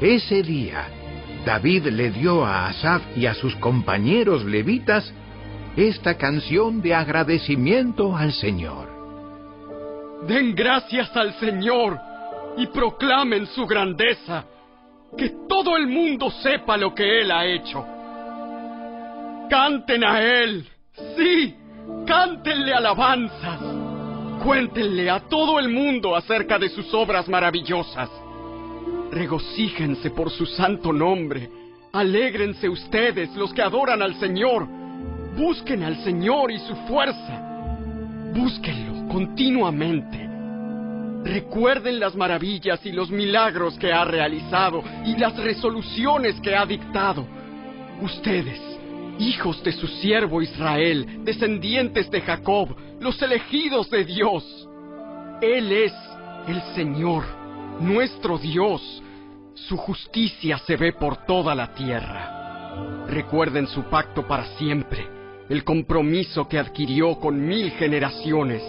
[0.00, 0.88] Ese día,
[1.46, 5.12] David le dio a Asaf y a sus compañeros levitas
[5.76, 9.01] esta canción de agradecimiento al Señor.
[10.26, 11.98] Den gracias al Señor
[12.56, 14.44] y proclamen su grandeza,
[15.16, 17.84] que todo el mundo sepa lo que Él ha hecho.
[19.48, 20.66] Canten a Él,
[21.16, 21.56] sí,
[22.06, 23.60] Cántenle alabanzas.
[24.44, 28.10] Cuéntenle a todo el mundo acerca de sus obras maravillosas.
[29.10, 31.48] Regocíjense por su santo nombre.
[31.92, 34.66] Alégrense ustedes, los que adoran al Señor.
[35.36, 37.40] Busquen al Señor y su fuerza.
[38.34, 40.28] Búsquenlo continuamente.
[41.24, 47.26] Recuerden las maravillas y los milagros que ha realizado y las resoluciones que ha dictado.
[48.00, 48.72] Ustedes
[49.18, 54.68] hijos de su siervo Israel, descendientes de Jacob, los elegidos de Dios.
[55.40, 55.92] Él es
[56.48, 57.24] el Señor,
[57.80, 59.02] nuestro Dios.
[59.54, 63.06] Su justicia se ve por toda la tierra.
[63.08, 65.06] Recuerden su pacto para siempre,
[65.48, 68.62] el compromiso que adquirió con mil generaciones.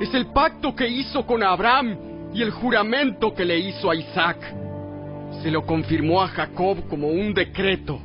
[0.00, 4.36] Es el pacto que hizo con Abraham y el juramento que le hizo a Isaac.
[5.42, 7.98] Se lo confirmó a Jacob como un decreto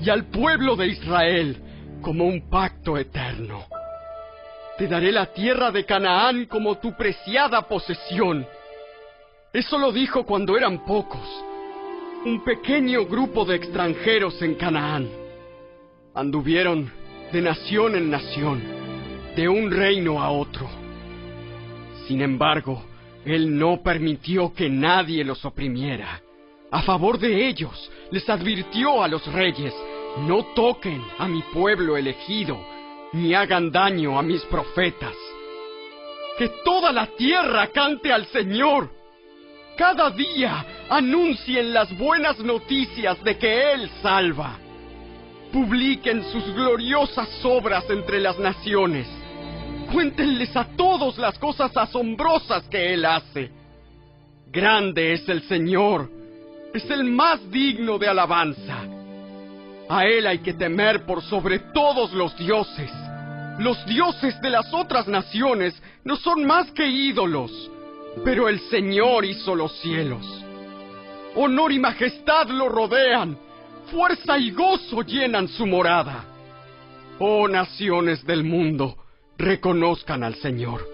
[0.00, 1.56] y al pueblo de Israel
[2.00, 3.64] como un pacto eterno.
[4.78, 8.46] Te daré la tierra de Canaán como tu preciada posesión.
[9.52, 11.44] Eso lo dijo cuando eran pocos,
[12.24, 15.08] un pequeño grupo de extranjeros en Canaán.
[16.14, 16.92] Anduvieron
[17.32, 18.62] de nación en nación,
[19.34, 20.83] de un reino a otro.
[22.06, 22.84] Sin embargo,
[23.24, 26.20] él no permitió que nadie los oprimiera.
[26.70, 29.74] A favor de ellos, les advirtió a los reyes
[30.18, 32.56] no toquen a mi pueblo elegido,
[33.12, 35.14] ni hagan daño a mis profetas.
[36.38, 38.90] Que toda la tierra cante al Señor.
[39.76, 44.56] cada día anuncien las buenas noticias de que Él salva.
[45.52, 49.08] Publiquen sus gloriosas obras entre las naciones.
[49.94, 53.48] Cuéntenles a todos las cosas asombrosas que Él hace.
[54.50, 56.10] Grande es el Señor,
[56.74, 58.88] es el más digno de alabanza.
[59.88, 62.90] A Él hay que temer por sobre todos los dioses.
[63.60, 67.70] Los dioses de las otras naciones no son más que ídolos,
[68.24, 70.26] pero el Señor hizo los cielos.
[71.36, 73.38] Honor y majestad lo rodean,
[73.92, 76.24] fuerza y gozo llenan su morada.
[77.20, 78.96] Oh naciones del mundo,
[79.38, 80.86] reconozcan al Señor,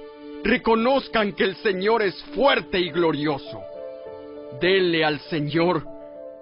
[0.43, 3.62] reconozcan que el Señor es fuerte y glorioso.
[4.61, 5.85] Denle al Señor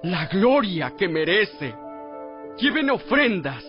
[0.02, 1.74] la gloria que merece.
[2.58, 3.64] Lleven ofrendas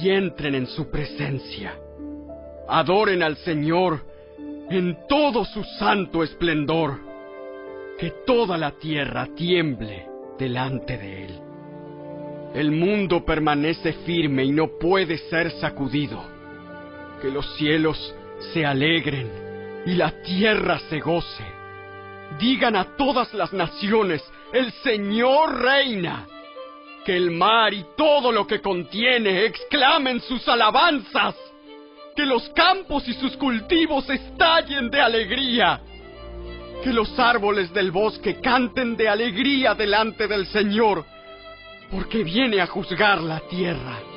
[0.00, 1.74] y entren en su presencia.
[2.68, 4.00] Adoren al Señor
[4.70, 7.00] en todo su santo esplendor.
[7.98, 10.06] Que toda la tierra tiemble
[10.38, 11.40] delante de Él.
[12.54, 16.31] El mundo permanece firme y no puede ser sacudido.
[17.22, 18.14] Que los cielos
[18.52, 19.30] se alegren
[19.86, 21.44] y la tierra se goce.
[22.38, 24.22] Digan a todas las naciones,
[24.52, 26.26] el Señor reina
[27.04, 31.36] que el mar y todo lo que contiene exclamen sus alabanzas.
[32.16, 35.80] Que los campos y sus cultivos estallen de alegría.
[36.82, 41.04] Que los árboles del bosque canten de alegría delante del Señor,
[41.88, 44.11] porque viene a juzgar la tierra.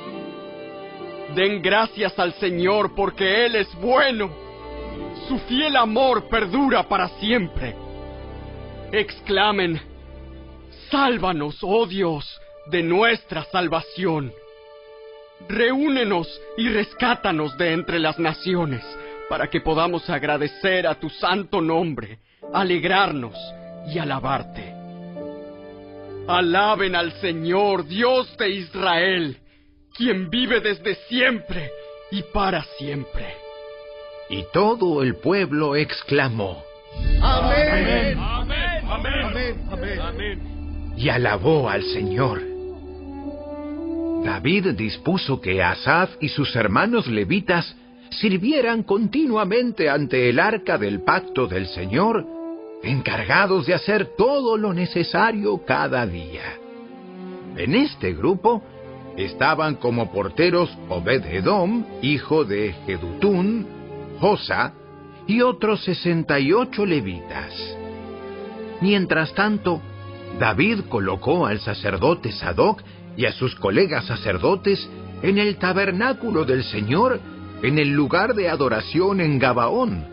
[1.36, 4.30] Den gracias al Señor porque Él es bueno.
[5.28, 7.76] Su fiel amor perdura para siempre.
[8.90, 9.78] Exclamen,
[10.90, 12.40] Sálvanos, oh Dios
[12.70, 14.32] de nuestra salvación.
[15.46, 16.26] Reúnenos
[16.56, 18.82] y rescátanos de entre las naciones,
[19.28, 22.18] para que podamos agradecer a tu santo nombre,
[22.54, 23.36] alegrarnos
[23.92, 24.72] y alabarte.
[26.28, 29.36] Alaben al Señor, Dios de Israel,
[29.96, 31.70] quien vive desde siempre
[32.10, 33.26] y para siempre.
[34.28, 36.62] Y todo el pueblo exclamó,
[37.22, 38.18] Amén.
[38.18, 38.84] Amén.
[38.88, 39.68] Amén.
[39.70, 40.00] Amén.
[40.00, 40.56] Amén.
[40.96, 42.42] y alabó al Señor.
[44.24, 47.76] David dispuso que Asaf y sus hermanos levitas
[48.10, 52.26] sirvieran continuamente ante el arca del pacto del Señor,
[52.82, 56.58] encargados de hacer todo lo necesario cada día.
[57.56, 58.62] En este grupo
[59.16, 63.66] estaban como porteros Obed-Edom, hijo de Jedutún,
[64.20, 64.72] Josa
[65.26, 67.52] y otros sesenta y ocho levitas.
[68.80, 69.80] Mientras tanto,
[70.38, 72.82] David colocó al sacerdote Sadoc
[73.16, 74.88] y a sus colegas sacerdotes
[75.22, 77.20] en el tabernáculo del Señor,
[77.62, 80.06] en el lugar de adoración en Gabaón,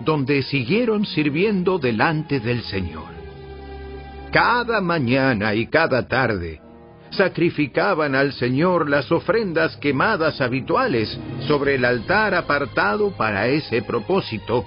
[0.00, 3.06] donde siguieron sirviendo delante del Señor.
[4.32, 6.60] Cada mañana y cada tarde
[7.18, 14.64] sacrificaban al Señor las ofrendas quemadas habituales sobre el altar apartado para ese propósito,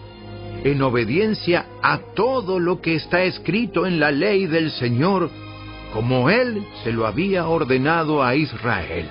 [0.64, 5.32] en obediencia a todo lo que está escrito en la ley del Señor
[5.94, 9.07] como él se lo había ordenado a Israel.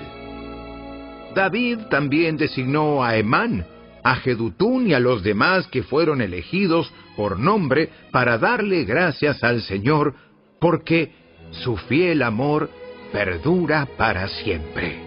[1.35, 3.65] David también designó a Emán,
[4.03, 9.61] a Jedutún y a los demás que fueron elegidos por nombre para darle gracias al
[9.61, 10.15] Señor,
[10.59, 11.11] porque
[11.51, 12.69] su fiel amor
[13.11, 14.99] perdura para siempre.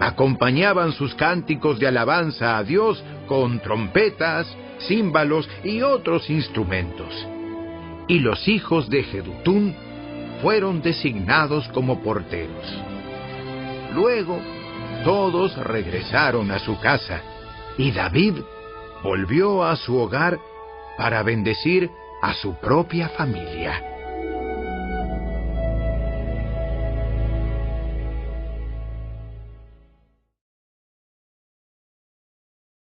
[0.00, 4.46] Acompañaban sus cánticos de alabanza a Dios con trompetas,
[4.80, 7.26] címbalos y otros instrumentos.
[8.08, 9.74] Y los hijos de Jedutún
[10.40, 12.66] fueron designados como porteros.
[13.94, 14.40] Luego,
[15.04, 17.22] todos regresaron a su casa
[17.78, 18.34] y David
[19.02, 20.38] volvió a su hogar
[20.96, 21.90] para bendecir
[22.22, 23.91] a su propia familia.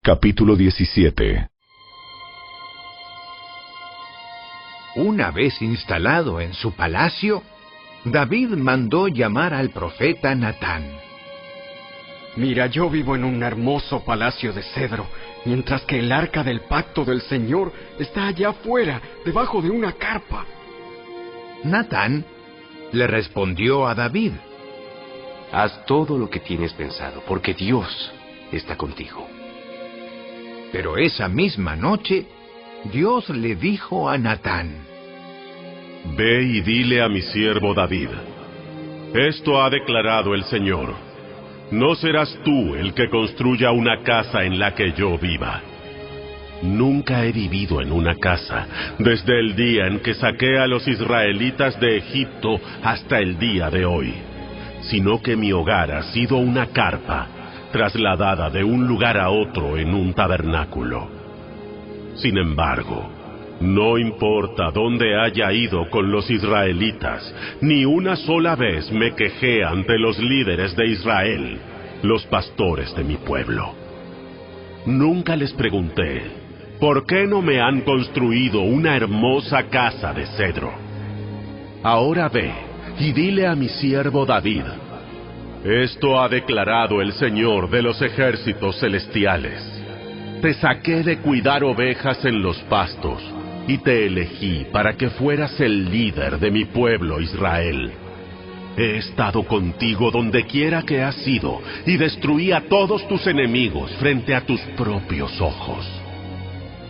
[0.04, 1.48] Capítulo 17
[4.96, 7.44] Una vez instalado en su palacio,
[8.04, 10.90] David mandó llamar al profeta Natán.
[12.34, 15.06] Mira, yo vivo en un hermoso palacio de cedro,
[15.44, 20.44] mientras que el arca del pacto del Señor está allá afuera, debajo de una carpa.
[21.62, 22.24] Natán
[22.90, 24.32] le respondió a David.
[25.52, 28.12] Haz todo lo que tienes pensado, porque Dios
[28.50, 29.41] está contigo.
[30.72, 32.24] Pero esa misma noche,
[32.90, 34.86] Dios le dijo a Natán,
[36.16, 38.08] Ve y dile a mi siervo David,
[39.14, 40.94] esto ha declarado el Señor,
[41.70, 45.60] no serás tú el que construya una casa en la que yo viva.
[46.62, 48.66] Nunca he vivido en una casa,
[48.98, 53.84] desde el día en que saqué a los israelitas de Egipto hasta el día de
[53.84, 54.14] hoy,
[54.82, 57.41] sino que mi hogar ha sido una carpa,
[57.72, 61.08] trasladada de un lugar a otro en un tabernáculo.
[62.14, 63.10] Sin embargo,
[63.60, 69.98] no importa dónde haya ido con los israelitas, ni una sola vez me quejé ante
[69.98, 71.58] los líderes de Israel,
[72.02, 73.74] los pastores de mi pueblo.
[74.86, 76.22] Nunca les pregunté,
[76.80, 80.72] ¿por qué no me han construido una hermosa casa de cedro?
[81.84, 82.52] Ahora ve
[82.98, 84.64] y dile a mi siervo David,
[85.64, 89.62] esto ha declarado el Señor de los ejércitos celestiales.
[90.40, 93.22] Te saqué de cuidar ovejas en los pastos
[93.68, 97.92] y te elegí para que fueras el líder de mi pueblo Israel.
[98.76, 104.34] He estado contigo donde quiera que has ido y destruí a todos tus enemigos frente
[104.34, 105.86] a tus propios ojos.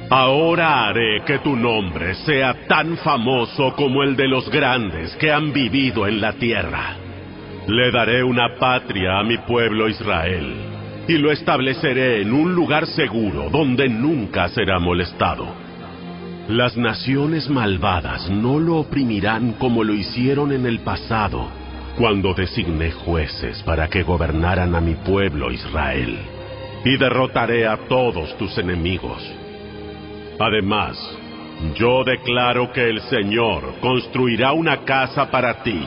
[0.09, 5.53] Ahora haré que tu nombre sea tan famoso como el de los grandes que han
[5.53, 7.02] vivido en la tierra.
[7.67, 10.55] Le daré una patria a mi pueblo Israel
[11.09, 15.47] y lo estableceré en un lugar seguro donde nunca será molestado.
[16.49, 21.49] Las naciones malvadas no lo oprimirán como lo hicieron en el pasado,
[21.97, 26.19] cuando designé jueces para que gobernaran a mi pueblo Israel.
[26.85, 29.23] Y derrotaré a todos tus enemigos
[30.39, 30.99] Además,
[31.77, 35.87] yo declaro que el Señor construirá una casa para ti,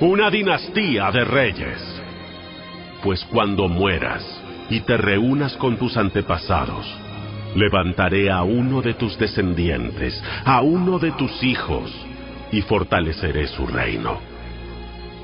[0.00, 2.02] una dinastía de reyes.
[3.02, 4.24] Pues cuando mueras
[4.70, 6.86] y te reúnas con tus antepasados,
[7.56, 11.92] levantaré a uno de tus descendientes, a uno de tus hijos,
[12.52, 14.20] y fortaleceré su reino.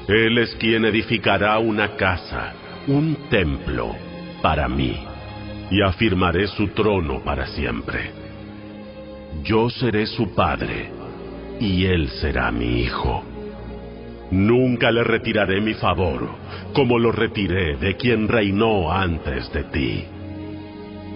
[0.08, 2.52] Él es quien edificará una casa,
[2.88, 3.94] un templo,
[4.42, 4.96] para mí,
[5.70, 8.10] y afirmaré su trono para siempre.
[9.44, 10.90] Yo seré su padre
[11.60, 13.33] y él será mi hijo.
[14.30, 16.28] Nunca le retiraré mi favor,
[16.72, 20.04] como lo retiré de quien reinó antes de ti.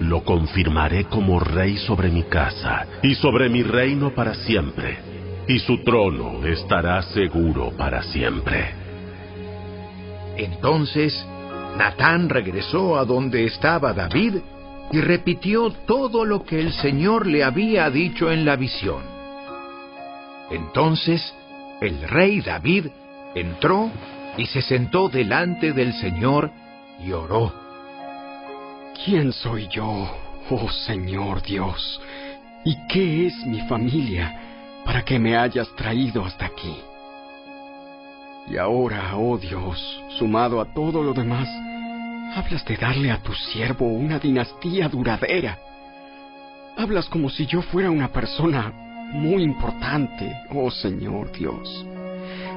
[0.00, 4.98] Lo confirmaré como rey sobre mi casa y sobre mi reino para siempre,
[5.48, 8.70] y su trono estará seguro para siempre.
[10.36, 11.26] Entonces,
[11.76, 14.36] Natán regresó a donde estaba David
[14.92, 19.02] y repitió todo lo que el Señor le había dicho en la visión.
[20.50, 21.34] Entonces
[21.80, 22.86] el rey David
[23.34, 23.90] entró
[24.36, 26.50] y se sentó delante del Señor
[27.04, 27.52] y oró.
[29.04, 30.10] ¿Quién soy yo,
[30.50, 32.00] oh Señor Dios?
[32.64, 36.76] ¿Y qué es mi familia para que me hayas traído hasta aquí?
[38.50, 41.48] Y ahora, oh Dios, sumado a todo lo demás,
[42.34, 45.58] Hablas de darle a tu siervo una dinastía duradera.
[46.76, 48.72] Hablas como si yo fuera una persona
[49.12, 51.86] muy importante, oh Señor Dios.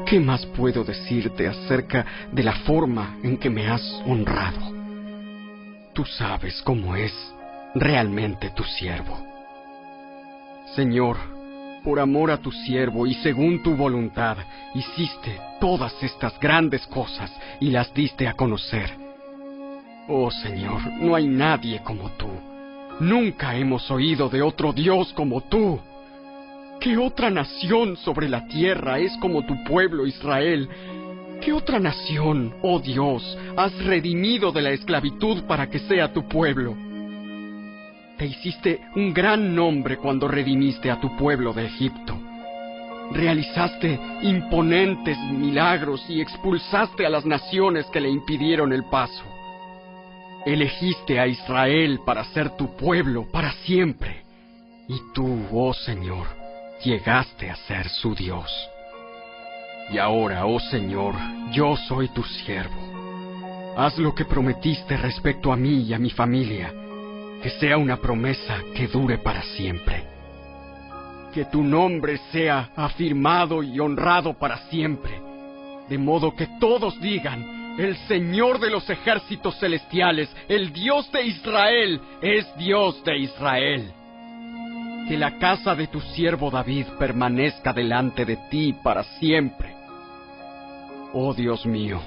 [0.06, 4.60] ¿Qué más puedo decirte acerca de la forma en que me has honrado?
[5.94, 7.14] Tú sabes cómo es
[7.76, 9.18] realmente tu siervo.
[10.76, 11.18] Señor,
[11.84, 14.38] por amor a tu siervo y según tu voluntad,
[14.74, 18.92] hiciste todas estas grandes cosas y las diste a conocer.
[20.08, 22.28] Oh Señor, no hay nadie como tú.
[23.00, 25.80] Nunca hemos oído de otro Dios como tú.
[26.82, 30.68] ¿Qué otra nación sobre la tierra es como tu pueblo Israel?
[31.40, 36.76] ¿Qué otra nación, oh Dios, has redimido de la esclavitud para que sea tu pueblo?
[38.18, 42.18] Te hiciste un gran nombre cuando redimiste a tu pueblo de Egipto.
[43.12, 49.24] Realizaste imponentes milagros y expulsaste a las naciones que le impidieron el paso.
[50.48, 54.24] Elegiste a Israel para ser tu pueblo para siempre.
[54.88, 56.41] Y tú, oh Señor,
[56.84, 58.52] llegaste a ser su Dios.
[59.92, 61.16] Y ahora, oh Señor,
[61.52, 63.74] yo soy tu siervo.
[63.78, 66.74] Haz lo que prometiste respecto a mí y a mi familia,
[67.42, 70.04] que sea una promesa que dure para siempre.
[71.34, 75.22] Que tu nombre sea afirmado y honrado para siempre,
[75.88, 82.02] de modo que todos digan, el Señor de los ejércitos celestiales, el Dios de Israel,
[82.22, 83.94] es Dios de Israel.
[85.12, 89.76] Que la casa de tu siervo David permanezca delante de ti para siempre.
[91.12, 92.00] Oh Dios mío,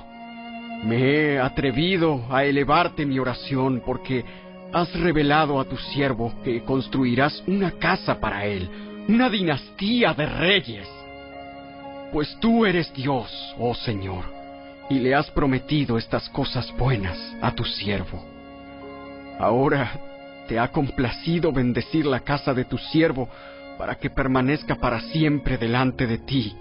[0.85, 4.25] me he atrevido a elevarte mi oración porque
[4.73, 8.71] has revelado a tu siervo que construirás una casa para él,
[9.07, 10.89] una dinastía de reyes.
[12.11, 14.25] Pues tú eres Dios, oh Señor
[14.89, 18.25] y le has prometido estas cosas buenas a tu siervo.
[19.39, 19.93] Ahora
[20.49, 23.29] te ha complacido bendecir la casa de tu siervo
[23.79, 26.57] para que permanezca para siempre delante de ti.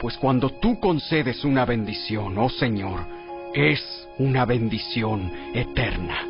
[0.00, 3.00] Pues cuando tú concedes una bendición, oh Señor,
[3.54, 6.24] es una bendición eterna.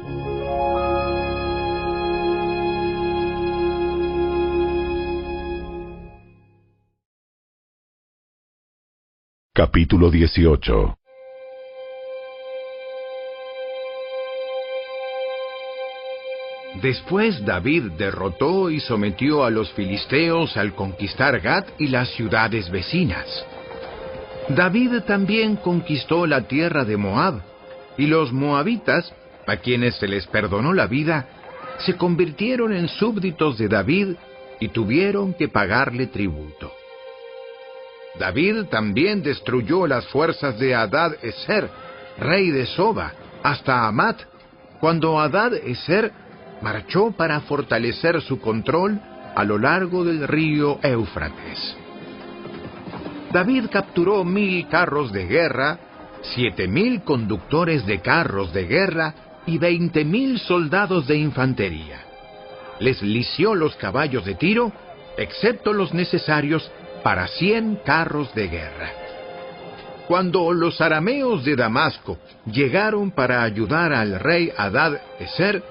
[9.55, 10.98] Capítulo 18
[16.83, 23.27] Después David derrotó y sometió a los filisteos al conquistar Gat y las ciudades vecinas.
[24.49, 27.43] David también conquistó la tierra de Moab,
[27.97, 29.13] y los moabitas,
[29.47, 31.27] a quienes se les perdonó la vida,
[31.79, 34.15] se convirtieron en súbditos de David
[34.61, 36.73] y tuvieron que pagarle tributo.
[38.19, 41.69] David también destruyó las fuerzas de Adad Eser,
[42.19, 44.21] rey de Soba, hasta Amat,
[44.81, 46.13] cuando Adad Eser
[46.63, 49.01] marchó para fortalecer su control
[49.35, 51.77] a lo largo del río Éufrates.
[53.33, 55.79] David capturó mil carros de guerra,
[56.23, 59.15] siete mil conductores de carros de guerra
[59.47, 62.01] y veinte mil soldados de infantería.
[62.81, 64.73] Les lició los caballos de tiro,
[65.17, 66.71] excepto los necesarios
[67.03, 68.91] para cien carros de guerra.
[70.07, 72.19] Cuando los arameos de Damasco
[72.51, 75.63] llegaron para ayudar al rey Adad Eser,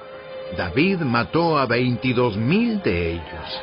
[0.56, 3.62] David mató a veintidós mil de ellos.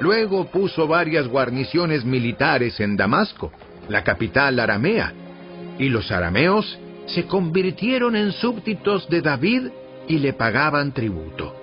[0.00, 3.52] Luego puso varias guarniciones militares en Damasco,
[3.88, 5.12] la capital aramea,
[5.78, 9.68] y los arameos se convirtieron en súbditos de David
[10.08, 11.54] y le pagaban tributo.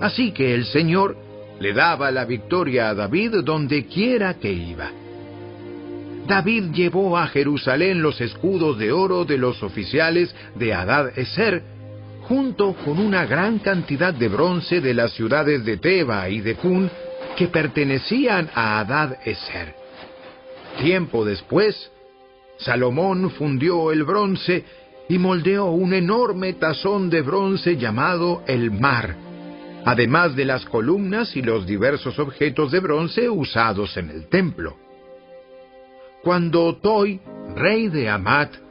[0.00, 1.16] Así que el Señor
[1.60, 4.90] le daba la victoria a David donde quiera que iba.
[6.26, 11.62] David llevó a Jerusalén los escudos de oro de los oficiales de Adad Eser,
[12.28, 16.90] junto con una gran cantidad de bronce de las ciudades de Teba y de Cun
[17.36, 19.74] que pertenecían a Adad Eser.
[20.80, 21.90] Tiempo después,
[22.58, 24.64] Salomón fundió el bronce
[25.08, 29.16] y moldeó un enorme tazón de bronce llamado el mar,
[29.84, 34.76] además de las columnas y los diversos objetos de bronce usados en el templo.
[36.22, 37.20] Cuando Toy,
[37.54, 38.63] rey de Amat,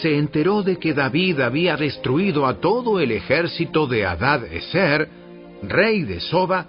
[0.00, 5.08] se enteró de que David había destruido a todo el ejército de Adad Eser,
[5.62, 6.66] rey de Soba,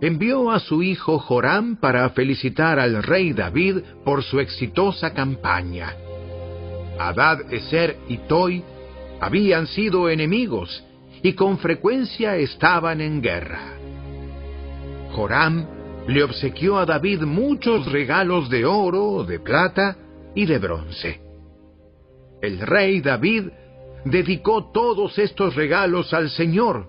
[0.00, 5.94] envió a su hijo Joram para felicitar al rey David por su exitosa campaña.
[6.98, 8.62] Adad Eser y Toy
[9.20, 10.84] habían sido enemigos
[11.22, 13.74] y con frecuencia estaban en guerra.
[15.12, 15.66] Joram
[16.06, 19.96] le obsequió a David muchos regalos de oro, de plata
[20.34, 21.29] y de bronce.
[22.42, 23.48] El rey David
[24.04, 26.86] dedicó todos estos regalos al Señor,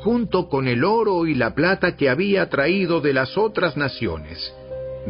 [0.00, 4.54] junto con el oro y la plata que había traído de las otras naciones,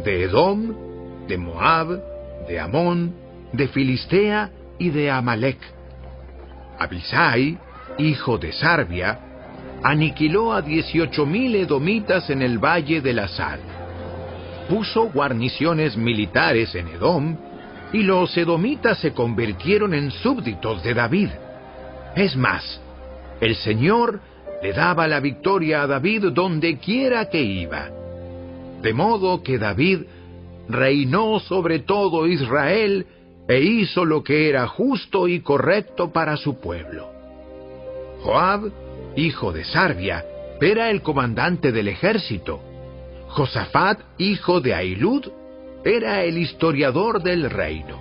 [0.03, 2.01] de Edom, de Moab,
[2.47, 3.13] de Amón,
[3.53, 5.59] de Filistea y de Amalek.
[6.79, 7.57] Abisai,
[7.97, 9.19] hijo de Sarbia,
[9.83, 13.59] aniquiló a dieciocho mil edomitas en el valle de la Sal.
[14.69, 17.37] Puso guarniciones militares en Edom,
[17.93, 21.29] y los edomitas se convirtieron en súbditos de David.
[22.15, 22.81] Es más,
[23.39, 24.21] el Señor
[24.61, 27.89] le daba la victoria a David donde quiera que iba.
[28.81, 30.03] De modo que David
[30.69, 33.05] reinó sobre todo Israel
[33.47, 37.09] e hizo lo que era justo y correcto para su pueblo.
[38.21, 38.71] Joab,
[39.15, 40.23] hijo de Sarbia,
[40.61, 42.61] era el comandante del ejército.
[43.29, 45.27] Josafat, hijo de Ailud,
[45.83, 47.99] era el historiador del reino.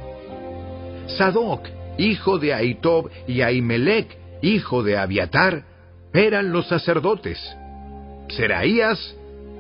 [1.07, 1.67] Sadoc,
[1.99, 5.65] hijo de Aitob, y Ahimelech, hijo de Abiatar,
[6.13, 7.39] eran los sacerdotes.
[8.29, 9.17] Seraías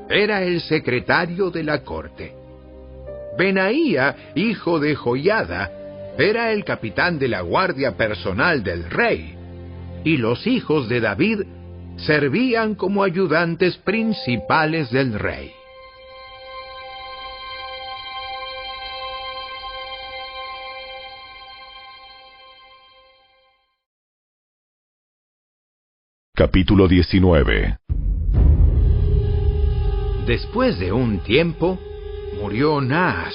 [0.09, 2.35] era el secretario de la corte.
[3.39, 5.71] Benaía, hijo de Joiada,
[6.19, 9.35] era el capitán de la guardia personal del rey.
[10.05, 11.43] Y los hijos de David
[11.97, 15.53] servían como ayudantes principales del rey.
[26.41, 27.77] Capítulo 19
[30.27, 31.79] Después de un tiempo,
[32.41, 33.35] murió Naas,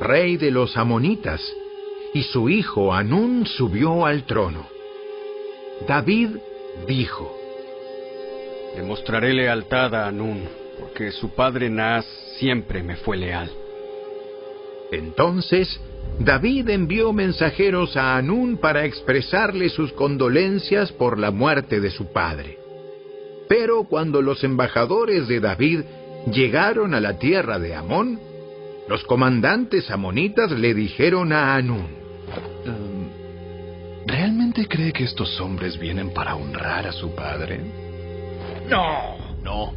[0.00, 1.40] rey de los amonitas,
[2.12, 4.66] y su hijo Anún subió al trono.
[5.86, 6.30] David
[6.88, 7.32] dijo,
[8.74, 10.42] Demostraré lealtad a Anún,
[10.80, 12.04] porque su padre Naas
[12.40, 13.52] siempre me fue leal.
[14.90, 15.80] Entonces
[16.18, 22.58] David envió mensajeros a Anún para expresarle sus condolencias por la muerte de su padre.
[23.48, 25.80] Pero cuando los embajadores de David
[26.32, 28.20] llegaron a la tierra de Amón,
[28.88, 31.86] los comandantes amonitas le dijeron a Anún,
[32.64, 33.02] em,
[34.06, 37.60] ¿Realmente cree que estos hombres vienen para honrar a su padre?
[38.68, 39.16] No.
[39.42, 39.74] No.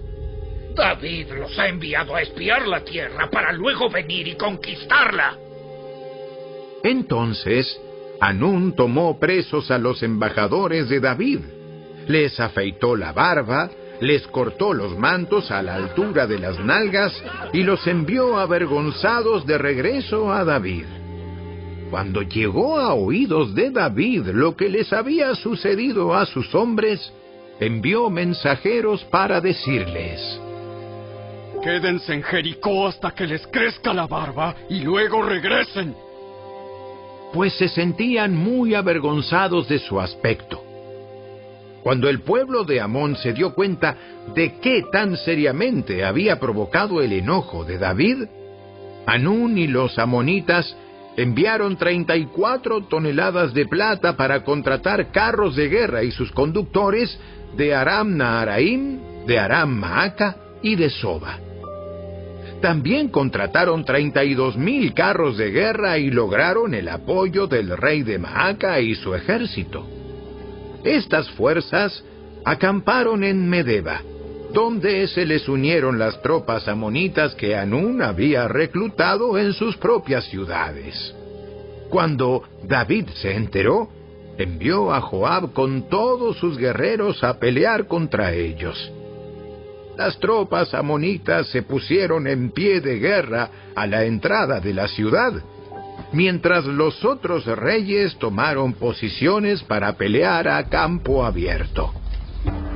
[0.76, 5.38] David los ha enviado a espiar la tierra para luego venir y conquistarla.
[6.86, 7.82] Entonces,
[8.22, 11.40] Anún tomó presos a los embajadores de David,
[12.08, 13.72] les afeitó la barba,
[14.02, 17.12] les cortó los mantos a la altura de las nalgas
[17.54, 20.86] y los envió avergonzados de regreso a David.
[21.90, 27.12] Cuando llegó a oídos de David lo que les había sucedido a sus hombres,
[27.60, 30.22] envió mensajeros para decirles,
[31.64, 36.05] Quédense en Jericó hasta que les crezca la barba y luego regresen.
[37.36, 40.64] Pues se sentían muy avergonzados de su aspecto.
[41.84, 43.98] Cuando el pueblo de Amón se dio cuenta
[44.34, 48.24] de qué tan seriamente había provocado el enojo de David,
[49.06, 50.78] Anún y los amonitas
[51.18, 57.20] enviaron 34 toneladas de plata para contratar carros de guerra y sus conductores
[57.58, 61.38] de Aram Naharaim, de Aram Maaca y de Soba.
[62.62, 68.80] También contrataron 32 mil carros de guerra y lograron el apoyo del rey de Maaca
[68.80, 69.86] y su ejército.
[70.84, 72.04] Estas fuerzas
[72.46, 74.02] acamparon en Medeba,
[74.54, 81.14] donde se les unieron las tropas amonitas que Anún había reclutado en sus propias ciudades.
[81.90, 83.90] Cuando David se enteró,
[84.38, 88.92] envió a Joab con todos sus guerreros a pelear contra ellos.
[89.98, 95.34] Las tropas amonitas se pusieron en pie de guerra a la entrada de la ciudad
[96.12, 101.94] mientras los otros reyes tomaron posiciones para pelear a campo abierto.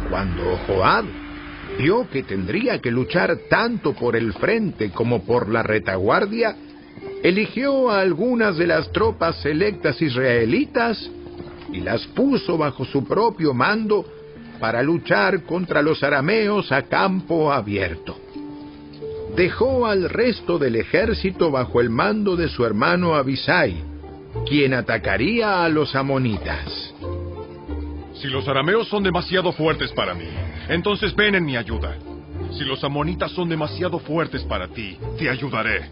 [0.10, 1.06] Cuando Joab
[1.78, 6.56] vio que tendría que luchar tanto por el frente como por la retaguardia,
[7.24, 11.10] eligió a algunas de las tropas selectas israelitas
[11.72, 14.06] y las puso bajo su propio mando
[14.60, 18.18] para luchar contra los arameos a campo abierto
[19.36, 23.82] dejó al resto del ejército bajo el mando de su hermano Abisai,
[24.48, 26.94] quien atacaría a los amonitas.
[28.16, 30.28] Si los arameos son demasiado fuertes para mí,
[30.68, 31.96] entonces ven en mi ayuda.
[32.52, 35.90] Si los amonitas son demasiado fuertes para ti, te ayudaré.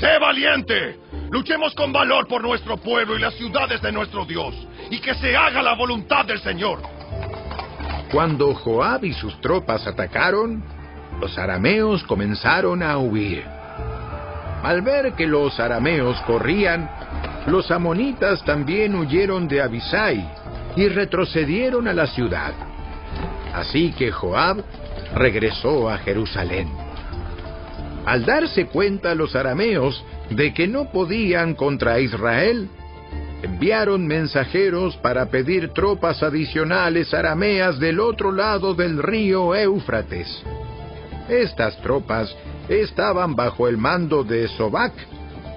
[0.00, 0.98] ¡Sé valiente!
[1.30, 4.54] Luchemos con valor por nuestro pueblo y las ciudades de nuestro Dios,
[4.90, 6.80] y que se haga la voluntad del Señor.
[8.10, 10.62] Cuando Joab y sus tropas atacaron,
[11.20, 13.44] los arameos comenzaron a huir.
[14.62, 16.88] Al ver que los arameos corrían,
[17.46, 20.24] los amonitas también huyeron de Abisai
[20.76, 22.52] y retrocedieron a la ciudad.
[23.54, 24.62] Así que Joab
[25.14, 26.68] regresó a Jerusalén.
[28.04, 32.68] Al darse cuenta los arameos de que no podían contra Israel,
[33.42, 40.42] enviaron mensajeros para pedir tropas adicionales arameas del otro lado del río Éufrates.
[41.28, 42.34] Estas tropas
[42.68, 44.92] estaban bajo el mando de Sobac,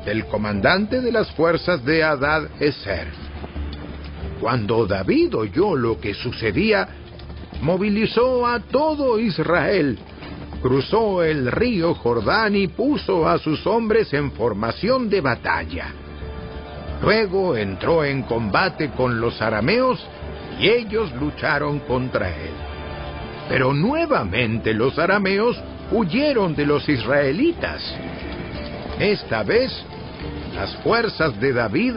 [0.06, 3.08] el comandante de las fuerzas de Adad Eser.
[4.40, 6.88] Cuando David oyó lo que sucedía,
[7.62, 10.00] movilizó a todo Israel,
[10.62, 15.94] cruzó el río Jordán y puso a sus hombres en formación de batalla.
[17.02, 20.06] Luego entró en combate con los arameos
[20.60, 22.54] y ellos lucharon contra él.
[23.48, 25.60] Pero nuevamente los arameos
[25.92, 27.82] huyeron de los israelitas.
[29.00, 29.72] Esta vez,
[30.54, 31.94] las fuerzas de David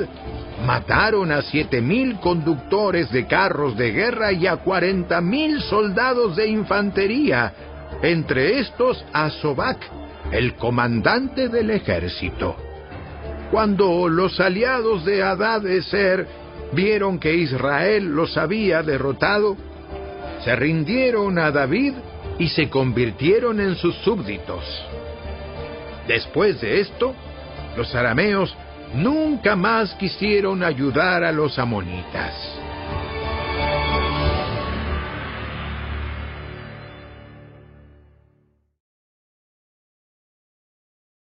[0.64, 6.48] mataron a siete mil conductores de carros de guerra y a cuarenta mil soldados de
[6.48, 7.52] infantería,
[8.02, 9.78] entre estos a Sobac,
[10.30, 12.56] el comandante del ejército.
[13.52, 16.26] Cuando los aliados de Hadad Eser
[16.72, 19.58] vieron que Israel los había derrotado,
[20.42, 21.92] se rindieron a David
[22.38, 24.64] y se convirtieron en sus súbditos.
[26.08, 27.14] Después de esto,
[27.76, 28.56] los arameos
[28.94, 32.32] nunca más quisieron ayudar a los amonitas.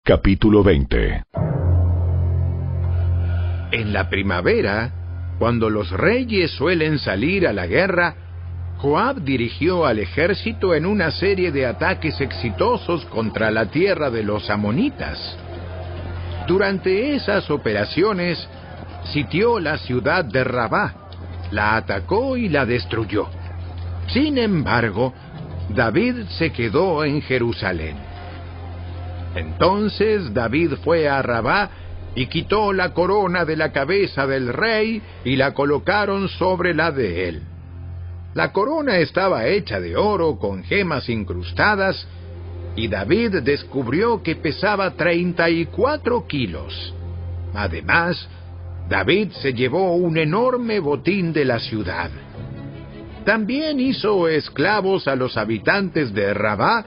[0.04, 1.47] Capítulo 20
[3.78, 4.90] En la primavera,
[5.38, 8.16] cuando los reyes suelen salir a la guerra,
[8.78, 14.50] Joab dirigió al ejército en una serie de ataques exitosos contra la tierra de los
[14.50, 15.20] amonitas.
[16.48, 18.50] Durante esas operaciones,
[19.14, 20.96] sitió la ciudad de Rabá,
[21.52, 23.28] la atacó y la destruyó.
[24.08, 25.14] Sin embargo,
[25.70, 27.96] David se quedó en Jerusalén.
[29.36, 31.70] Entonces David fue a Rabá
[32.18, 37.30] y quitó la corona de la cabeza del rey y la colocaron sobre la de
[37.30, 37.44] él.
[38.34, 42.08] La corona estaba hecha de oro con gemas incrustadas
[42.76, 46.92] y David descubrió que pesaba 34 kilos.
[47.54, 48.28] Además,
[48.90, 52.10] David se llevó un enorme botín de la ciudad.
[53.26, 56.84] También hizo esclavos a los habitantes de Rabá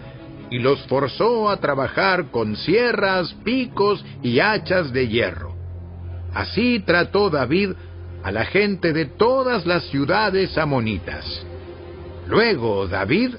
[0.51, 5.55] y los forzó a trabajar con sierras, picos y hachas de hierro.
[6.35, 7.70] Así trató David
[8.22, 11.24] a la gente de todas las ciudades amonitas.
[12.27, 13.35] Luego David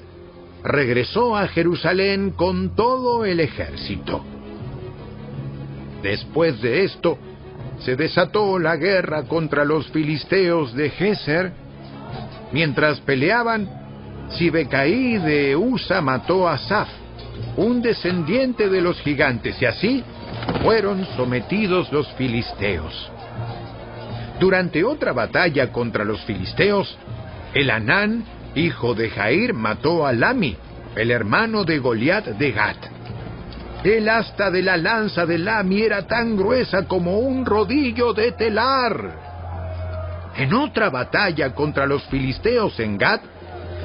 [0.64, 4.24] regresó a Jerusalén con todo el ejército.
[6.02, 7.18] Después de esto,
[7.80, 11.52] se desató la guerra contra los filisteos de Geser.
[12.52, 13.68] Mientras peleaban,
[14.30, 16.88] Sibecaí de Usa mató a Saf,
[17.56, 20.04] un descendiente de los gigantes, y así
[20.62, 23.10] fueron sometidos los filisteos.
[24.40, 26.96] Durante otra batalla contra los filisteos,
[27.54, 28.24] el Anán,
[28.54, 30.56] hijo de Jair, mató a Lami,
[30.96, 32.76] el hermano de Goliat de Gat.
[33.84, 39.18] El asta de la lanza de Lami era tan gruesa como un rodillo de telar.
[40.36, 43.22] En otra batalla contra los filisteos en Gat,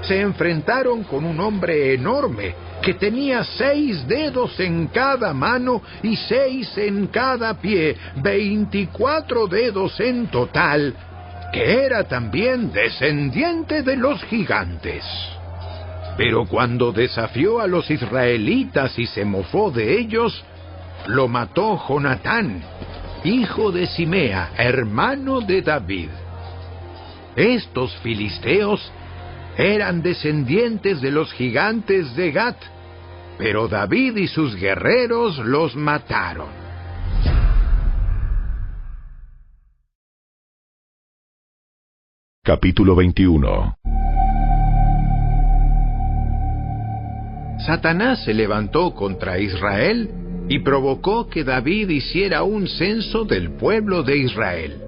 [0.03, 6.77] se enfrentaron con un hombre enorme que tenía seis dedos en cada mano y seis
[6.77, 10.93] en cada pie, veinticuatro dedos en total,
[11.51, 15.03] que era también descendiente de los gigantes.
[16.17, 20.43] Pero cuando desafió a los israelitas y se mofó de ellos,
[21.07, 22.61] lo mató Jonatán,
[23.23, 26.09] hijo de Simea, hermano de David.
[27.35, 28.91] Estos filisteos
[29.57, 32.57] eran descendientes de los gigantes de Gat,
[33.39, 36.49] pero David y sus guerreros los mataron.
[42.43, 43.77] Capítulo 21
[47.65, 50.09] Satanás se levantó contra Israel
[50.47, 54.86] y provocó que David hiciera un censo del pueblo de Israel.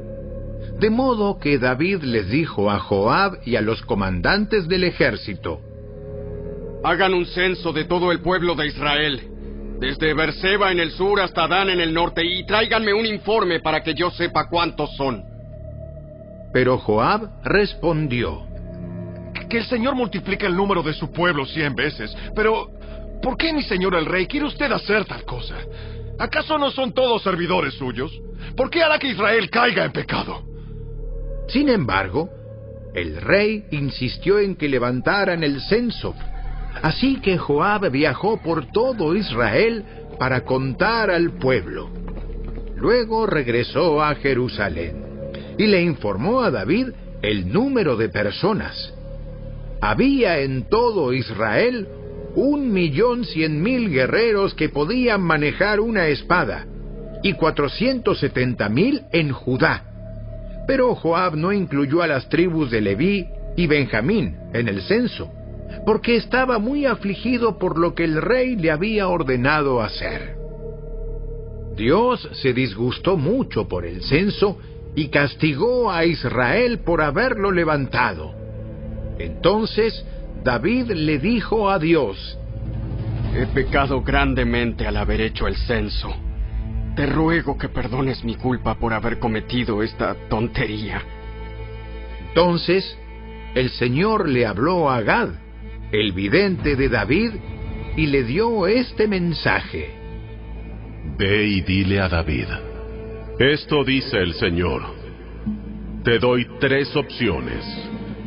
[0.79, 5.59] De modo que David les dijo a Joab y a los comandantes del ejército,
[6.85, 9.21] Hagan un censo de todo el pueblo de Israel,
[9.81, 13.83] desde Berseba en el sur hasta Dan en el norte, y tráiganme un informe para
[13.83, 15.21] que yo sepa cuántos son.
[16.53, 18.47] Pero Joab respondió,
[19.49, 22.69] Que el Señor multiplique el número de su pueblo cien veces, pero
[23.21, 25.57] ¿por qué, mi señor el rey, quiere usted hacer tal cosa?
[26.17, 28.17] ¿Acaso no son todos servidores suyos?
[28.55, 30.48] ¿Por qué hará que Israel caiga en pecado?
[31.49, 32.29] Sin embargo,
[32.93, 36.15] el rey insistió en que levantaran el censo.
[36.81, 39.83] Así que Joab viajó por todo Israel
[40.17, 41.89] para contar al pueblo.
[42.75, 45.03] Luego regresó a Jerusalén
[45.57, 46.89] y le informó a David
[47.21, 48.93] el número de personas.
[49.81, 51.87] Había en todo Israel
[52.35, 56.65] un millón cien mil guerreros que podían manejar una espada
[57.23, 59.88] y cuatrocientos setenta mil en Judá.
[60.69, 63.27] Pero Joab no incluyó a las tribus de Leví
[63.57, 65.31] y Benjamín en el censo,
[65.83, 70.35] porque estaba muy afligido por lo que el rey le había ordenado hacer.
[71.75, 74.59] Dios se disgustó mucho por el censo
[74.93, 78.35] y castigó a Israel por haberlo levantado.
[79.17, 80.05] Entonces
[80.43, 82.37] David le dijo a Dios,
[83.35, 86.28] He pecado grandemente al haber hecho el censo.
[86.95, 91.01] Te ruego que perdones mi culpa por haber cometido esta tontería.
[92.29, 92.97] Entonces
[93.55, 95.29] el Señor le habló a Gad,
[95.91, 97.31] el vidente de David,
[97.95, 99.89] y le dio este mensaje.
[101.17, 102.47] Ve y dile a David,
[103.39, 104.83] esto dice el Señor,
[106.03, 107.65] te doy tres opciones,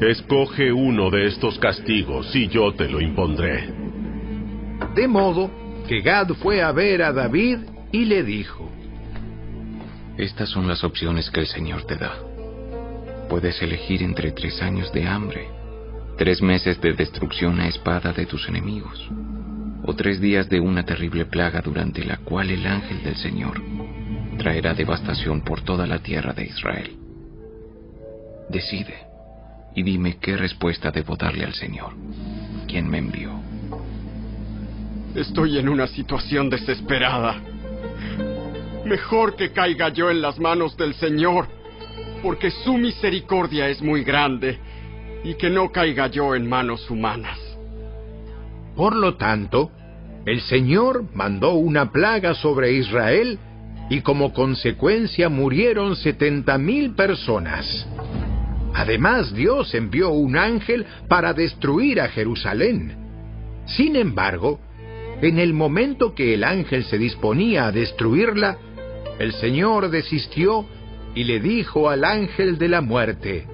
[0.00, 3.68] escoge uno de estos castigos y yo te lo impondré.
[4.94, 5.50] De modo
[5.88, 7.58] que Gad fue a ver a David
[7.92, 8.70] y le dijo,
[10.16, 12.16] Estas son las opciones que el Señor te da.
[13.28, 15.48] Puedes elegir entre tres años de hambre,
[16.16, 19.08] tres meses de destrucción a espada de tus enemigos,
[19.84, 23.60] o tres días de una terrible plaga durante la cual el ángel del Señor
[24.38, 26.96] traerá devastación por toda la tierra de Israel.
[28.48, 29.12] Decide
[29.74, 31.94] y dime qué respuesta debo darle al Señor,
[32.66, 33.32] quien me envió.
[35.14, 37.51] Estoy en una situación desesperada.
[38.84, 41.46] Mejor que caiga yo en las manos del Señor,
[42.22, 44.58] porque su misericordia es muy grande
[45.24, 47.38] y que no caiga yo en manos humanas.
[48.74, 49.70] Por lo tanto,
[50.26, 53.38] el Señor mandó una plaga sobre Israel
[53.88, 57.86] y como consecuencia murieron setenta mil personas.
[58.74, 62.96] Además, Dios envió un ángel para destruir a Jerusalén.
[63.66, 64.58] Sin embargo,
[65.20, 68.56] en el momento que el ángel se disponía a destruirla,
[69.18, 70.66] el Señor desistió
[71.14, 73.46] y le dijo al ángel de la muerte,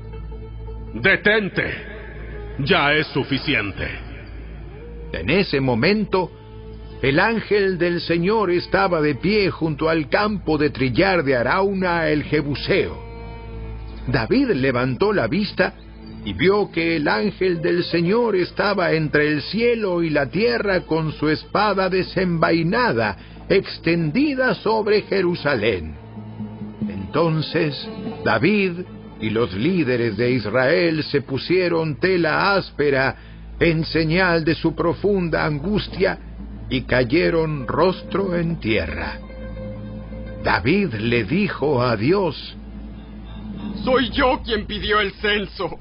[0.95, 1.75] Detente,
[2.61, 3.87] ya es suficiente.
[5.13, 6.31] En ese momento,
[7.03, 12.25] el ángel del Señor estaba de pie junto al campo de trillar de Arauna el
[12.25, 13.09] Jebuseo.
[14.09, 15.75] David levantó la vista
[16.25, 21.13] y vio que el ángel del Señor estaba entre el cielo y la tierra con
[21.13, 23.17] su espada desenvainada,
[23.49, 25.95] extendida sobre Jerusalén.
[26.89, 27.89] Entonces
[28.25, 28.81] David
[29.21, 33.17] y los líderes de Israel se pusieron tela áspera
[33.59, 36.19] en señal de su profunda angustia
[36.71, 39.19] y cayeron rostro en tierra.
[40.45, 42.57] David le dijo a Dios,
[43.85, 45.81] Soy yo quien pidió el censo.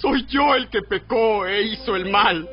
[0.00, 2.48] Soy yo el que pecó e hizo el mal.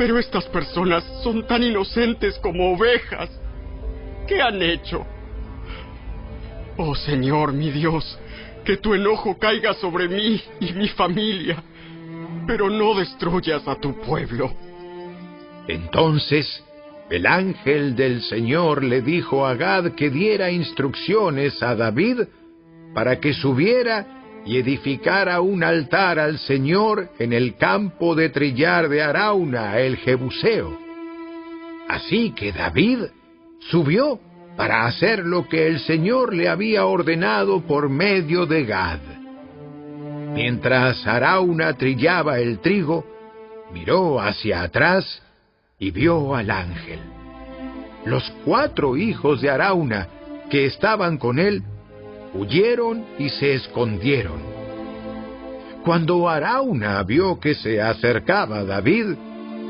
[0.00, 3.28] Pero estas personas son tan inocentes como ovejas.
[4.26, 5.04] ¿Qué han hecho?
[6.78, 8.18] Oh Señor, mi Dios,
[8.64, 11.62] que tu enojo caiga sobre mí y mi familia,
[12.46, 14.50] pero no destruyas a tu pueblo.
[15.68, 16.64] Entonces
[17.10, 22.22] el ángel del Señor le dijo a Gad que diera instrucciones a David
[22.94, 29.02] para que subiera y edificara un altar al Señor en el campo de trillar de
[29.02, 30.78] Arauna, el Jebuseo.
[31.88, 33.04] Así que David
[33.70, 34.18] subió
[34.56, 39.00] para hacer lo que el Señor le había ordenado por medio de Gad.
[40.34, 43.04] Mientras Arauna trillaba el trigo,
[43.72, 45.22] miró hacia atrás
[45.78, 47.00] y vio al ángel.
[48.04, 50.08] Los cuatro hijos de Arauna
[50.50, 51.62] que estaban con él
[52.34, 54.40] huyeron y se escondieron.
[55.84, 59.14] Cuando Arauna vio que se acercaba David,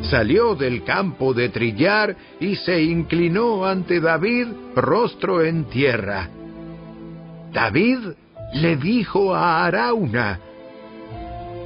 [0.02, 6.28] salió del campo de trillar y se inclinó ante David rostro en tierra.
[7.52, 7.98] David
[8.54, 10.40] le dijo a Arauna,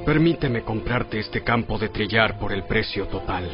[0.05, 3.49] Permíteme comprarte este campo de trillar por el precio total.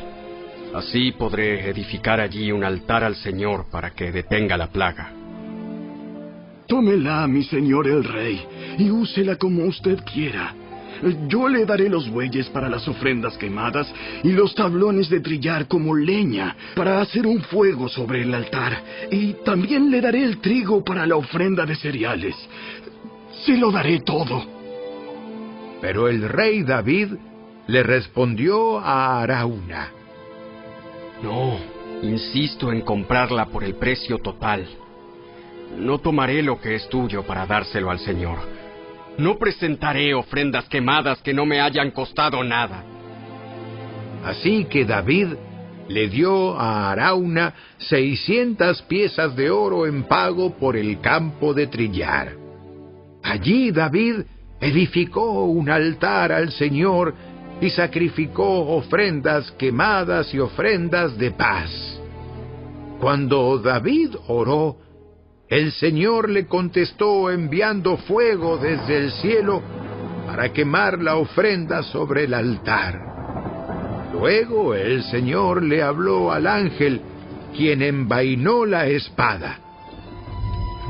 [0.76, 5.21] Así podré edificar allí un altar al Señor para que detenga la plaga.
[6.72, 8.42] Tómela, mi señor el rey,
[8.78, 10.56] y úsela como usted quiera.
[11.28, 13.94] Yo le daré los bueyes para las ofrendas quemadas
[14.24, 18.82] y los tablones de trillar como leña para hacer un fuego sobre el altar.
[19.12, 22.38] Y también le daré el trigo para la ofrenda de cereales.
[23.44, 24.42] Se lo daré todo.
[25.82, 27.10] Pero el rey David
[27.68, 29.90] le respondió a Arauna.
[31.22, 31.58] No,
[32.02, 34.66] insisto en comprarla por el precio total.
[35.78, 38.38] No tomaré lo que es tuyo para dárselo al Señor.
[39.18, 42.84] No presentaré ofrendas quemadas que no me hayan costado nada.
[44.24, 45.28] Así que David
[45.88, 52.34] le dio a Arauna seiscientas piezas de oro en pago por el campo de trillar.
[53.24, 54.22] Allí David
[54.60, 57.14] edificó un altar al Señor
[57.60, 62.00] y sacrificó ofrendas quemadas y ofrendas de paz.
[63.00, 64.78] Cuando David oró,
[65.52, 69.62] el Señor le contestó enviando fuego desde el cielo
[70.26, 72.98] para quemar la ofrenda sobre el altar.
[74.14, 77.02] Luego el Señor le habló al ángel,
[77.54, 79.60] quien envainó la espada.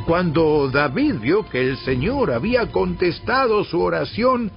[0.06, 4.52] Cuando David vio que el Señor había contestado su oración,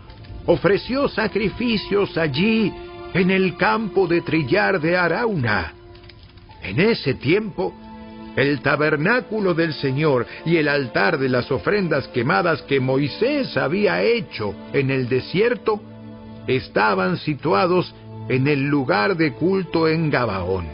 [0.44, 2.70] ofreció sacrificios allí
[3.14, 5.72] en el campo de trillar de Arauna.
[6.62, 7.72] En ese tiempo,
[8.36, 14.54] el tabernáculo del Señor y el altar de las ofrendas quemadas que Moisés había hecho
[14.72, 15.80] en el desierto
[16.46, 17.94] estaban situados
[18.28, 20.66] en el lugar de culto en Gabaón.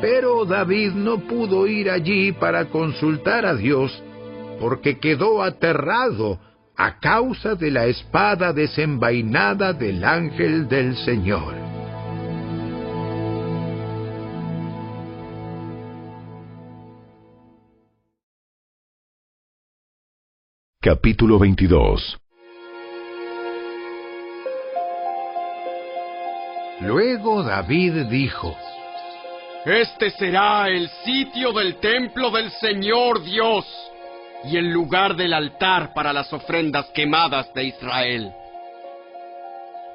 [0.00, 4.02] Pero David no pudo ir allí para consultar a Dios
[4.60, 6.38] porque quedó aterrado
[6.76, 11.77] a causa de la espada desenvainada del ángel del Señor.
[20.80, 22.20] Capítulo 22
[26.82, 28.56] Luego David dijo,
[29.64, 33.66] Este será el sitio del templo del Señor Dios
[34.44, 38.32] y el lugar del altar para las ofrendas quemadas de Israel.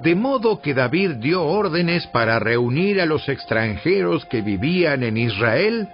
[0.02, 5.88] De modo que David dio órdenes para reunir a los extranjeros que vivían en Israel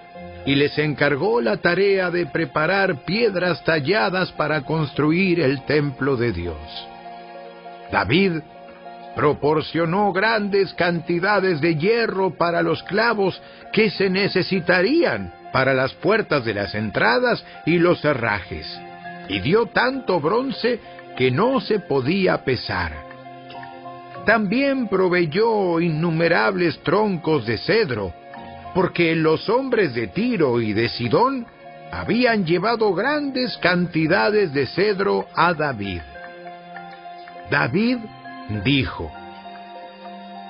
[0.45, 6.57] y les encargó la tarea de preparar piedras talladas para construir el templo de Dios.
[7.91, 8.41] David
[9.16, 13.41] proporcionó grandes cantidades de hierro para los clavos
[13.74, 18.66] que se necesitarían para las puertas de las entradas y los herrajes,
[19.28, 20.80] y dio tanto bronce
[21.18, 22.94] que no se podía pesar.
[24.26, 28.14] También proveyó innumerables troncos de cedro,
[28.74, 31.46] porque los hombres de Tiro y de Sidón
[31.91, 36.02] habían llevado grandes cantidades de cedro a David.
[37.50, 37.98] David
[38.64, 39.12] dijo,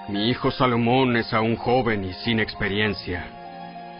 [0.09, 3.25] Mi hijo Salomón es aún joven y sin experiencia,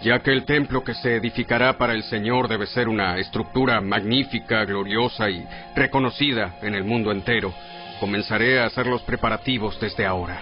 [0.02, 4.66] ya que el templo que se edificará para el Señor debe ser una estructura magnífica,
[4.66, 7.54] gloriosa y reconocida en el mundo entero.
[8.00, 10.41] Comenzaré a hacer los preparativos desde ahora.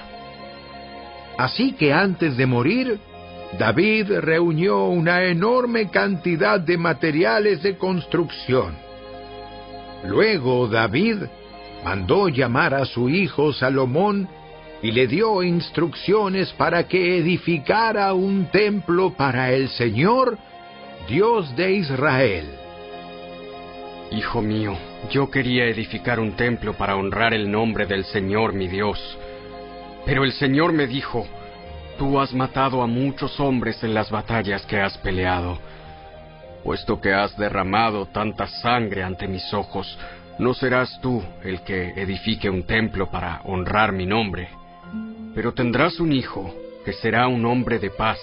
[1.37, 2.99] Así que antes de morir,
[3.53, 8.75] David reunió una enorme cantidad de materiales de construcción.
[10.03, 11.23] Luego David
[11.83, 14.27] mandó llamar a su hijo Salomón
[14.81, 20.37] y le dio instrucciones para que edificara un templo para el Señor,
[21.07, 22.45] Dios de Israel.
[24.11, 24.77] Hijo mío,
[25.09, 28.99] yo quería edificar un templo para honrar el nombre del Señor mi Dios.
[30.05, 31.27] Pero el Señor me dijo,
[31.97, 35.57] tú has matado a muchos hombres en las batallas que has peleado.
[36.63, 39.97] Puesto que has derramado tanta sangre ante mis ojos,
[40.39, 44.49] no serás tú el que edifique un templo para honrar mi nombre,
[45.33, 46.53] pero tendrás un hijo
[46.85, 48.19] que será un hombre de paz.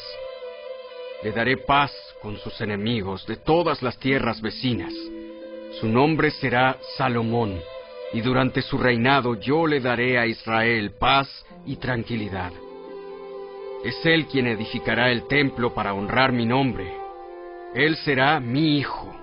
[1.22, 1.92] Le daré paz
[2.22, 4.92] con sus enemigos de todas las tierras vecinas.
[5.80, 7.59] Su nombre será Salomón,
[8.12, 12.52] y durante su reinado yo le daré a Israel paz y tranquilidad.
[13.85, 16.90] Es él quien edificará el templo para honrar mi nombre.
[17.74, 19.15] Él será mi hijo,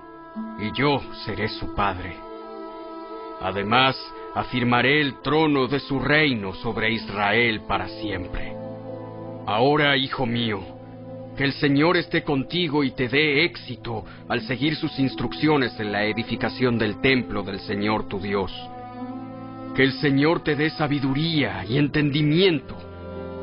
[0.60, 2.14] y yo seré su padre.
[3.40, 3.96] Además,
[4.36, 8.52] afirmaré el trono de su reino sobre Israel para siempre.
[9.46, 10.60] Ahora, hijo mío,
[11.36, 16.04] que el Señor esté contigo y te dé éxito al seguir sus instrucciones en la
[16.04, 18.52] edificación del templo del Señor tu Dios.
[19.74, 22.91] Que el Señor te dé sabiduría y entendimiento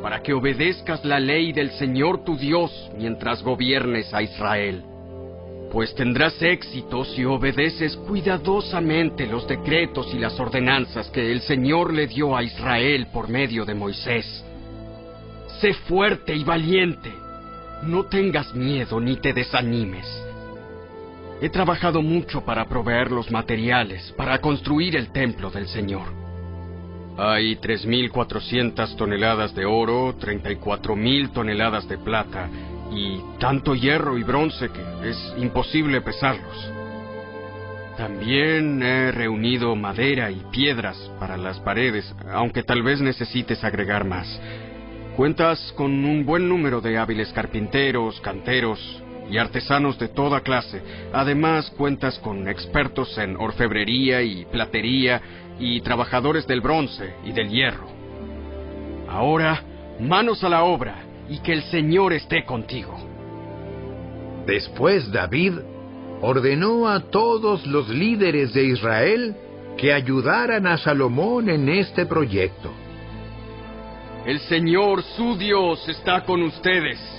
[0.01, 4.83] para que obedezcas la ley del Señor tu Dios mientras gobiernes a Israel
[5.71, 12.07] pues tendrás éxito si obedeces cuidadosamente los decretos y las ordenanzas que el Señor le
[12.07, 14.43] dio a Israel por medio de Moisés.
[15.61, 17.11] Sé fuerte y valiente,
[17.83, 20.07] no tengas miedo ni te desanimes.
[21.41, 26.18] He trabajado mucho para proveer los materiales para construir el templo del Señor.
[27.21, 32.47] Hay 3.400 toneladas de oro, 34.000 toneladas de plata
[32.93, 36.71] y tanto hierro y bronce que es imposible pesarlos.
[37.97, 44.39] También he reunido madera y piedras para las paredes, aunque tal vez necesites agregar más.
[45.17, 48.79] Cuentas con un buen número de hábiles carpinteros, canteros
[49.29, 50.81] y artesanos de toda clase.
[51.13, 55.21] Además, cuentas con expertos en orfebrería y platería
[55.59, 57.87] y trabajadores del bronce y del hierro.
[59.07, 59.63] Ahora,
[59.99, 62.97] manos a la obra y que el Señor esté contigo.
[64.45, 65.59] Después David
[66.21, 69.35] ordenó a todos los líderes de Israel
[69.77, 72.71] que ayudaran a Salomón en este proyecto.
[74.25, 77.18] El Señor su Dios está con ustedes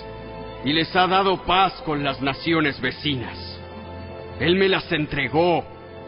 [0.65, 3.37] y les ha dado paz con las naciones vecinas.
[4.39, 5.65] Él me las entregó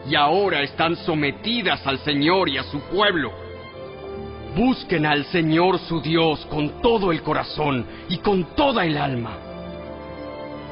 [0.09, 3.31] y ahora están sometidas al Señor y a su pueblo.
[4.55, 9.37] Busquen al Señor su Dios con todo el corazón y con toda el alma.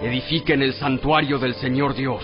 [0.01, 2.23] Edifiquen el santuario del Señor Dios,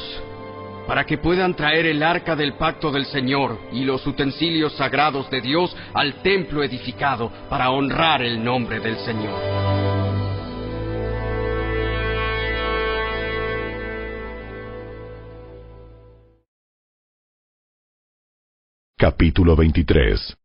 [0.87, 5.41] para que puedan traer el arca del pacto del Señor y los utensilios sagrados de
[5.41, 9.86] Dios al templo edificado para honrar el nombre del Señor.
[18.99, 20.35] Capítulo 23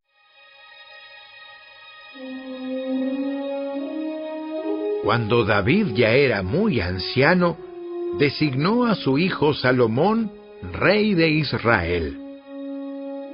[5.02, 7.56] Cuando David ya era muy anciano,
[8.18, 10.30] designó a su hijo Salomón
[10.70, 12.18] rey de Israel.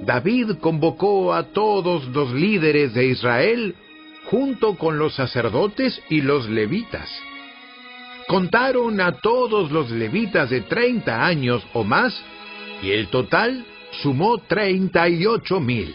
[0.03, 3.75] David convocó a todos los líderes de Israel
[4.27, 7.11] junto con los sacerdotes y los levitas.
[8.29, 12.25] Contaron a todos los levitas de treinta años o más
[12.85, 13.67] y el total
[14.03, 15.95] sumó treinta y ocho mil.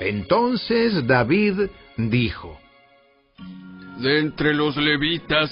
[0.00, 2.58] Entonces David dijo,
[3.98, 5.50] De entre los levitas,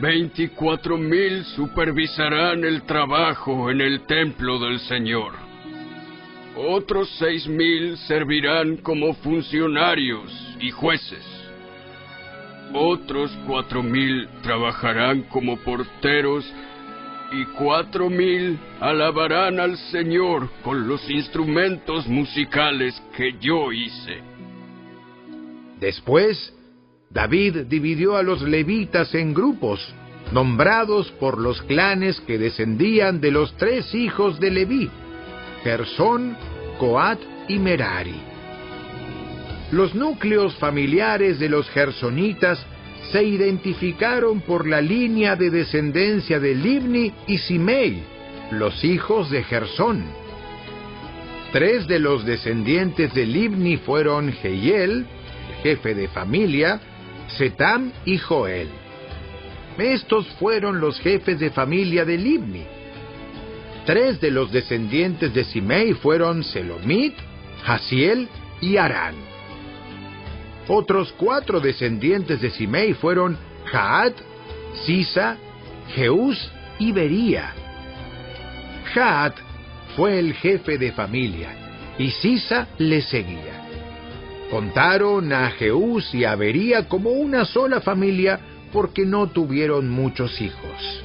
[0.00, 5.32] veinticuatro mil supervisarán el trabajo en el templo del Señor.
[6.56, 10.30] Otros seis mil servirán como funcionarios
[10.60, 11.24] y jueces.
[12.72, 16.44] Otros cuatro mil trabajarán como porteros
[17.34, 24.22] y cuatro mil alabarán al Señor con los instrumentos musicales que yo hice.
[25.80, 26.54] Después,
[27.10, 29.80] David dividió a los levitas en grupos,
[30.32, 34.90] nombrados por los clanes que descendían de los tres hijos de Leví,
[35.62, 36.36] Gersón,
[36.78, 38.20] Coat y Merari.
[39.72, 42.64] Los núcleos familiares de los gersonitas
[43.12, 48.02] se identificaron por la línea de descendencia de Libni y Simei,
[48.50, 50.04] los hijos de Gersón.
[51.52, 55.06] Tres de los descendientes de Libni fueron Jehiel,
[55.48, 56.80] el jefe de familia,
[57.38, 58.68] Setam y Joel.
[59.78, 62.64] Estos fueron los jefes de familia de Libni.
[63.86, 67.14] Tres de los descendientes de Simei fueron Selomit,
[67.66, 68.28] Hasiel
[68.60, 69.33] y Arán.
[70.68, 73.36] Otros cuatro descendientes de Simei fueron
[73.66, 74.14] Jaat,
[74.86, 75.36] Sisa,
[75.94, 77.52] Jeús y Bería.
[78.94, 79.34] Jaat
[79.96, 81.50] fue el jefe de familia
[81.98, 83.62] y Sisa le seguía.
[84.50, 88.40] Contaron a Jeús y a Bería como una sola familia
[88.72, 91.02] porque no tuvieron muchos hijos.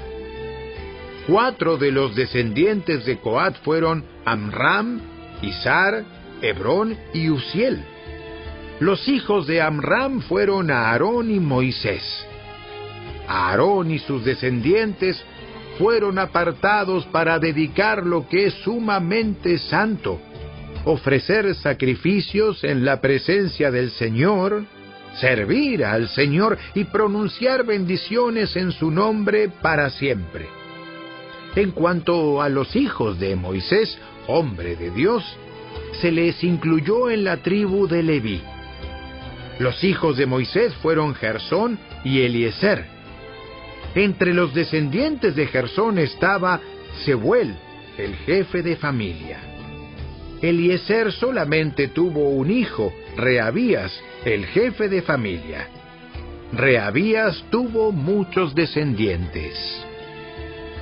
[1.28, 5.00] Cuatro de los descendientes de Coat fueron Amram,
[5.42, 6.04] Izar,
[6.42, 7.84] Hebrón y Uziel.
[8.80, 12.02] Los hijos de Amram fueron Aarón y Moisés.
[13.28, 15.22] Aarón y sus descendientes
[15.78, 20.20] fueron apartados para dedicar lo que es sumamente santo,
[20.86, 24.64] ofrecer sacrificios en la presencia del Señor,
[25.20, 30.48] servir al Señor y pronunciar bendiciones en su nombre para siempre.
[31.56, 35.24] En cuanto a los hijos de Moisés, hombre de Dios,
[36.00, 38.42] se les incluyó en la tribu de Leví.
[39.60, 42.86] Los hijos de Moisés fueron Gersón y Eliezer.
[43.94, 46.62] Entre los descendientes de Gersón estaba
[47.04, 47.56] Sebuel,
[47.98, 49.40] el jefe de familia.
[50.42, 55.68] Eliezer solamente tuvo un hijo, Reabías, el jefe de familia.
[56.54, 59.54] Reabías tuvo muchos descendientes.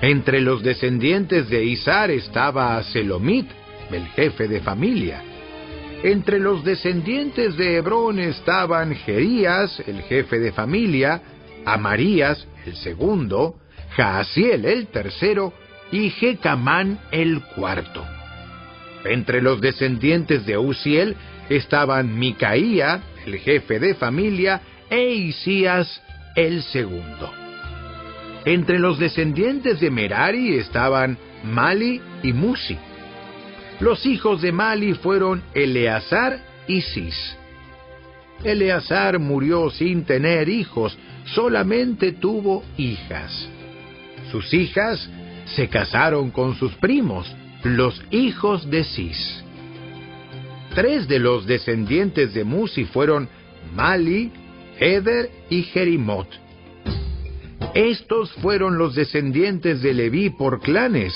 [0.01, 3.49] Entre los descendientes de Isar estaba Selomit,
[3.91, 5.23] el jefe de familia.
[6.03, 11.21] Entre los descendientes de Hebrón estaban Jerías, el jefe de familia,
[11.65, 13.55] Amarías, el segundo,
[13.95, 15.53] Jaasiel, el tercero,
[15.91, 18.05] y Jecamán, el cuarto.
[19.05, 21.15] Entre los descendientes de Uziel
[21.49, 26.01] estaban Micaía, el jefe de familia, e Isías,
[26.35, 27.31] el segundo.
[28.45, 32.77] Entre los descendientes de Merari estaban Mali y Musi.
[33.79, 37.37] Los hijos de Mali fueron Eleazar y Cis.
[38.43, 43.49] Eleazar murió sin tener hijos, solamente tuvo hijas.
[44.31, 45.09] Sus hijas
[45.55, 47.33] se casaron con sus primos,
[47.63, 49.43] los hijos de Cis.
[50.73, 53.29] Tres de los descendientes de Musi fueron
[53.75, 54.31] Mali,
[54.79, 56.27] Eder y Jerimot.
[57.73, 61.13] Estos fueron los descendientes de Leví por clanes,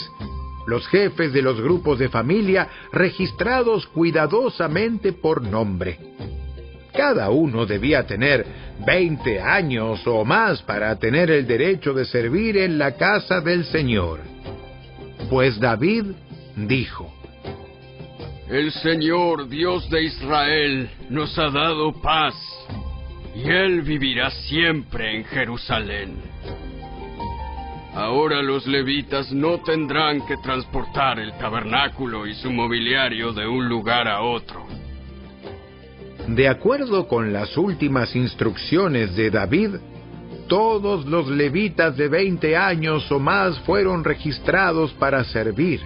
[0.67, 5.97] los jefes de los grupos de familia registrados cuidadosamente por nombre.
[6.93, 8.45] Cada uno debía tener
[8.85, 14.19] 20 años o más para tener el derecho de servir en la casa del Señor.
[15.29, 16.05] Pues David
[16.55, 17.13] dijo,
[18.49, 22.35] El Señor Dios de Israel nos ha dado paz,
[23.33, 26.17] y Él vivirá siempre en Jerusalén.
[27.93, 34.07] Ahora los levitas no tendrán que transportar el tabernáculo y su mobiliario de un lugar
[34.07, 34.65] a otro.
[36.27, 39.71] De acuerdo con las últimas instrucciones de David,
[40.47, 45.81] todos los levitas de 20 años o más fueron registrados para servir.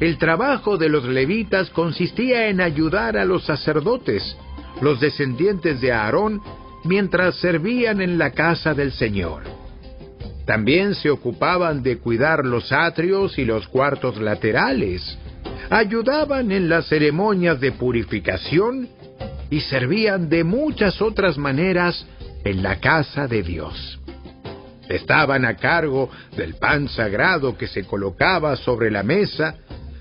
[0.00, 4.36] El trabajo de los levitas consistía en ayudar a los sacerdotes,
[4.82, 6.42] los descendientes de Aarón,
[6.84, 9.61] mientras servían en la casa del Señor.
[10.44, 15.18] También se ocupaban de cuidar los atrios y los cuartos laterales,
[15.70, 18.88] ayudaban en las ceremonias de purificación
[19.50, 22.06] y servían de muchas otras maneras
[22.44, 24.00] en la casa de Dios.
[24.88, 29.54] Estaban a cargo del pan sagrado que se colocaba sobre la mesa,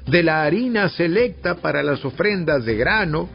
[0.07, 3.29] de la harina selecta para las ofrendas de grano,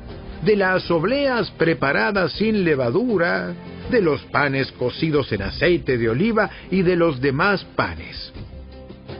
[0.44, 3.54] de las obleas preparadas sin levadura,
[3.90, 8.32] de los panes cocidos en aceite de oliva y de los demás panes.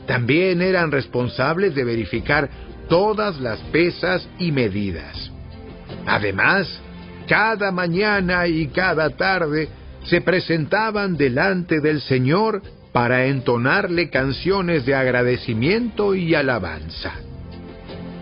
[0.07, 2.49] También eran responsables de verificar
[2.89, 5.31] todas las pesas y medidas.
[6.07, 6.69] Además,
[7.29, 9.69] cada mañana y cada tarde
[10.05, 12.63] se presentaban delante del Señor
[12.93, 17.13] para entonarle canciones de agradecimiento y alabanza.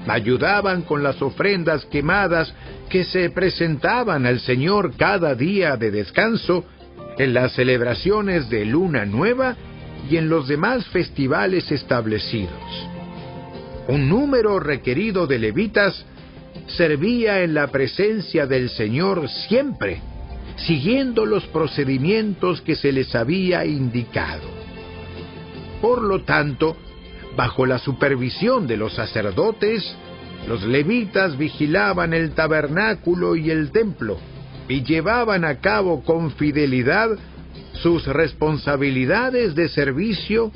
[0.09, 2.53] Ayudaban con las ofrendas quemadas
[2.95, 6.65] que se presentaban al Señor cada día de descanso
[7.19, 9.57] en las celebraciones de Luna Nueva
[10.09, 12.53] y en los demás festivales establecidos.
[13.89, 16.07] Un número requerido de levitas
[16.69, 20.01] servía en la presencia del Señor siempre,
[20.59, 24.49] siguiendo los procedimientos que se les había indicado.
[25.81, 26.77] Por lo tanto,
[27.37, 29.97] bajo la supervisión de los sacerdotes,
[30.47, 34.19] los levitas vigilaban el tabernáculo y el templo
[34.69, 37.11] y llevaban a cabo con fidelidad
[37.75, 40.53] sus responsabilidades de servicio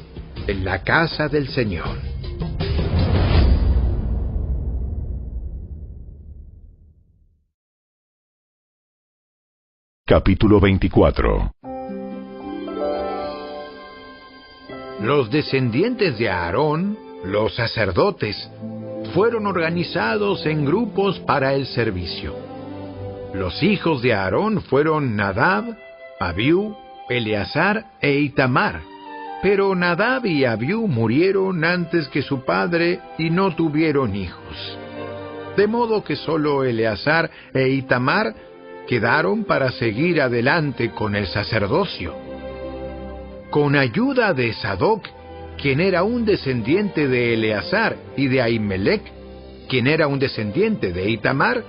[0.47, 1.99] en la casa del Señor.
[10.07, 11.53] Capítulo 24
[15.03, 18.51] Los descendientes de Aarón, los sacerdotes,
[19.19, 22.37] fueron organizados en grupos para el servicio.
[23.35, 25.77] Los hijos de Aarón fueron Nadab,
[26.21, 26.77] Abiú,
[27.09, 28.81] Eleazar e Itamar.
[29.43, 34.79] Pero Nadab y Abiú murieron antes que su padre y no tuvieron hijos.
[35.57, 38.33] De modo que solo Eleazar e Itamar
[38.87, 42.15] quedaron para seguir adelante con el sacerdocio.
[43.51, 45.09] Con ayuda de Sadoc,
[45.61, 49.03] quien era un descendiente de Eleazar, y de Ahimelech,
[49.69, 51.63] quien era un descendiente de Itamar,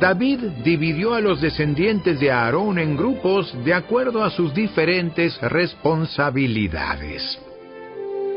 [0.00, 7.38] David dividió a los descendientes de Aarón en grupos de acuerdo a sus diferentes responsabilidades.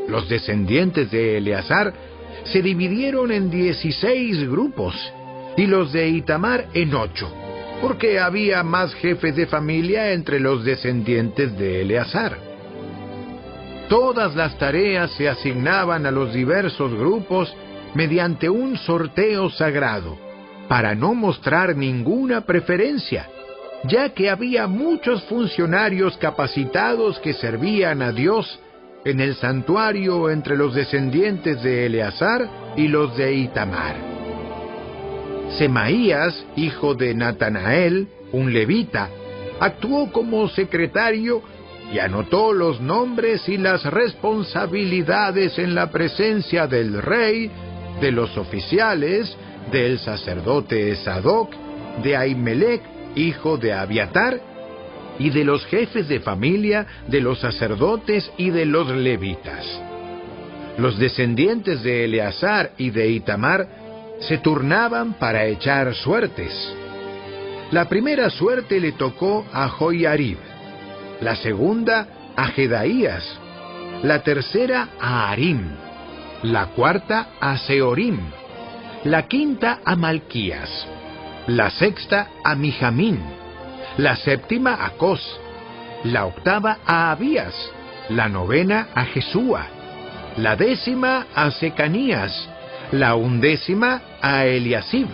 [0.08, 1.94] Los descendientes de Eleazar
[2.44, 4.94] se dividieron en dieciséis grupos
[5.56, 7.32] y los de Itamar en ocho
[7.82, 12.51] porque había más jefes de familia entre los descendientes de Eleazar.
[13.88, 17.54] Todas las tareas se asignaban a los diversos grupos
[17.94, 20.16] mediante un sorteo sagrado,
[20.68, 23.28] para no mostrar ninguna preferencia,
[23.84, 28.60] ya que había muchos funcionarios capacitados que servían a Dios
[29.04, 33.96] en el santuario entre los descendientes de Eleazar y los de Itamar.
[35.58, 39.10] Semaías, hijo de Natanael, un levita,
[39.60, 41.42] actuó como secretario
[41.92, 47.50] y anotó los nombres y las responsabilidades en la presencia del rey,
[48.00, 49.36] de los oficiales,
[49.70, 51.52] del sacerdote Sadoc,
[52.02, 52.82] de Ahimelech,
[53.14, 54.40] hijo de Abiatar,
[55.18, 59.66] y de los jefes de familia, de los sacerdotes y de los levitas.
[60.78, 63.68] Los descendientes de Eleazar y de Itamar
[64.20, 66.52] se turnaban para echar suertes.
[67.70, 70.38] La primera suerte le tocó a Joyarib,
[71.22, 73.24] la segunda a Jedaías,
[74.02, 75.70] la tercera a Arim,
[76.42, 78.18] la cuarta a Seorim,
[79.04, 80.68] la quinta a Malquías,
[81.46, 83.20] la sexta a Mijamín,
[83.98, 85.22] la séptima a Cos,
[86.02, 87.54] la octava a Abías,
[88.08, 89.66] la novena a Jesúa,
[90.38, 92.48] la décima a Secanías,
[92.90, 95.06] la undécima a Eliasib,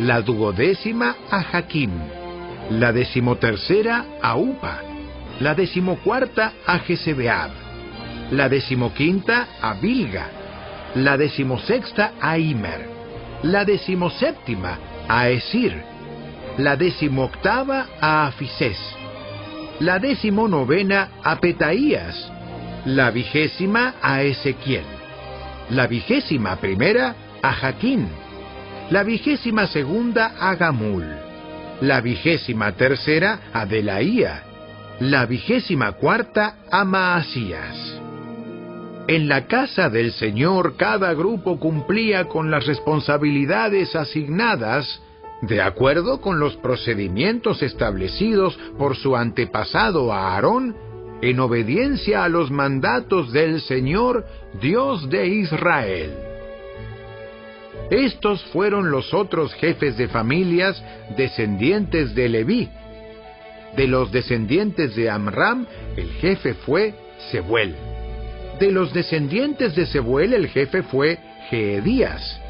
[0.00, 1.92] la duodécima a Jaquim,
[2.70, 4.95] la decimotercera a Upa,
[5.40, 7.50] la decimocuarta a Jezebeab,
[8.30, 10.26] la decimoquinta a Bilga,
[10.94, 12.88] la decimosexta a Imer,
[13.42, 15.82] la decimoséptima a Esir,
[16.58, 18.78] la decimoctava a Afisés,
[19.80, 22.32] la decimonovena a Petaías,
[22.86, 24.84] la vigésima a Ezequiel,
[25.70, 28.08] la vigésima primera a Jaquín,
[28.90, 31.04] la vigésima segunda a Gamul,
[31.82, 34.42] la vigésima tercera a Delaía,
[35.00, 38.00] la vigésima cuarta a Maasías.
[39.08, 45.02] En la casa del Señor cada grupo cumplía con las responsabilidades asignadas
[45.42, 50.74] de acuerdo con los procedimientos establecidos por su antepasado Aarón
[51.20, 54.26] en obediencia a los mandatos del Señor,
[54.60, 56.10] Dios de Israel.
[57.90, 60.82] Estos fueron los otros jefes de familias
[61.16, 62.68] descendientes de Leví.
[63.76, 66.94] De los descendientes de Amram, el jefe fue
[67.30, 67.74] Sebuel.
[68.58, 71.18] De los descendientes de Sebuel, el jefe fue
[71.50, 72.40] Geedías.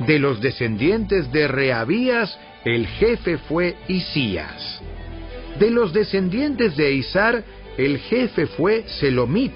[0.00, 4.80] De los descendientes de Reabías, el jefe fue Isías.
[5.60, 7.44] De los descendientes de Isar,
[7.76, 9.52] el jefe fue Selomit.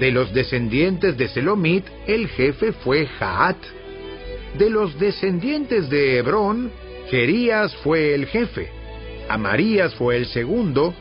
[0.00, 3.58] De los descendientes de Selomit, el jefe fue Jaat.
[4.56, 6.70] De los descendientes de Hebrón,
[7.10, 8.83] Jerías fue el jefe.
[9.28, 10.94] Amarías fue el segundo,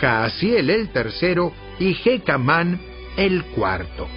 [0.00, 2.80] Jaasiel el tercero y Jecamán
[3.16, 4.08] el cuarto.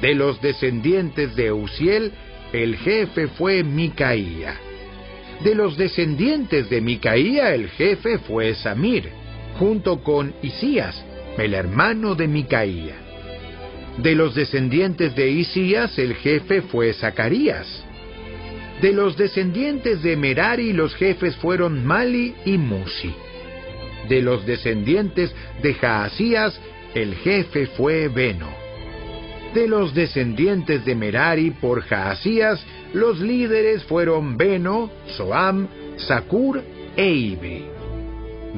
[0.00, 2.12] De los descendientes de Uziel,
[2.52, 4.56] el jefe fue Micaía.
[5.42, 9.10] De los descendientes de Micaía, el jefe fue Samir,
[9.58, 11.04] junto con Isías,
[11.38, 12.96] el hermano de Micaía.
[13.98, 17.85] De los descendientes de Isías, el jefe fue Zacarías.
[18.80, 23.14] De los descendientes de Merari, los jefes fueron Mali y Musi.
[24.08, 26.60] De los descendientes de Jaasías,
[26.94, 28.50] el jefe fue Beno.
[29.54, 36.62] De los descendientes de Merari por Jaasías, los líderes fueron Beno, Soam, Sakur
[36.96, 37.64] e Ibe.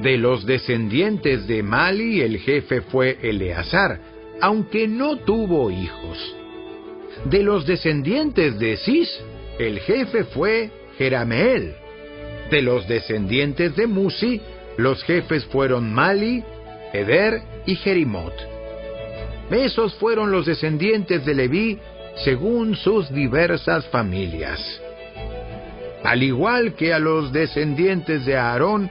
[0.02, 4.00] De los descendientes de Mali, el jefe fue Eleazar,
[4.40, 6.36] aunque no tuvo hijos.
[7.24, 9.08] De los descendientes de Cis,
[9.58, 11.74] el jefe fue Jerameel.
[12.50, 14.40] De los descendientes de Musi,
[14.76, 16.42] los jefes fueron Mali,
[16.92, 18.32] Eder y Jerimot.
[19.50, 21.78] Esos fueron los descendientes de Leví
[22.24, 24.60] según sus diversas familias.
[26.04, 28.90] Al igual que a los descendientes de Aarón,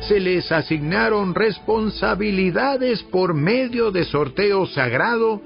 [0.00, 5.40] se les asignaron responsabilidades por medio de sorteo sagrado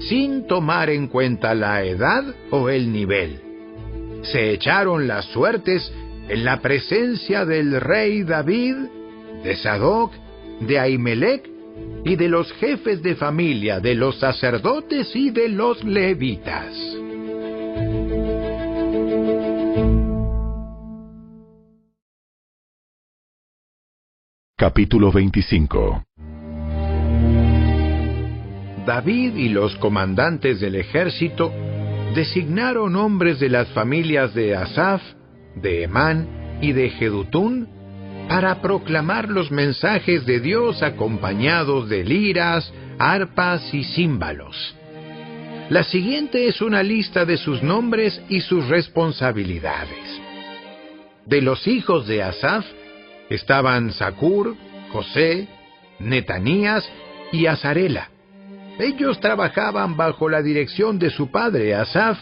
[0.00, 3.47] sin tomar en cuenta la edad o el nivel.
[4.22, 5.92] Se echaron las suertes
[6.28, 8.76] en la presencia del rey David,
[9.42, 10.12] de Sadoc,
[10.60, 11.48] de Ahimelech
[12.04, 16.74] y de los jefes de familia, de los sacerdotes y de los levitas.
[24.56, 26.04] Capítulo 25
[28.84, 31.52] David y los comandantes del ejército
[32.14, 35.02] designaron hombres de las familias de Asaf,
[35.54, 37.68] de Emán y de Jedutún
[38.28, 44.74] para proclamar los mensajes de Dios acompañados de liras, arpas y címbalos.
[45.70, 50.20] La siguiente es una lista de sus nombres y sus responsabilidades.
[51.26, 52.64] De los hijos de Asaf
[53.28, 54.56] estaban Sakur,
[54.92, 55.46] José,
[55.98, 56.88] Netanías
[57.32, 58.08] y Azarela.
[58.78, 62.18] Ellos trabajaban bajo la dirección de su padre Asaf,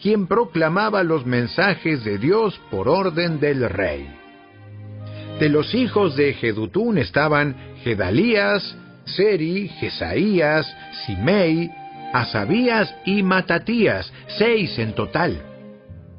[0.00, 4.06] quien proclamaba los mensajes de Dios por orden del rey.
[5.40, 8.76] De los hijos de Jedutún estaban Gedalías,
[9.06, 10.70] Seri, Jesaías,
[11.06, 11.70] Simei,
[12.12, 15.42] Asabías y Matatías, seis en total.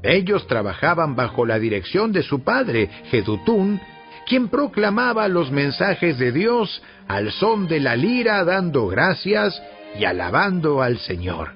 [0.04, 3.80] Ellos trabajaban bajo la dirección de su padre, Jedutún,
[4.28, 9.62] quien proclamaba los mensajes de Dios al son de la lira dando gracias
[10.00, 11.54] y alabando al Señor.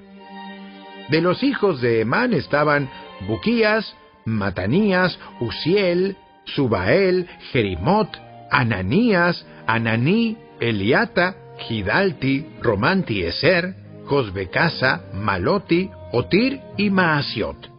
[1.08, 2.88] De los hijos de Emán estaban
[3.26, 8.08] Buquías, Matanías, Uziel, Subael, Jerimot,
[8.50, 13.74] Ananías, Ananí, Eliata, Gidalti, Romanti Eser,
[14.06, 17.70] Josbecasa, Maloti, Otir y Maasiot.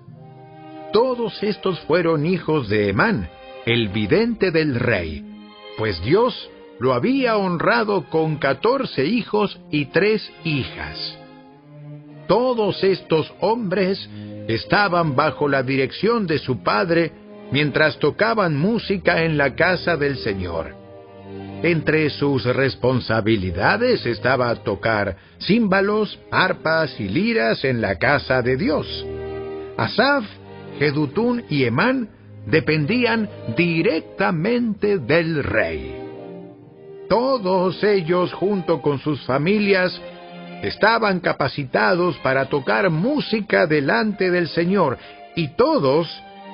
[0.93, 3.30] Todos estos fueron hijos de Emán,
[3.65, 5.25] el vidente del rey,
[5.77, 6.49] pues Dios
[6.82, 11.16] lo había honrado con catorce hijos y tres hijas.
[12.27, 14.10] Todos estos hombres
[14.48, 17.11] estaban bajo la dirección de su padre
[17.51, 20.74] mientras tocaban música en la casa del Señor.
[21.61, 29.06] Entre sus responsabilidades estaba tocar címbalos, arpas y liras en la casa de Dios.
[29.77, 30.26] Asaf,
[30.80, 32.10] Jedutún y Emán
[32.48, 36.01] dependían directamente del rey.
[37.11, 40.01] Todos ellos, junto con sus familias,
[40.64, 44.98] estaban capacitados para tocar música delante del Señor,
[45.35, 46.07] y todos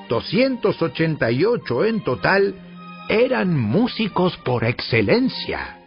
[0.08, 2.56] 288 en total,
[3.08, 5.78] eran músicos por excelencia.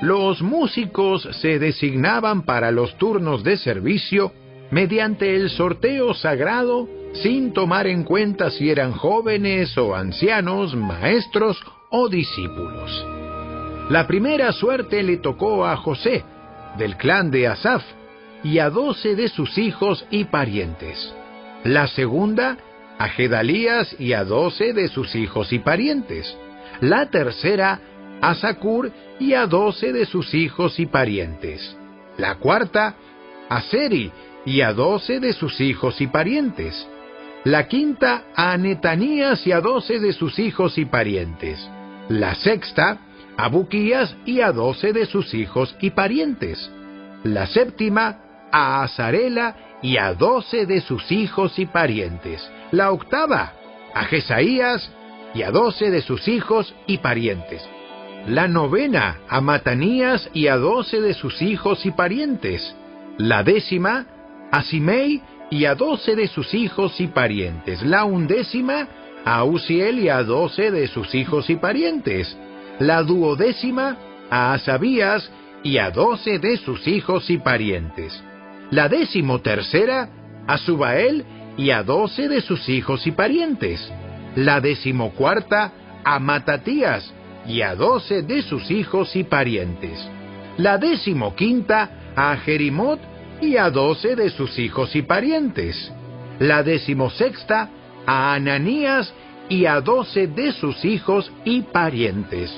[0.00, 4.32] Los músicos se designaban para los turnos de servicio
[4.70, 6.88] mediante el sorteo sagrado
[7.22, 13.19] sin tomar en cuenta si eran jóvenes o ancianos, maestros o discípulos.
[13.90, 16.22] La primera suerte le tocó a José,
[16.78, 17.82] del clan de Asaf,
[18.44, 21.12] y a doce de sus hijos y parientes.
[21.64, 22.56] La segunda
[23.00, 26.36] a Gedalías y a doce de sus hijos y parientes.
[26.80, 27.80] La tercera,
[28.20, 31.76] a Sakur y a doce de sus hijos y parientes.
[32.16, 32.94] La cuarta,
[33.48, 34.12] a Seri
[34.46, 36.86] y a doce de sus hijos y parientes.
[37.42, 41.58] La quinta a Netanías y a doce de sus hijos y parientes.
[42.08, 43.00] La sexta
[43.36, 46.70] a Buquías y a doce de sus hijos y parientes.
[47.24, 48.18] La séptima
[48.52, 52.48] a Azarela y a doce de sus hijos y parientes.
[52.70, 53.52] La octava
[53.94, 54.90] a Jesaías
[55.34, 57.66] y a doce de sus hijos y parientes.
[58.26, 62.74] La novena a Matanías y a doce de sus hijos y parientes.
[63.16, 64.06] La décima
[64.50, 67.82] a Simei y a doce de sus hijos y parientes.
[67.82, 68.88] La undécima
[69.24, 72.36] a Uziel y a doce de sus hijos y parientes.
[72.80, 73.98] La duodécima
[74.30, 75.30] a Asabías
[75.62, 78.24] y a doce de sus hijos y parientes.
[78.70, 80.08] La décimo tercera
[80.46, 81.26] a Subael
[81.58, 83.86] y a doce de sus hijos y parientes.
[84.34, 87.12] La decimocuarta a Matatías
[87.46, 89.98] y a doce de sus hijos y parientes.
[90.56, 92.98] La decimoquinta a Jerimot
[93.42, 95.92] y a doce de sus hijos y parientes.
[96.38, 97.68] La decimosexta
[98.06, 99.12] a Ananías
[99.50, 102.50] y a doce de sus hijos y parientes.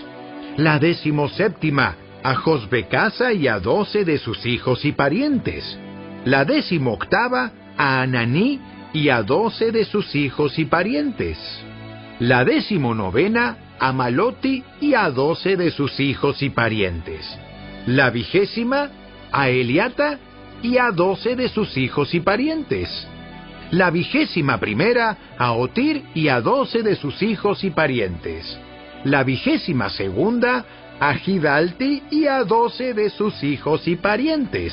[0.57, 5.79] La decimoséptima a Josbecasa y a doce de sus hijos y parientes.
[6.27, 8.61] La decimoctava a Ananí
[8.93, 11.39] y a doce de sus hijos y parientes.
[12.21, 17.27] La decimonovena a Maloti y a doce de sus hijos y parientes.
[17.87, 18.91] La vigésima
[19.33, 20.19] a Eliata
[20.63, 23.09] y a doce de sus hijos y parientes.
[23.71, 28.59] La vigésima primera a Otir y a doce de sus hijos y parientes.
[29.05, 30.65] La vigésima segunda
[31.01, 34.73] a Gidalti y a doce de sus hijos y parientes.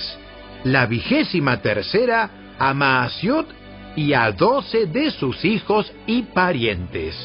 [0.63, 3.47] La vigésima tercera a Maasiot
[3.95, 7.15] y a doce de sus hijos y parientes.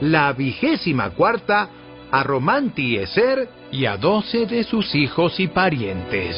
[0.00, 1.68] La vigésima cuarta
[2.12, 6.36] a Romanti Eser y a doce de sus hijos y parientes.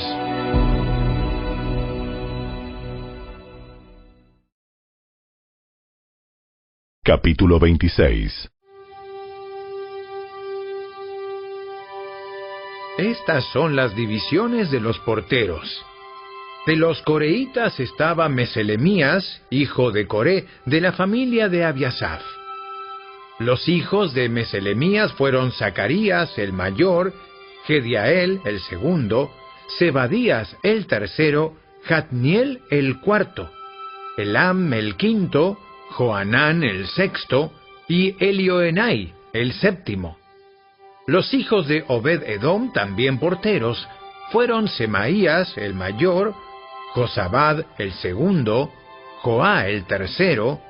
[7.03, 8.54] Capítulo 26
[12.99, 15.85] Estas son las divisiones de los porteros.
[16.65, 22.23] De los coreitas estaba Meselemías, hijo de Coré, de la familia de Abiasaf.
[23.41, 27.13] Los hijos de Meselemías fueron Zacarías, el mayor,
[27.67, 29.29] Gediael, el segundo,
[29.77, 31.57] Zebadías, el tercero,
[31.87, 33.51] Jatniel, el cuarto,
[34.17, 35.59] Elam, el quinto,
[35.91, 37.53] Joanán, el sexto,
[37.89, 40.17] y Elioenai, el séptimo.
[41.07, 43.87] Los hijos de Obed Edom, también porteros,
[44.33, 46.35] fueron Semaías, el mayor,
[46.95, 48.71] Josabad, el segundo,
[49.21, 50.61] Joá, el tercero,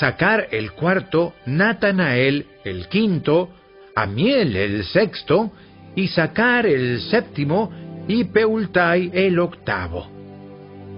[0.00, 3.50] Sacar, el cuarto, Natanael, el quinto,
[3.94, 5.52] Amiel, el sexto,
[5.94, 7.70] y Sacar, el séptimo,
[8.08, 10.08] y Peultai, el octavo.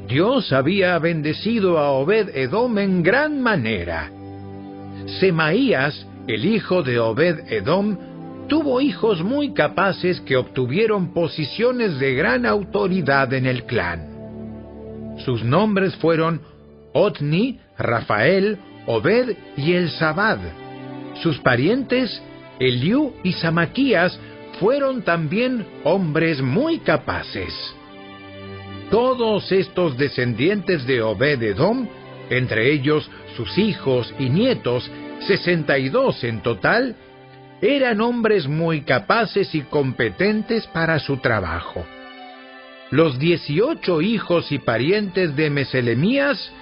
[0.07, 4.11] Dios había bendecido a Obed Edom en gran manera.
[5.19, 8.16] Semaías, el hijo de Obed Edom,
[8.49, 15.16] tuvo hijos muy capaces que obtuvieron posiciones de gran autoridad en el clan.
[15.25, 16.41] Sus nombres fueron
[16.92, 20.39] Otni, Rafael, Obed y El Sabad.
[21.23, 22.23] Sus parientes,
[22.58, 24.18] Eliú y Samaquías,
[24.60, 27.52] fueron también hombres muy capaces.
[28.91, 31.89] Todos estos descendientes de Obed Edom,
[32.31, 36.97] entre ellos sus hijos y nietos, sesenta y dos en total,
[37.60, 41.85] eran hombres muy capaces y competentes para su trabajo.
[42.91, 46.52] Los dieciocho hijos y parientes de Meselemías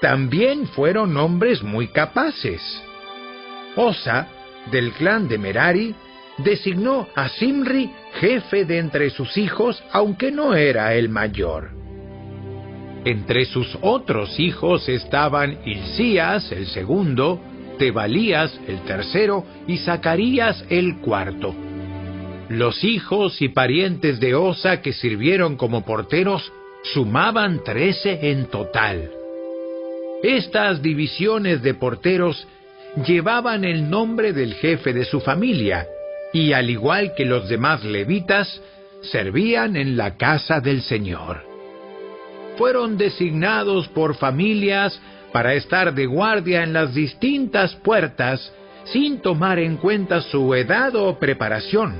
[0.00, 2.60] también fueron hombres muy capaces.
[3.76, 4.28] Osa,
[4.70, 5.94] del clan de Merari,
[6.38, 11.70] designó a Simri jefe de entre sus hijos, aunque no era el mayor.
[13.04, 17.40] Entre sus otros hijos estaban Hilcías, el segundo,
[17.78, 21.54] Tebalías, el tercero, y Zacarías, el cuarto.
[22.48, 29.10] Los hijos y parientes de Osa que sirvieron como porteros sumaban trece en total.
[30.22, 32.46] Estas divisiones de porteros
[33.06, 35.86] llevaban el nombre del jefe de su familia,
[36.32, 38.60] y al igual que los demás levitas,
[39.02, 41.42] servían en la casa del Señor.
[42.56, 44.98] Fueron designados por familias
[45.32, 48.52] para estar de guardia en las distintas puertas
[48.84, 51.94] sin tomar en cuenta su edad o preparación,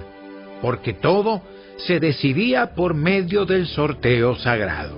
[0.62, 1.42] porque todo
[1.76, 4.96] se decidía por medio del sorteo sagrado.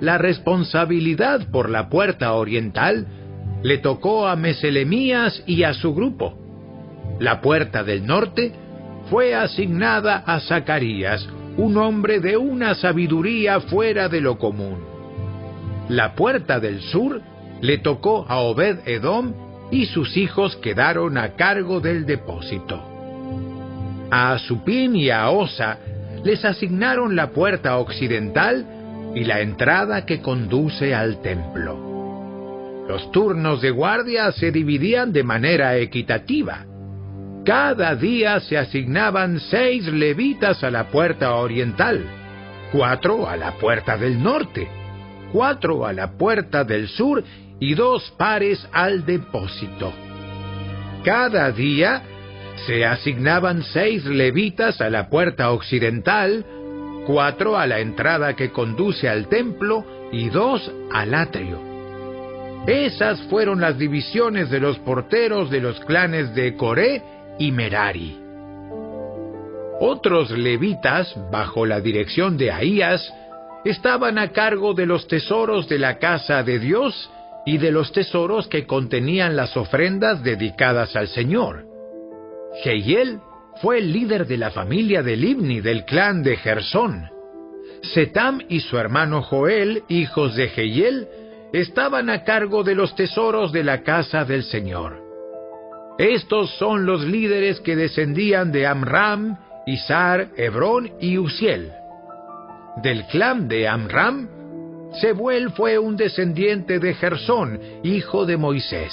[0.00, 3.06] La responsabilidad por la puerta oriental
[3.62, 6.36] le tocó a Meselemías y a su grupo.
[7.20, 8.52] La puerta del norte
[9.10, 14.91] fue asignada a Zacarías, un hombre de una sabiduría fuera de lo común.
[15.88, 17.20] La puerta del sur
[17.60, 19.34] le tocó a Obed Edom
[19.70, 22.80] y sus hijos quedaron a cargo del depósito.
[24.10, 25.78] A Supín y a Osa
[26.24, 28.66] les asignaron la puerta occidental
[29.14, 32.84] y la entrada que conduce al templo.
[32.88, 36.66] Los turnos de guardia se dividían de manera equitativa.
[37.44, 42.04] Cada día se asignaban seis levitas a la puerta oriental,
[42.70, 44.68] cuatro a la puerta del norte,
[45.32, 47.24] cuatro a la puerta del sur
[47.58, 49.92] y dos pares al depósito.
[51.04, 52.02] Cada día
[52.66, 56.44] se asignaban seis levitas a la puerta occidental,
[57.06, 61.72] cuatro a la entrada que conduce al templo y dos al atrio.
[62.66, 67.02] Esas fueron las divisiones de los porteros de los clanes de Coré
[67.38, 68.18] y Merari.
[69.80, 73.12] Otros levitas, bajo la dirección de Ahías,
[73.64, 77.10] estaban a cargo de los tesoros de la casa de Dios
[77.46, 81.64] y de los tesoros que contenían las ofrendas dedicadas al Señor.
[82.62, 83.20] Jehiel
[83.60, 87.08] fue el líder de la familia de Libni del clan de Gersón.
[87.82, 91.08] Setam y su hermano Joel, hijos de Jehiel,
[91.52, 95.00] estaban a cargo de los tesoros de la casa del Señor.
[95.98, 101.72] Estos son los líderes que descendían de Amram, Isar, Hebrón y Uziel.
[102.76, 104.28] Del clan de Amram,
[105.00, 108.92] Sebuel fue un descendiente de Gersón, hijo de Moisés.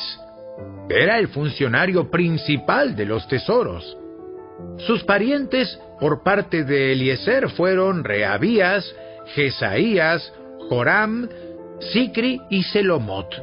[0.90, 3.98] Era el funcionario principal de los tesoros.
[4.80, 8.94] Sus parientes por parte de Eliezer fueron Reabías,
[9.34, 10.34] Jesaías,
[10.70, 11.30] Joram,
[11.80, 13.34] Sicri y Selomot.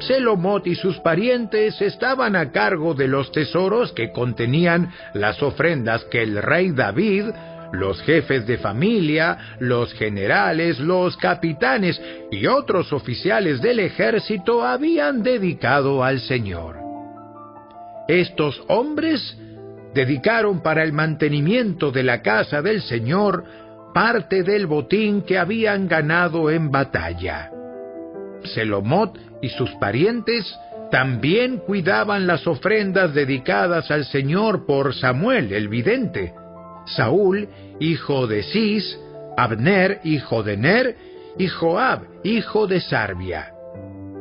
[0.00, 6.22] Selomot y sus parientes estaban a cargo de los tesoros que contenían las ofrendas que
[6.22, 7.26] el rey David
[7.72, 12.00] los jefes de familia, los generales, los capitanes
[12.30, 16.78] y otros oficiales del ejército habían dedicado al Señor.
[18.08, 19.36] Estos hombres
[19.94, 23.44] dedicaron para el mantenimiento de la casa del Señor
[23.94, 27.50] parte del botín que habían ganado en batalla.
[28.54, 30.56] Selomot y sus parientes
[30.90, 36.34] también cuidaban las ofrendas dedicadas al Señor por Samuel el vidente,
[36.96, 38.98] Saúl, hijo de Cis,
[39.36, 40.96] Abner, hijo de Ner,
[41.38, 43.52] y Joab, hijo de Sarbia.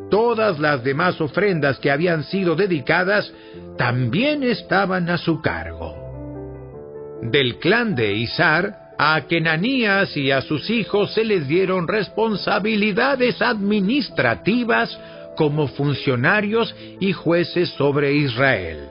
[0.09, 3.31] Todas las demás ofrendas que habían sido dedicadas
[3.77, 7.19] también estaban a su cargo.
[7.21, 14.97] Del clan de Isar, a Kenanías y a sus hijos se les dieron responsabilidades administrativas
[15.37, 18.89] como funcionarios y jueces sobre Israel.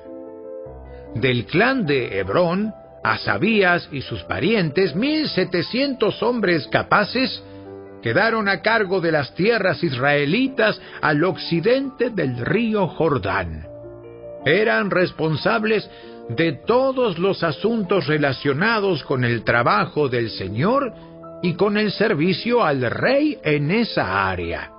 [1.15, 7.43] Del clan de Hebrón, a Sabías y sus parientes, mil setecientos hombres capaces,
[8.03, 13.67] quedaron a cargo de las tierras israelitas al occidente del río Jordán.
[14.45, 15.89] Eran responsables
[16.29, 20.93] de todos los asuntos relacionados con el trabajo del Señor
[21.43, 24.73] y con el servicio al rey en esa área.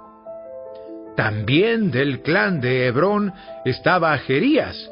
[1.16, 3.34] También del clan de Hebrón
[3.66, 4.90] estaba Jerías,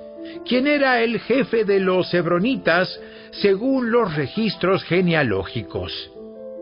[0.48, 3.00] quien era el jefe de los hebronitas
[3.32, 6.12] según los registros genealógicos.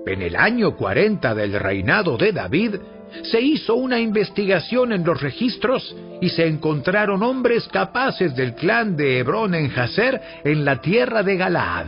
[0.06, 2.76] En el año 40 del reinado de David,
[3.24, 9.20] se hizo una investigación en los registros y se encontraron hombres capaces del clan de
[9.20, 11.88] Hebrón en Jazer en la tierra de Galaad.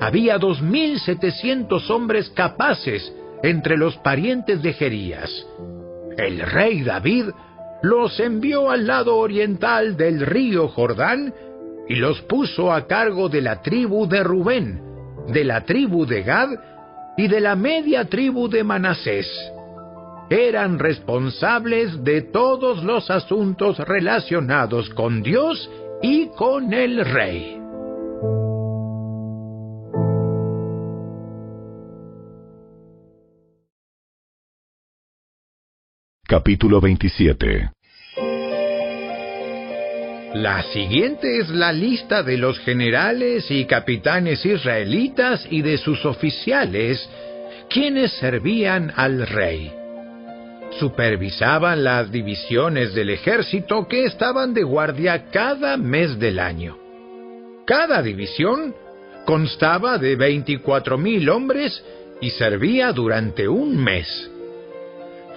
[0.00, 5.46] Había dos mil setecientos hombres capaces entre los parientes de Jerías.
[6.16, 7.26] El rey David
[7.84, 11.34] los envió al lado oriental del río Jordán
[11.86, 14.80] y los puso a cargo de la tribu de Rubén,
[15.28, 16.48] de la tribu de Gad
[17.18, 19.28] y de la media tribu de Manasés.
[20.30, 27.60] Eran responsables de todos los asuntos relacionados con Dios y con el rey.
[36.26, 37.70] Capítulo 27
[40.32, 47.06] La siguiente es la lista de los generales y capitanes israelitas y de sus oficiales,
[47.68, 49.70] quienes servían al rey.
[50.78, 56.78] Supervisaban las divisiones del ejército que estaban de guardia cada mes del año.
[57.66, 58.74] Cada división
[59.26, 61.84] constaba de 24.000 hombres
[62.22, 64.30] y servía durante un mes.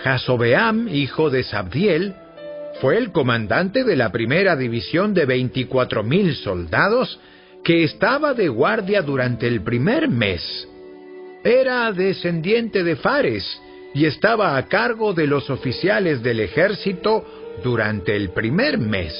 [0.03, 2.13] Jasobeam, hijo de Sabdiel,
[2.81, 7.19] fue el comandante de la primera división de 24.000 soldados
[7.63, 10.67] que estaba de guardia durante el primer mes.
[11.43, 13.61] Era descendiente de Fares
[13.93, 17.25] y estaba a cargo de los oficiales del ejército
[17.63, 19.13] durante el primer mes.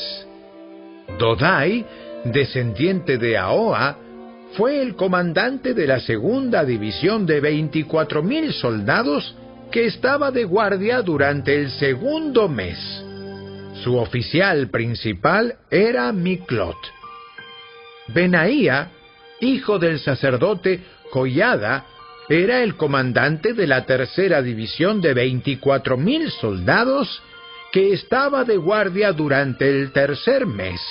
[1.17, 1.85] Dodai,
[2.25, 3.97] descendiente de Ahoa,
[4.53, 9.35] fue el comandante de la segunda división de 24.000 soldados
[9.71, 12.77] que estaba de guardia durante el segundo mes.
[13.83, 16.77] Su oficial principal era Miklot.
[18.07, 18.91] Benaía,
[19.41, 20.81] hijo del sacerdote
[21.11, 21.85] Joyada,
[22.29, 27.21] era el comandante de la tercera división de 24.000 soldados
[27.71, 30.81] que estaba de guardia durante el tercer mes.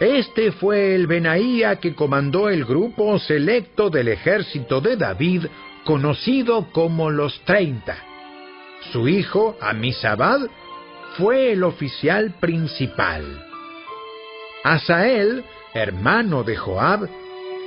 [0.00, 5.46] Este fue el Benaía que comandó el grupo selecto del ejército de David,
[5.88, 7.96] conocido como los Treinta.
[8.92, 10.40] Su hijo, Amisabad,
[11.16, 13.42] fue el oficial principal.
[14.64, 17.08] Asael, hermano de Joab,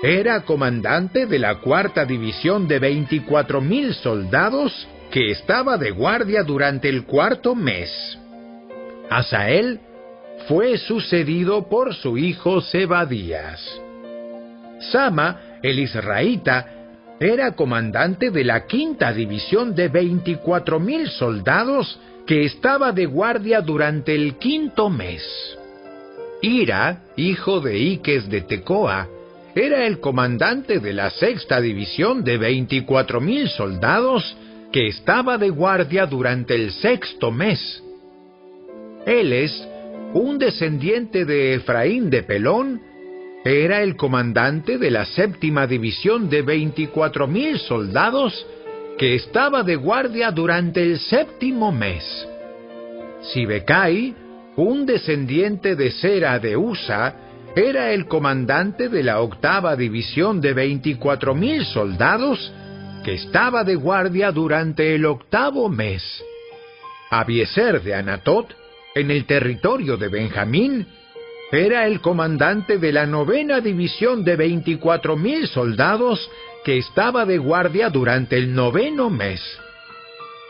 [0.04, 7.06] era comandante de la cuarta división de 24.000 soldados que estaba de guardia durante el
[7.06, 7.90] cuarto mes.
[9.10, 9.80] Asael
[10.48, 13.60] fue sucedido por su hijo Zebadías.
[14.92, 16.81] Sama, el israelita,
[17.22, 24.38] era comandante de la quinta división de 24.000 soldados que estaba de guardia durante el
[24.40, 25.22] quinto mes.
[26.42, 29.08] Ira, hijo de Iques de Tecoa,
[29.54, 34.36] era el comandante de la sexta división de 24.000 soldados
[34.72, 37.84] que estaba de guardia durante el sexto mes.
[39.06, 39.68] Él es
[40.16, 42.82] un descendiente de Efraín de Pelón,
[43.44, 48.46] era el comandante de la séptima división de 24.000 soldados
[48.98, 52.04] que estaba de guardia durante el séptimo mes.
[53.34, 54.14] Sibecai,
[54.58, 57.16] un descendiente de Sera de Usa,
[57.56, 62.54] era el comandante de la octava división de 24.000 soldados
[63.04, 66.04] que estaba de guardia durante el octavo mes.
[67.10, 68.54] Abieser de Anatot,
[68.94, 70.86] en el territorio de Benjamín,
[71.52, 76.30] era el comandante de la novena división de 24.000 soldados
[76.64, 79.42] que estaba de guardia durante el noveno mes.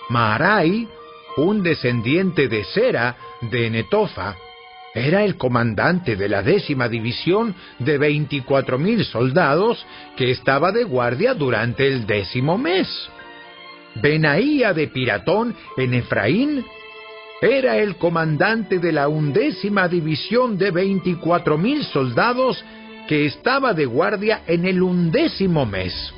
[0.09, 0.87] Maharai,
[1.37, 4.35] un descendiente de Sera de Netofa,
[4.93, 9.85] era el comandante de la décima división de 24.000 soldados
[10.17, 12.87] que estaba de guardia durante el décimo mes.
[13.95, 16.65] Benaía de Piratón en Efraín
[17.41, 22.63] era el comandante de la undécima división de 24.000 soldados
[23.07, 26.13] que estaba de guardia en el undécimo mes.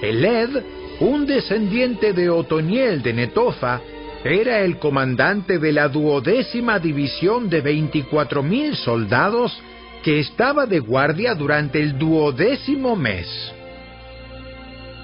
[0.00, 0.62] Eled,
[1.00, 3.82] un descendiente de Otoniel de Netofa,
[4.24, 9.60] era el comandante de la duodécima división de 24.000 soldados
[10.02, 13.28] que estaba de guardia durante el duodécimo mes.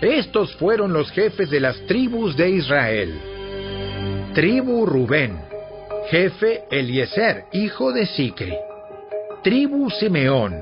[0.00, 3.29] Estos fueron los jefes de las tribus de Israel.
[4.34, 5.40] Tribu Rubén,
[6.08, 8.54] jefe Eliezer, hijo de Sicri.
[9.42, 10.54] Tribu Simeón,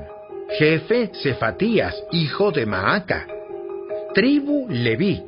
[0.57, 3.27] jefe Cefatías, hijo de Maaca.
[4.15, 5.21] Tribu Leví,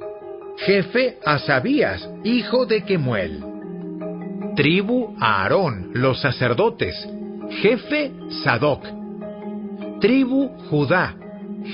[0.57, 3.43] jefe Asabías, hijo de Kemuel.
[4.55, 6.95] Tribu Aarón, los sacerdotes,
[7.61, 8.11] jefe
[8.43, 8.83] Sadoc.
[9.99, 11.15] Tribu Judá,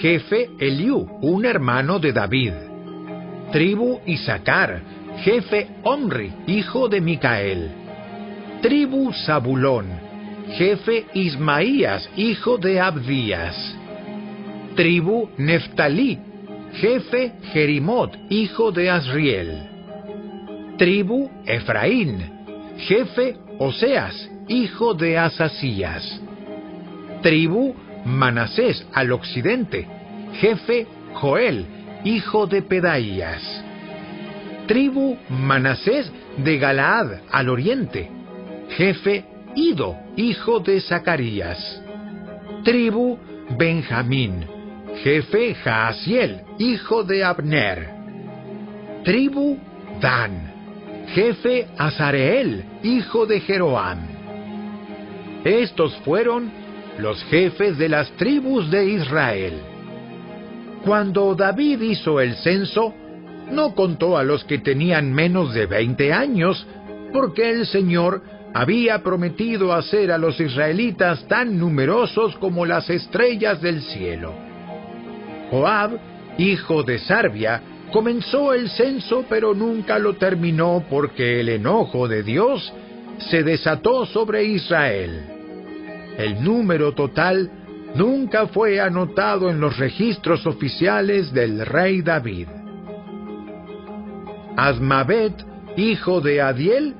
[0.01, 2.53] jefe Eliú, un hermano de David.
[3.53, 7.71] Tribu Isaacar, jefe Omri, hijo de Micael.
[8.61, 9.87] Tribu Zabulón,
[10.57, 13.77] jefe Ismaías, hijo de Abdías.
[14.75, 16.19] Tribu Neftalí,
[16.73, 19.69] jefe Jerimot, hijo de Asriel.
[20.77, 22.19] Tribu Efraín,
[22.77, 26.21] jefe Oseas, hijo de Asasías.
[27.23, 29.87] Tribu Manasés al occidente,
[30.39, 31.65] jefe Joel,
[32.03, 33.66] hijo de Pedaías.
[34.67, 38.09] Tribu Manasés de Galaad al oriente,
[38.69, 41.81] jefe Ido, hijo de Zacarías.
[42.63, 43.17] Tribu
[43.57, 44.45] Benjamín,
[45.03, 47.87] jefe Jaasiel, hijo de Abner.
[49.03, 49.57] Tribu
[50.01, 50.53] Dan,
[51.15, 53.99] jefe Azareel, hijo de Jeroam.
[55.43, 56.51] Estos fueron
[56.99, 59.53] los jefes de las tribus de Israel.
[60.83, 62.93] Cuando David hizo el censo,
[63.51, 66.65] no contó a los que tenían menos de 20 años,
[67.13, 68.21] porque el Señor
[68.53, 74.33] había prometido hacer a los israelitas tan numerosos como las estrellas del cielo.
[75.51, 75.97] Joab,
[76.37, 77.61] hijo de Sarbia,
[77.91, 82.73] comenzó el censo pero nunca lo terminó porque el enojo de Dios
[83.29, 85.21] se desató sobre Israel.
[86.17, 87.49] El número total
[87.95, 92.47] nunca fue anotado en los registros oficiales del rey David.
[94.57, 95.33] Asmavet,
[95.77, 96.95] hijo de Adiel,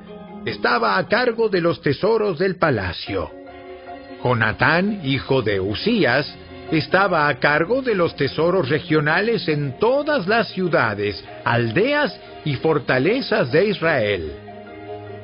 [0.45, 3.31] estaba a cargo de los tesoros del palacio.
[4.23, 6.31] Jonatán, hijo de Usías,
[6.71, 13.69] estaba a cargo de los tesoros regionales en todas las ciudades, aldeas y fortalezas de
[13.69, 14.31] Israel.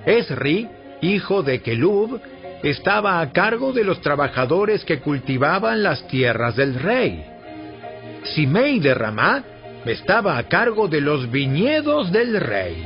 [0.03, 0.67] Esri,
[1.01, 2.19] hijo de Kelub,
[2.63, 7.23] estaba a cargo de los trabajadores que cultivaban las tierras del rey.
[8.23, 9.43] Simei de Ramá
[9.85, 12.83] estaba a cargo de los viñedos del rey.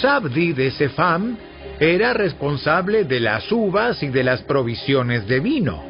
[0.00, 1.36] Sabdi de Sefam
[1.78, 5.82] era responsable de las uvas y de las provisiones de vino.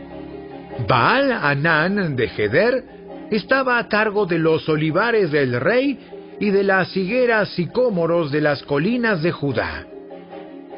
[0.86, 2.84] Baal Anán de Heder
[3.30, 5.98] estaba a cargo de los olivares del rey
[6.38, 9.86] y de las higueras sicómoros de las colinas de Judá.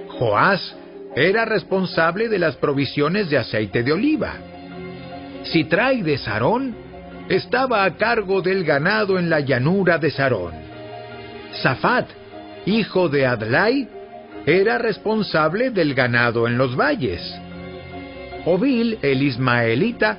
[0.09, 0.77] Joás
[1.15, 4.35] era responsable de las provisiones de aceite de oliva.
[5.45, 6.75] Sitrai de Sarón
[7.29, 10.55] estaba a cargo del ganado en la llanura de Sarón.
[11.63, 12.09] Safat,
[12.67, 13.89] hijo de Adlai,
[14.47, 17.23] era responsable del ganado en los valles.
[18.45, 20.19] Ovil, el ismaelita,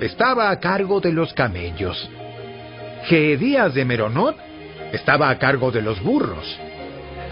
[0.00, 2.08] estaba a cargo de los camellos.
[3.04, 4.36] Geedías de Meronot
[4.92, 6.58] estaba a cargo de los burros.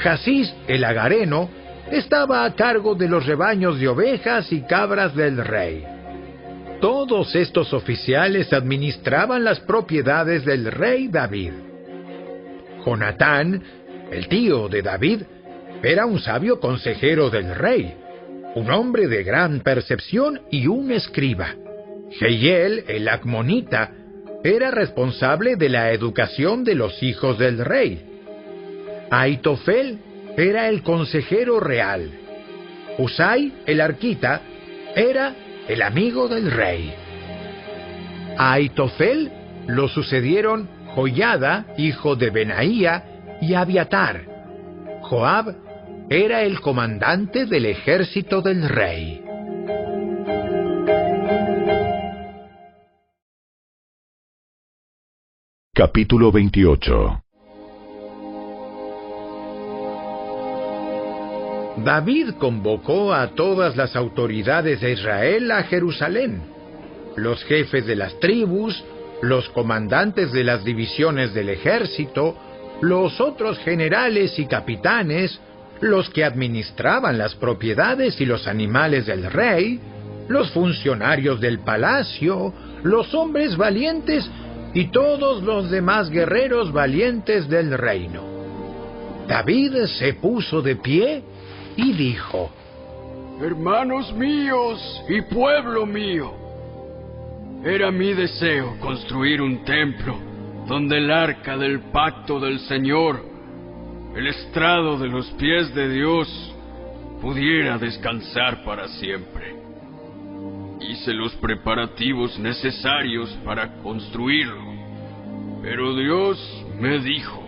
[0.01, 1.49] Jasís, el agareno,
[1.91, 5.95] estaba a cargo de los rebaños de ovejas y cabras del rey.
[6.81, 11.53] Todos estos oficiales administraban las propiedades del rey David.
[12.85, 13.63] Jonatán,
[14.11, 15.23] el tío de David,
[15.83, 17.95] era un sabio consejero del rey,
[18.55, 21.55] un hombre de gran percepción y un escriba.
[22.11, 23.93] Jehiel, el acmonita,
[24.45, 28.05] era responsable de la educación de los hijos del rey.
[29.11, 29.99] Aitofel
[30.37, 32.11] era el consejero real.
[32.99, 34.43] Usai, el arquita,
[34.95, 35.35] era
[35.69, 36.95] el amigo del rey.
[38.39, 39.33] A Aitofel
[39.67, 43.05] lo sucedieron Joyada, hijo de Benaía,
[43.41, 44.25] y Abiatar.
[45.03, 45.57] Joab
[46.09, 49.23] era el comandante del ejército del rey.
[55.75, 57.26] Capítulo 28
[61.77, 66.43] David convocó a todas las autoridades de Israel a Jerusalén,
[67.17, 68.83] los jefes de las tribus,
[69.21, 72.37] los comandantes de las divisiones del ejército,
[72.81, 75.39] los otros generales y capitanes,
[75.81, 79.79] los que administraban las propiedades y los animales del rey,
[80.29, 84.29] los funcionarios del palacio, los hombres valientes
[84.73, 88.23] y todos los demás guerreros valientes del reino.
[89.29, 91.23] David se puso de pie
[91.77, 92.51] y dijo,
[93.41, 96.33] Hermanos míos y pueblo mío,
[97.65, 100.17] era mi deseo construir un templo
[100.67, 103.23] donde el arca del pacto del Señor,
[104.15, 106.55] el estrado de los pies de Dios,
[107.21, 109.55] pudiera descansar para siempre.
[110.81, 114.63] Hice los preparativos necesarios para construirlo,
[115.63, 117.45] pero Dios me dijo,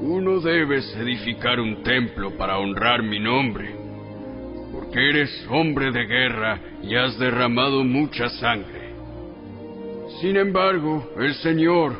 [0.00, 3.74] uno debes edificar un templo para honrar mi nombre,
[4.72, 8.92] porque eres hombre de guerra y has derramado mucha sangre.
[10.20, 11.94] Sin embargo, el Señor,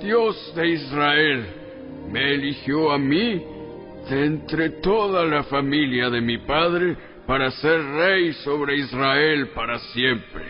[0.00, 1.46] Dios de Israel,
[2.10, 3.42] me eligió a mí
[4.08, 10.44] de entre toda la familia de mi padre para ser rey sobre Israel para siempre.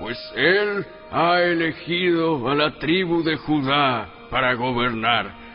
[0.00, 5.47] Pues Él ha elegido a la tribu de Judá para gobernar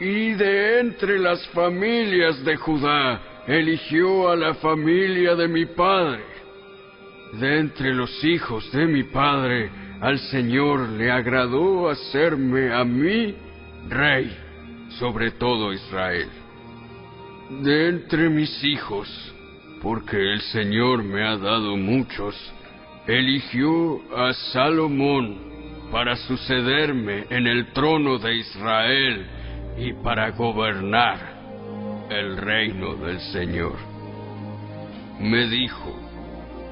[0.00, 6.24] y de entre las familias de Judá eligió a la familia de mi padre.
[7.34, 9.70] De entre los hijos de mi padre,
[10.00, 13.34] al Señor le agradó hacerme a mí
[13.88, 14.34] rey
[14.98, 16.28] sobre todo Israel.
[17.62, 19.08] De entre mis hijos,
[19.82, 22.34] porque el Señor me ha dado muchos,
[23.06, 25.50] eligió a Salomón
[25.92, 29.26] para sucederme en el trono de Israel
[29.80, 31.18] y para gobernar
[32.10, 33.76] el reino del Señor.
[35.18, 35.94] Me dijo,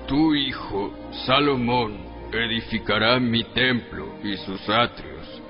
[0.06, 0.92] tu hijo
[1.26, 1.96] Salomón
[2.32, 5.42] edificará mi templo y sus atrios,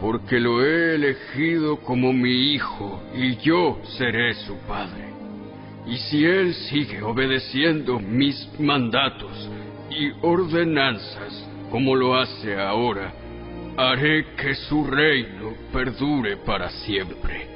[0.00, 5.08] porque lo he elegido como mi hijo y yo seré su padre.
[5.86, 9.48] Y si él sigue obedeciendo mis mandatos
[9.90, 13.12] y ordenanzas como lo hace ahora,
[13.76, 17.48] haré que su reino perdure para siempre.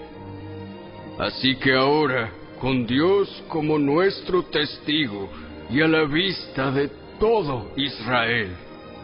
[1.19, 5.29] Así que ahora, con Dios como nuestro testigo
[5.71, 8.51] y a la vista de todo Israel,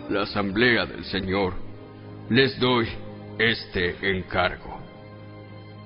[0.08, 1.54] la asamblea del Señor,
[2.28, 2.88] les doy
[3.38, 4.78] este encargo.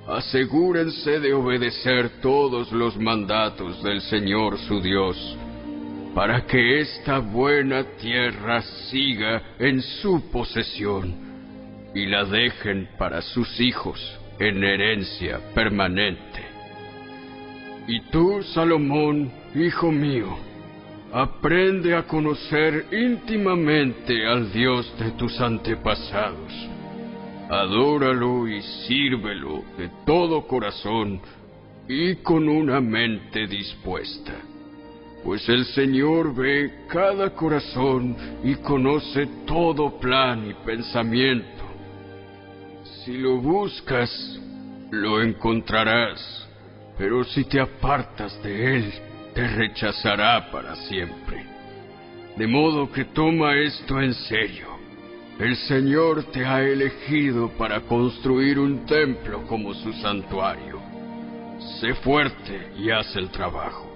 [0.07, 5.17] asegúrense de obedecer todos los mandatos del Señor su Dios,
[6.15, 11.12] para que esta buena tierra siga en su posesión
[11.93, 14.01] y la dejen para sus hijos
[14.39, 16.41] en herencia permanente.
[17.89, 20.39] Y tú, Salomón, hijo mío,
[21.12, 26.52] aprende a conocer íntimamente al Dios de tus antepasados.
[27.51, 31.20] Adóralo y sírvelo de todo corazón
[31.89, 34.53] y con una mente dispuesta.
[35.25, 41.65] Pues el Señor ve cada corazón y conoce todo plan y pensamiento.
[42.85, 44.11] Si lo buscas,
[44.91, 46.47] lo encontrarás,
[46.99, 48.93] pero si te apartas de él,
[49.35, 51.47] te rechazará para siempre.
[52.36, 54.75] De modo que toma esto en serio.
[55.39, 60.81] El Señor te ha elegido para construir un templo como su santuario.
[61.81, 63.93] Sé fuerte y haz el trabajo.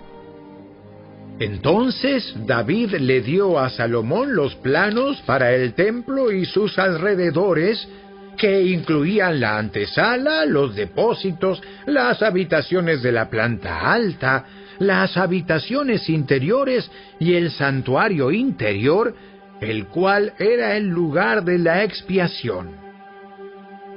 [1.40, 7.88] Entonces David le dio a Salomón los planos para el templo y sus alrededores,
[8.36, 14.44] que incluían la antesala, los depósitos, las habitaciones de la planta alta,
[14.78, 19.14] las habitaciones interiores y el santuario interior,
[19.60, 22.70] el cual era el lugar de la expiación.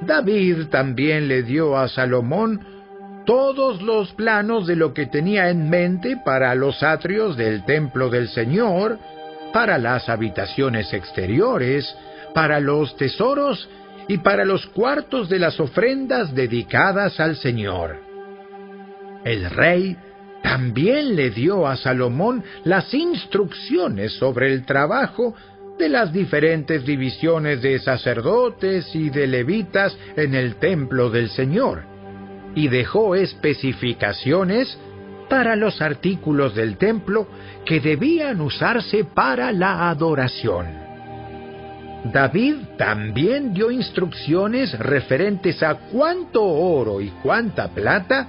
[0.01, 2.70] David también le dio a Salomón
[3.25, 8.29] todos los planos de lo que tenía en mente para los atrios del templo del
[8.29, 8.97] Señor,
[9.53, 11.95] para las habitaciones exteriores,
[12.33, 13.69] para los tesoros
[14.07, 17.97] y para los cuartos de las ofrendas dedicadas al Señor.
[19.23, 19.95] El rey
[20.41, 25.35] también le dio a Salomón las instrucciones sobre el trabajo
[25.77, 31.83] de las diferentes divisiones de sacerdotes y de levitas en el templo del Señor,
[32.55, 34.77] y dejó especificaciones
[35.29, 37.27] para los artículos del templo
[37.65, 40.67] que debían usarse para la adoración.
[42.03, 48.27] David también dio instrucciones referentes a cuánto oro y cuánta plata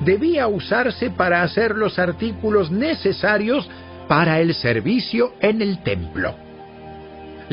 [0.00, 3.68] debía usarse para hacer los artículos necesarios
[4.08, 6.34] para el servicio en el templo.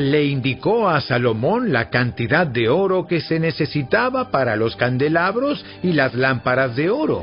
[0.00, 5.92] Le indicó a Salomón la cantidad de oro que se necesitaba para los candelabros y
[5.92, 7.22] las lámparas de oro,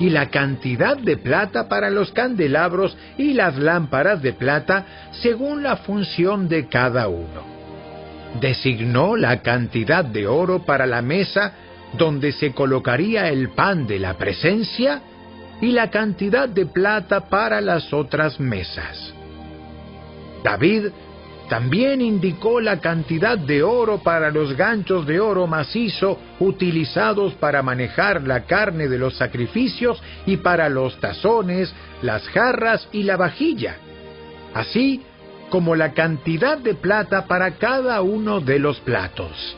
[0.00, 4.86] y la cantidad de plata para los candelabros y las lámparas de plata
[5.20, 7.44] según la función de cada uno.
[8.40, 11.52] Designó la cantidad de oro para la mesa
[11.98, 15.02] donde se colocaría el pan de la presencia
[15.60, 19.12] y la cantidad de plata para las otras mesas.
[20.42, 20.86] David
[21.48, 28.22] también indicó la cantidad de oro para los ganchos de oro macizo utilizados para manejar
[28.22, 33.76] la carne de los sacrificios y para los tazones, las jarras y la vajilla,
[34.54, 35.02] así
[35.48, 39.56] como la cantidad de plata para cada uno de los platos.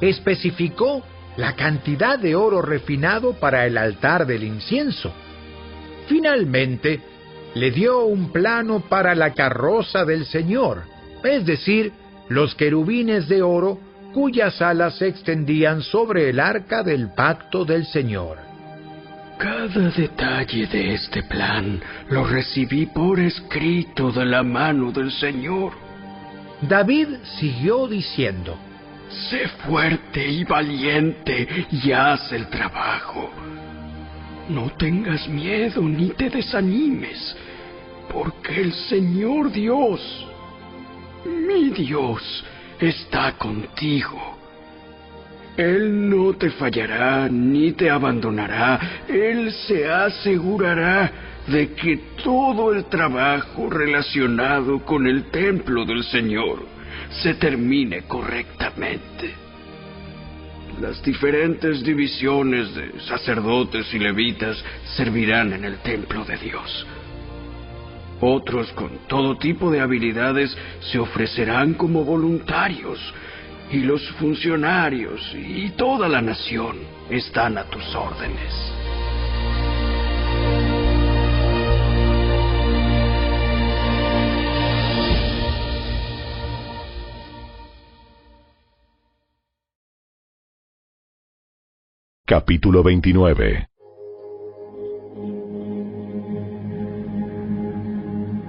[0.00, 1.04] Especificó
[1.36, 5.12] la cantidad de oro refinado para el altar del incienso.
[6.08, 7.00] Finalmente,
[7.54, 10.82] le dio un plano para la carroza del Señor,
[11.22, 11.92] es decir,
[12.28, 13.78] los querubines de oro
[14.12, 18.38] cuyas alas se extendían sobre el arca del pacto del Señor.
[19.38, 25.72] Cada detalle de este plan lo recibí por escrito de la mano del Señor.
[26.62, 27.08] David
[27.40, 28.56] siguió diciendo,
[29.28, 33.30] Sé fuerte y valiente y haz el trabajo.
[34.48, 37.36] No tengas miedo ni te desanimes,
[38.12, 40.00] porque el Señor Dios,
[41.24, 42.44] mi Dios,
[42.78, 44.36] está contigo.
[45.56, 49.04] Él no te fallará ni te abandonará.
[49.08, 51.10] Él se asegurará
[51.46, 56.66] de que todo el trabajo relacionado con el templo del Señor
[57.22, 59.43] se termine correctamente.
[60.80, 64.62] Las diferentes divisiones de sacerdotes y levitas
[64.96, 66.86] servirán en el templo de Dios.
[68.20, 72.98] Otros con todo tipo de habilidades se ofrecerán como voluntarios
[73.70, 76.76] y los funcionarios y toda la nación
[77.10, 78.83] están a tus órdenes.
[92.36, 93.68] Capítulo 29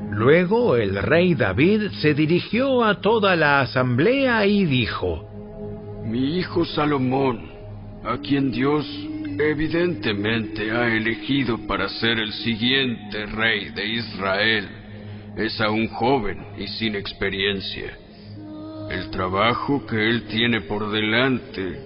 [0.09, 5.29] Luego el rey David se dirigió a toda la asamblea y dijo,
[6.03, 7.47] Mi hijo Salomón
[8.03, 8.87] a quien Dios
[9.37, 14.67] evidentemente ha elegido para ser el siguiente rey de Israel,
[15.37, 17.95] es aún joven y sin experiencia.
[18.89, 21.79] El trabajo que él tiene por delante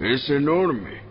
[0.00, 1.03] es enorme,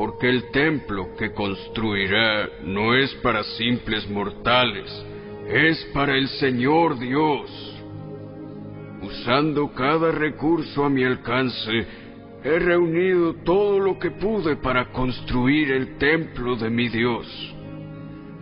[0.00, 4.90] porque el templo que construirá no es para simples mortales,
[5.46, 7.50] es para el Señor Dios.
[9.02, 11.86] Usando cada recurso a mi alcance,
[12.42, 17.26] he reunido todo lo que pude para construir el templo de mi Dios.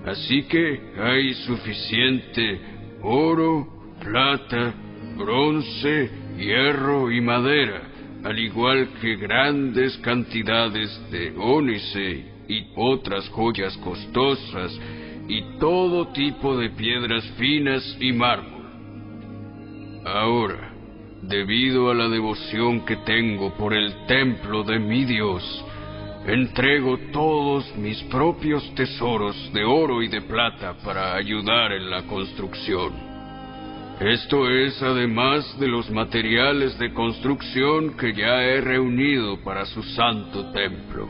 [0.06, 2.60] Así que hay suficiente
[3.02, 3.66] oro,
[4.00, 4.74] plata,
[5.16, 7.82] bronce, hierro y madera,
[8.24, 14.78] al igual que grandes cantidades de ónice y otras joyas costosas
[15.28, 18.58] y todo tipo de piedras finas y mármol.
[20.04, 20.72] Ahora,
[21.22, 25.42] debido a la devoción que tengo por el templo de mi Dios,
[26.26, 33.07] entrego todos mis propios tesoros de oro y de plata para ayudar en la construcción.
[34.00, 40.52] Esto es además de los materiales de construcción que ya he reunido para su santo
[40.52, 41.08] templo.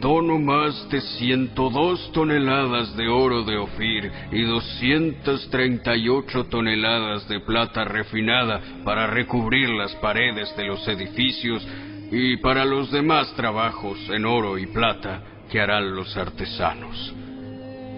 [0.00, 8.60] Dono más de 102 toneladas de oro de Ofir y 238 toneladas de plata refinada
[8.84, 11.66] para recubrir las paredes de los edificios
[12.12, 15.20] y para los demás trabajos en oro y plata
[15.50, 17.12] que harán los artesanos.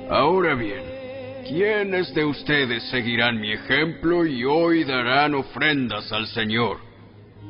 [0.08, 0.90] Ahora bien,
[1.49, 6.78] ¿quiénes de ustedes seguirán mi ejemplo y hoy darán ofrendas al Señor?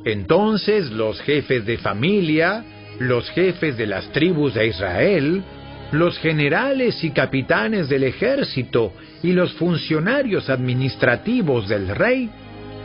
[0.04, 2.64] Entonces los jefes de familia,
[2.98, 5.42] los jefes de las tribus de Israel,
[5.92, 12.30] los generales y capitanes del ejército y los funcionarios administrativos del rey,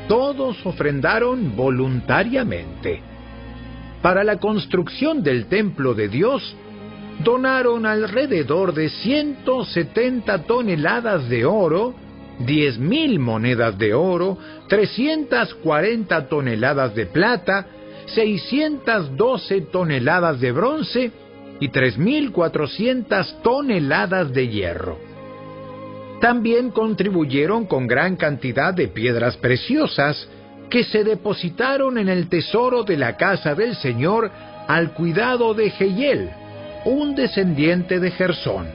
[0.07, 3.01] todos ofrendaron voluntariamente.
[4.01, 6.55] Para la construcción del templo de Dios,
[7.23, 11.95] donaron alrededor de 170 toneladas de oro,
[12.39, 14.37] 10.000 monedas de oro,
[14.67, 17.67] 340 toneladas de plata,
[18.07, 21.11] 612 toneladas de bronce
[21.59, 24.97] y 3.400 toneladas de hierro.
[26.21, 30.27] También contribuyeron con gran cantidad de piedras preciosas
[30.69, 34.31] que se depositaron en el tesoro de la casa del Señor
[34.67, 36.29] al cuidado de Jehiel,
[36.85, 38.67] un descendiente de Gersón.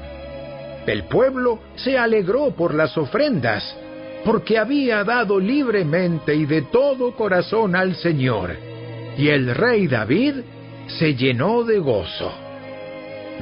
[0.87, 3.77] El pueblo se alegró por las ofrendas,
[4.25, 8.57] porque había dado libremente y de todo corazón al Señor,
[9.17, 10.37] y el rey David
[10.99, 12.33] se llenó de gozo.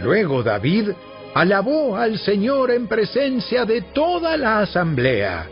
[0.03, 0.91] Luego David
[1.35, 5.47] alabó al Señor en presencia de toda la asamblea.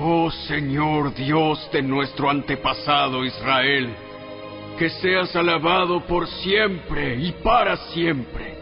[0.00, 3.90] Oh Señor Dios de nuestro antepasado Israel,
[4.78, 8.54] que seas alabado por siempre y para siempre.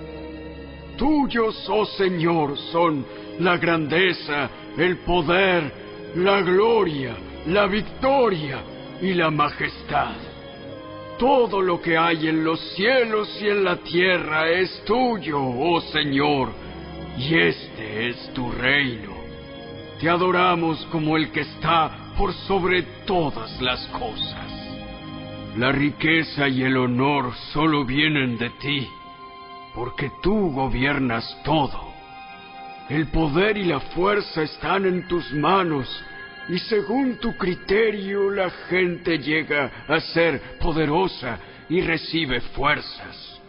[0.97, 3.05] Tuyos, oh Señor, son
[3.39, 5.73] la grandeza, el poder,
[6.17, 7.17] la gloria,
[7.47, 8.63] la victoria
[9.01, 10.15] y la majestad.
[11.19, 16.51] Todo lo que hay en los cielos y en la tierra es tuyo, oh Señor,
[17.17, 19.13] y este es tu reino.
[20.01, 24.52] Te adoramos como el que está por sobre todas las cosas.
[25.57, 28.89] La riqueza y el honor solo vienen de ti,
[29.75, 31.93] porque tú gobiernas todo.
[32.89, 35.87] El poder y la fuerza están en tus manos,
[36.49, 43.41] y según tu criterio la gente llega a ser poderosa y recibe fuerzas.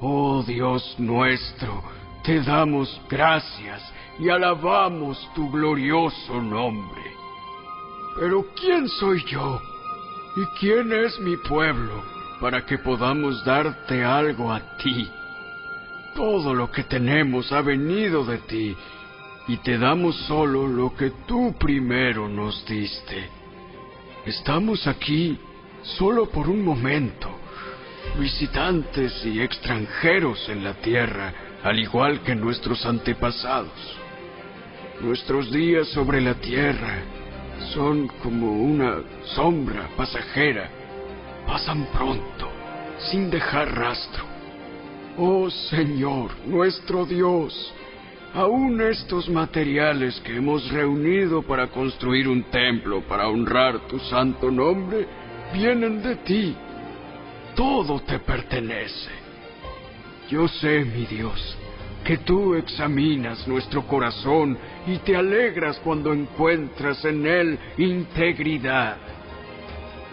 [0.00, 1.82] Oh Dios nuestro,
[2.24, 3.82] te damos gracias
[4.18, 7.02] y alabamos tu glorioso nombre.
[8.18, 9.60] Pero ¿quién soy yo?
[10.34, 12.02] ¿Y quién es mi pueblo
[12.40, 15.06] para que podamos darte algo a ti?
[16.14, 18.74] Todo lo que tenemos ha venido de ti
[19.46, 23.28] y te damos solo lo que tú primero nos diste.
[24.24, 25.38] Estamos aquí
[25.82, 27.28] solo por un momento,
[28.18, 33.98] visitantes y extranjeros en la tierra, al igual que nuestros antepasados.
[35.02, 37.02] Nuestros días sobre la tierra
[37.74, 38.98] son como una
[39.34, 40.68] sombra pasajera.
[41.46, 42.48] Pasan pronto,
[43.10, 44.24] sin dejar rastro.
[45.18, 47.74] Oh Señor, nuestro Dios,
[48.34, 55.06] aún estos materiales que hemos reunido para construir un templo para honrar tu santo nombre,
[55.52, 56.56] vienen de ti.
[57.54, 59.10] Todo te pertenece.
[60.30, 61.58] Yo sé, mi Dios,
[62.04, 68.96] que tú examinas nuestro corazón y te alegras cuando encuentras en él integridad.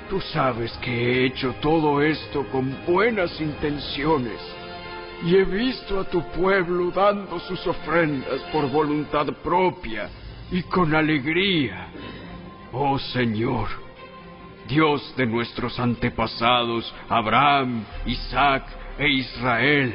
[0.09, 4.39] Tú sabes que he hecho todo esto con buenas intenciones
[5.23, 10.09] y he visto a tu pueblo dando sus ofrendas por voluntad propia
[10.51, 11.89] y con alegría.
[12.71, 13.67] Oh Señor,
[14.67, 18.63] Dios de nuestros antepasados, Abraham, Isaac
[18.97, 19.93] e Israel,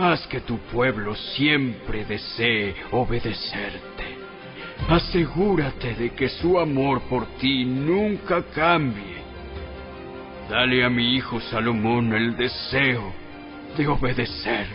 [0.00, 4.16] haz que tu pueblo siempre desee obedecerte.
[4.88, 9.20] Asegúrate de que su amor por ti nunca cambie.
[10.48, 13.12] Dale a mi hijo Salomón el deseo
[13.76, 14.66] de obedecer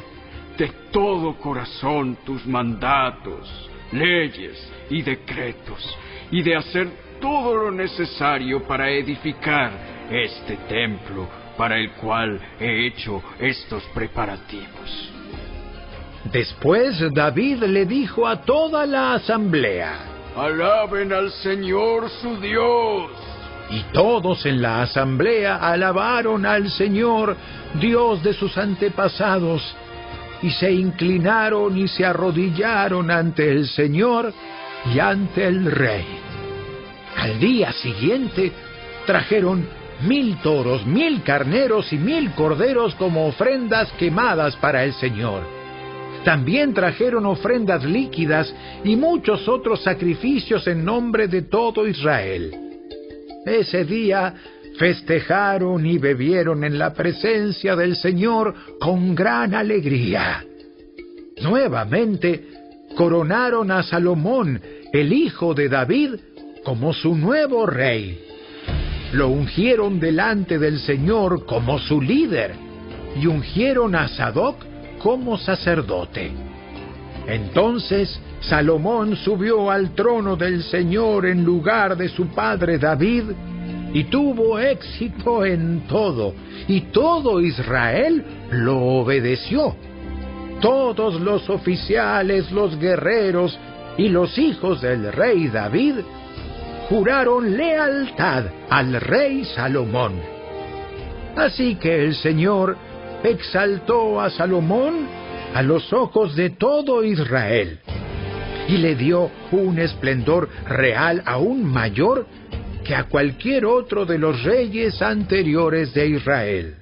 [0.58, 5.98] de todo corazón tus mandatos, leyes y decretos,
[6.32, 6.88] y de hacer
[7.20, 9.72] todo lo necesario para edificar
[10.10, 15.15] este templo para el cual he hecho estos preparativos.
[16.36, 20.00] Después David le dijo a toda la asamblea,
[20.36, 23.10] Alaben al Señor su Dios.
[23.70, 27.38] Y todos en la asamblea alabaron al Señor,
[27.76, 29.62] Dios de sus antepasados,
[30.42, 34.34] y se inclinaron y se arrodillaron ante el Señor
[34.94, 36.20] y ante el rey.
[37.16, 38.52] Al día siguiente
[39.06, 39.66] trajeron
[40.02, 45.55] mil toros, mil carneros y mil corderos como ofrendas quemadas para el Señor.
[46.26, 48.52] También trajeron ofrendas líquidas
[48.84, 52.52] y muchos otros sacrificios en nombre de todo Israel.
[53.46, 54.34] Ese día
[54.80, 60.44] festejaron y bebieron en la presencia del Señor con gran alegría.
[61.44, 62.44] Nuevamente
[62.96, 64.60] coronaron a Salomón,
[64.92, 66.16] el hijo de David,
[66.64, 68.20] como su nuevo rey.
[69.14, 72.56] Lo ungieron delante del Señor como su líder
[73.22, 74.75] y ungieron a Sadoc
[75.06, 76.32] como sacerdote.
[77.28, 83.26] Entonces Salomón subió al trono del Señor en lugar de su padre David
[83.94, 86.34] y tuvo éxito en todo,
[86.68, 89.76] y todo Israel lo obedeció.
[90.60, 93.56] Todos los oficiales, los guerreros
[94.00, 95.98] y los hijos del rey David
[96.90, 100.14] juraron lealtad al rey Salomón.
[101.36, 102.76] Así que el Señor
[103.24, 105.08] exaltó a Salomón
[105.54, 107.80] a los ojos de todo Israel
[108.68, 112.28] y le dio un esplendor real aún mayor
[112.84, 116.76] que a cualquier otro de los reyes anteriores de Israel.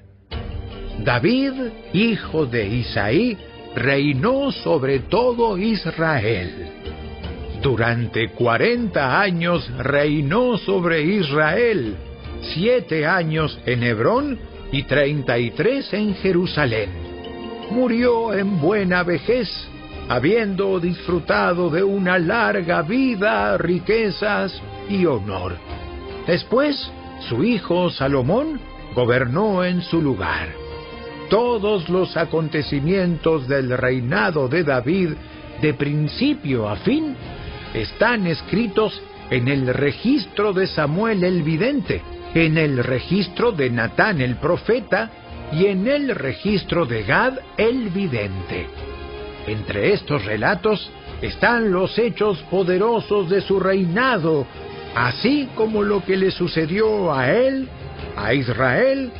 [1.03, 1.53] David,
[1.93, 3.37] hijo de Isaí,
[3.75, 6.71] reinó sobre todo Israel.
[7.61, 11.95] Durante cuarenta años reinó sobre Israel,
[12.53, 14.39] siete años en Hebrón
[14.73, 16.89] y treinta y tres en Jerusalén.
[17.69, 19.47] Murió en buena vejez,
[20.09, 25.55] habiendo disfrutado de una larga vida, riquezas y honor.
[26.25, 26.91] Después,
[27.29, 28.59] su hijo Salomón
[28.95, 30.49] gobernó en su lugar.
[31.29, 35.11] Todos los acontecimientos del reinado de David,
[35.61, 37.15] de principio a fin,
[37.75, 42.01] están escritos en el registro de Samuel el vidente,
[42.33, 45.09] en el registro de Natán el profeta
[45.51, 48.67] y en el registro de Gad el vidente.
[49.47, 50.89] Entre estos relatos
[51.21, 54.47] están los hechos poderosos de su reinado,
[54.95, 57.67] así como lo que le sucedió a él,
[58.15, 59.11] a Israel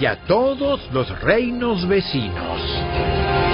[0.00, 3.45] y a todos los reinos vecinos.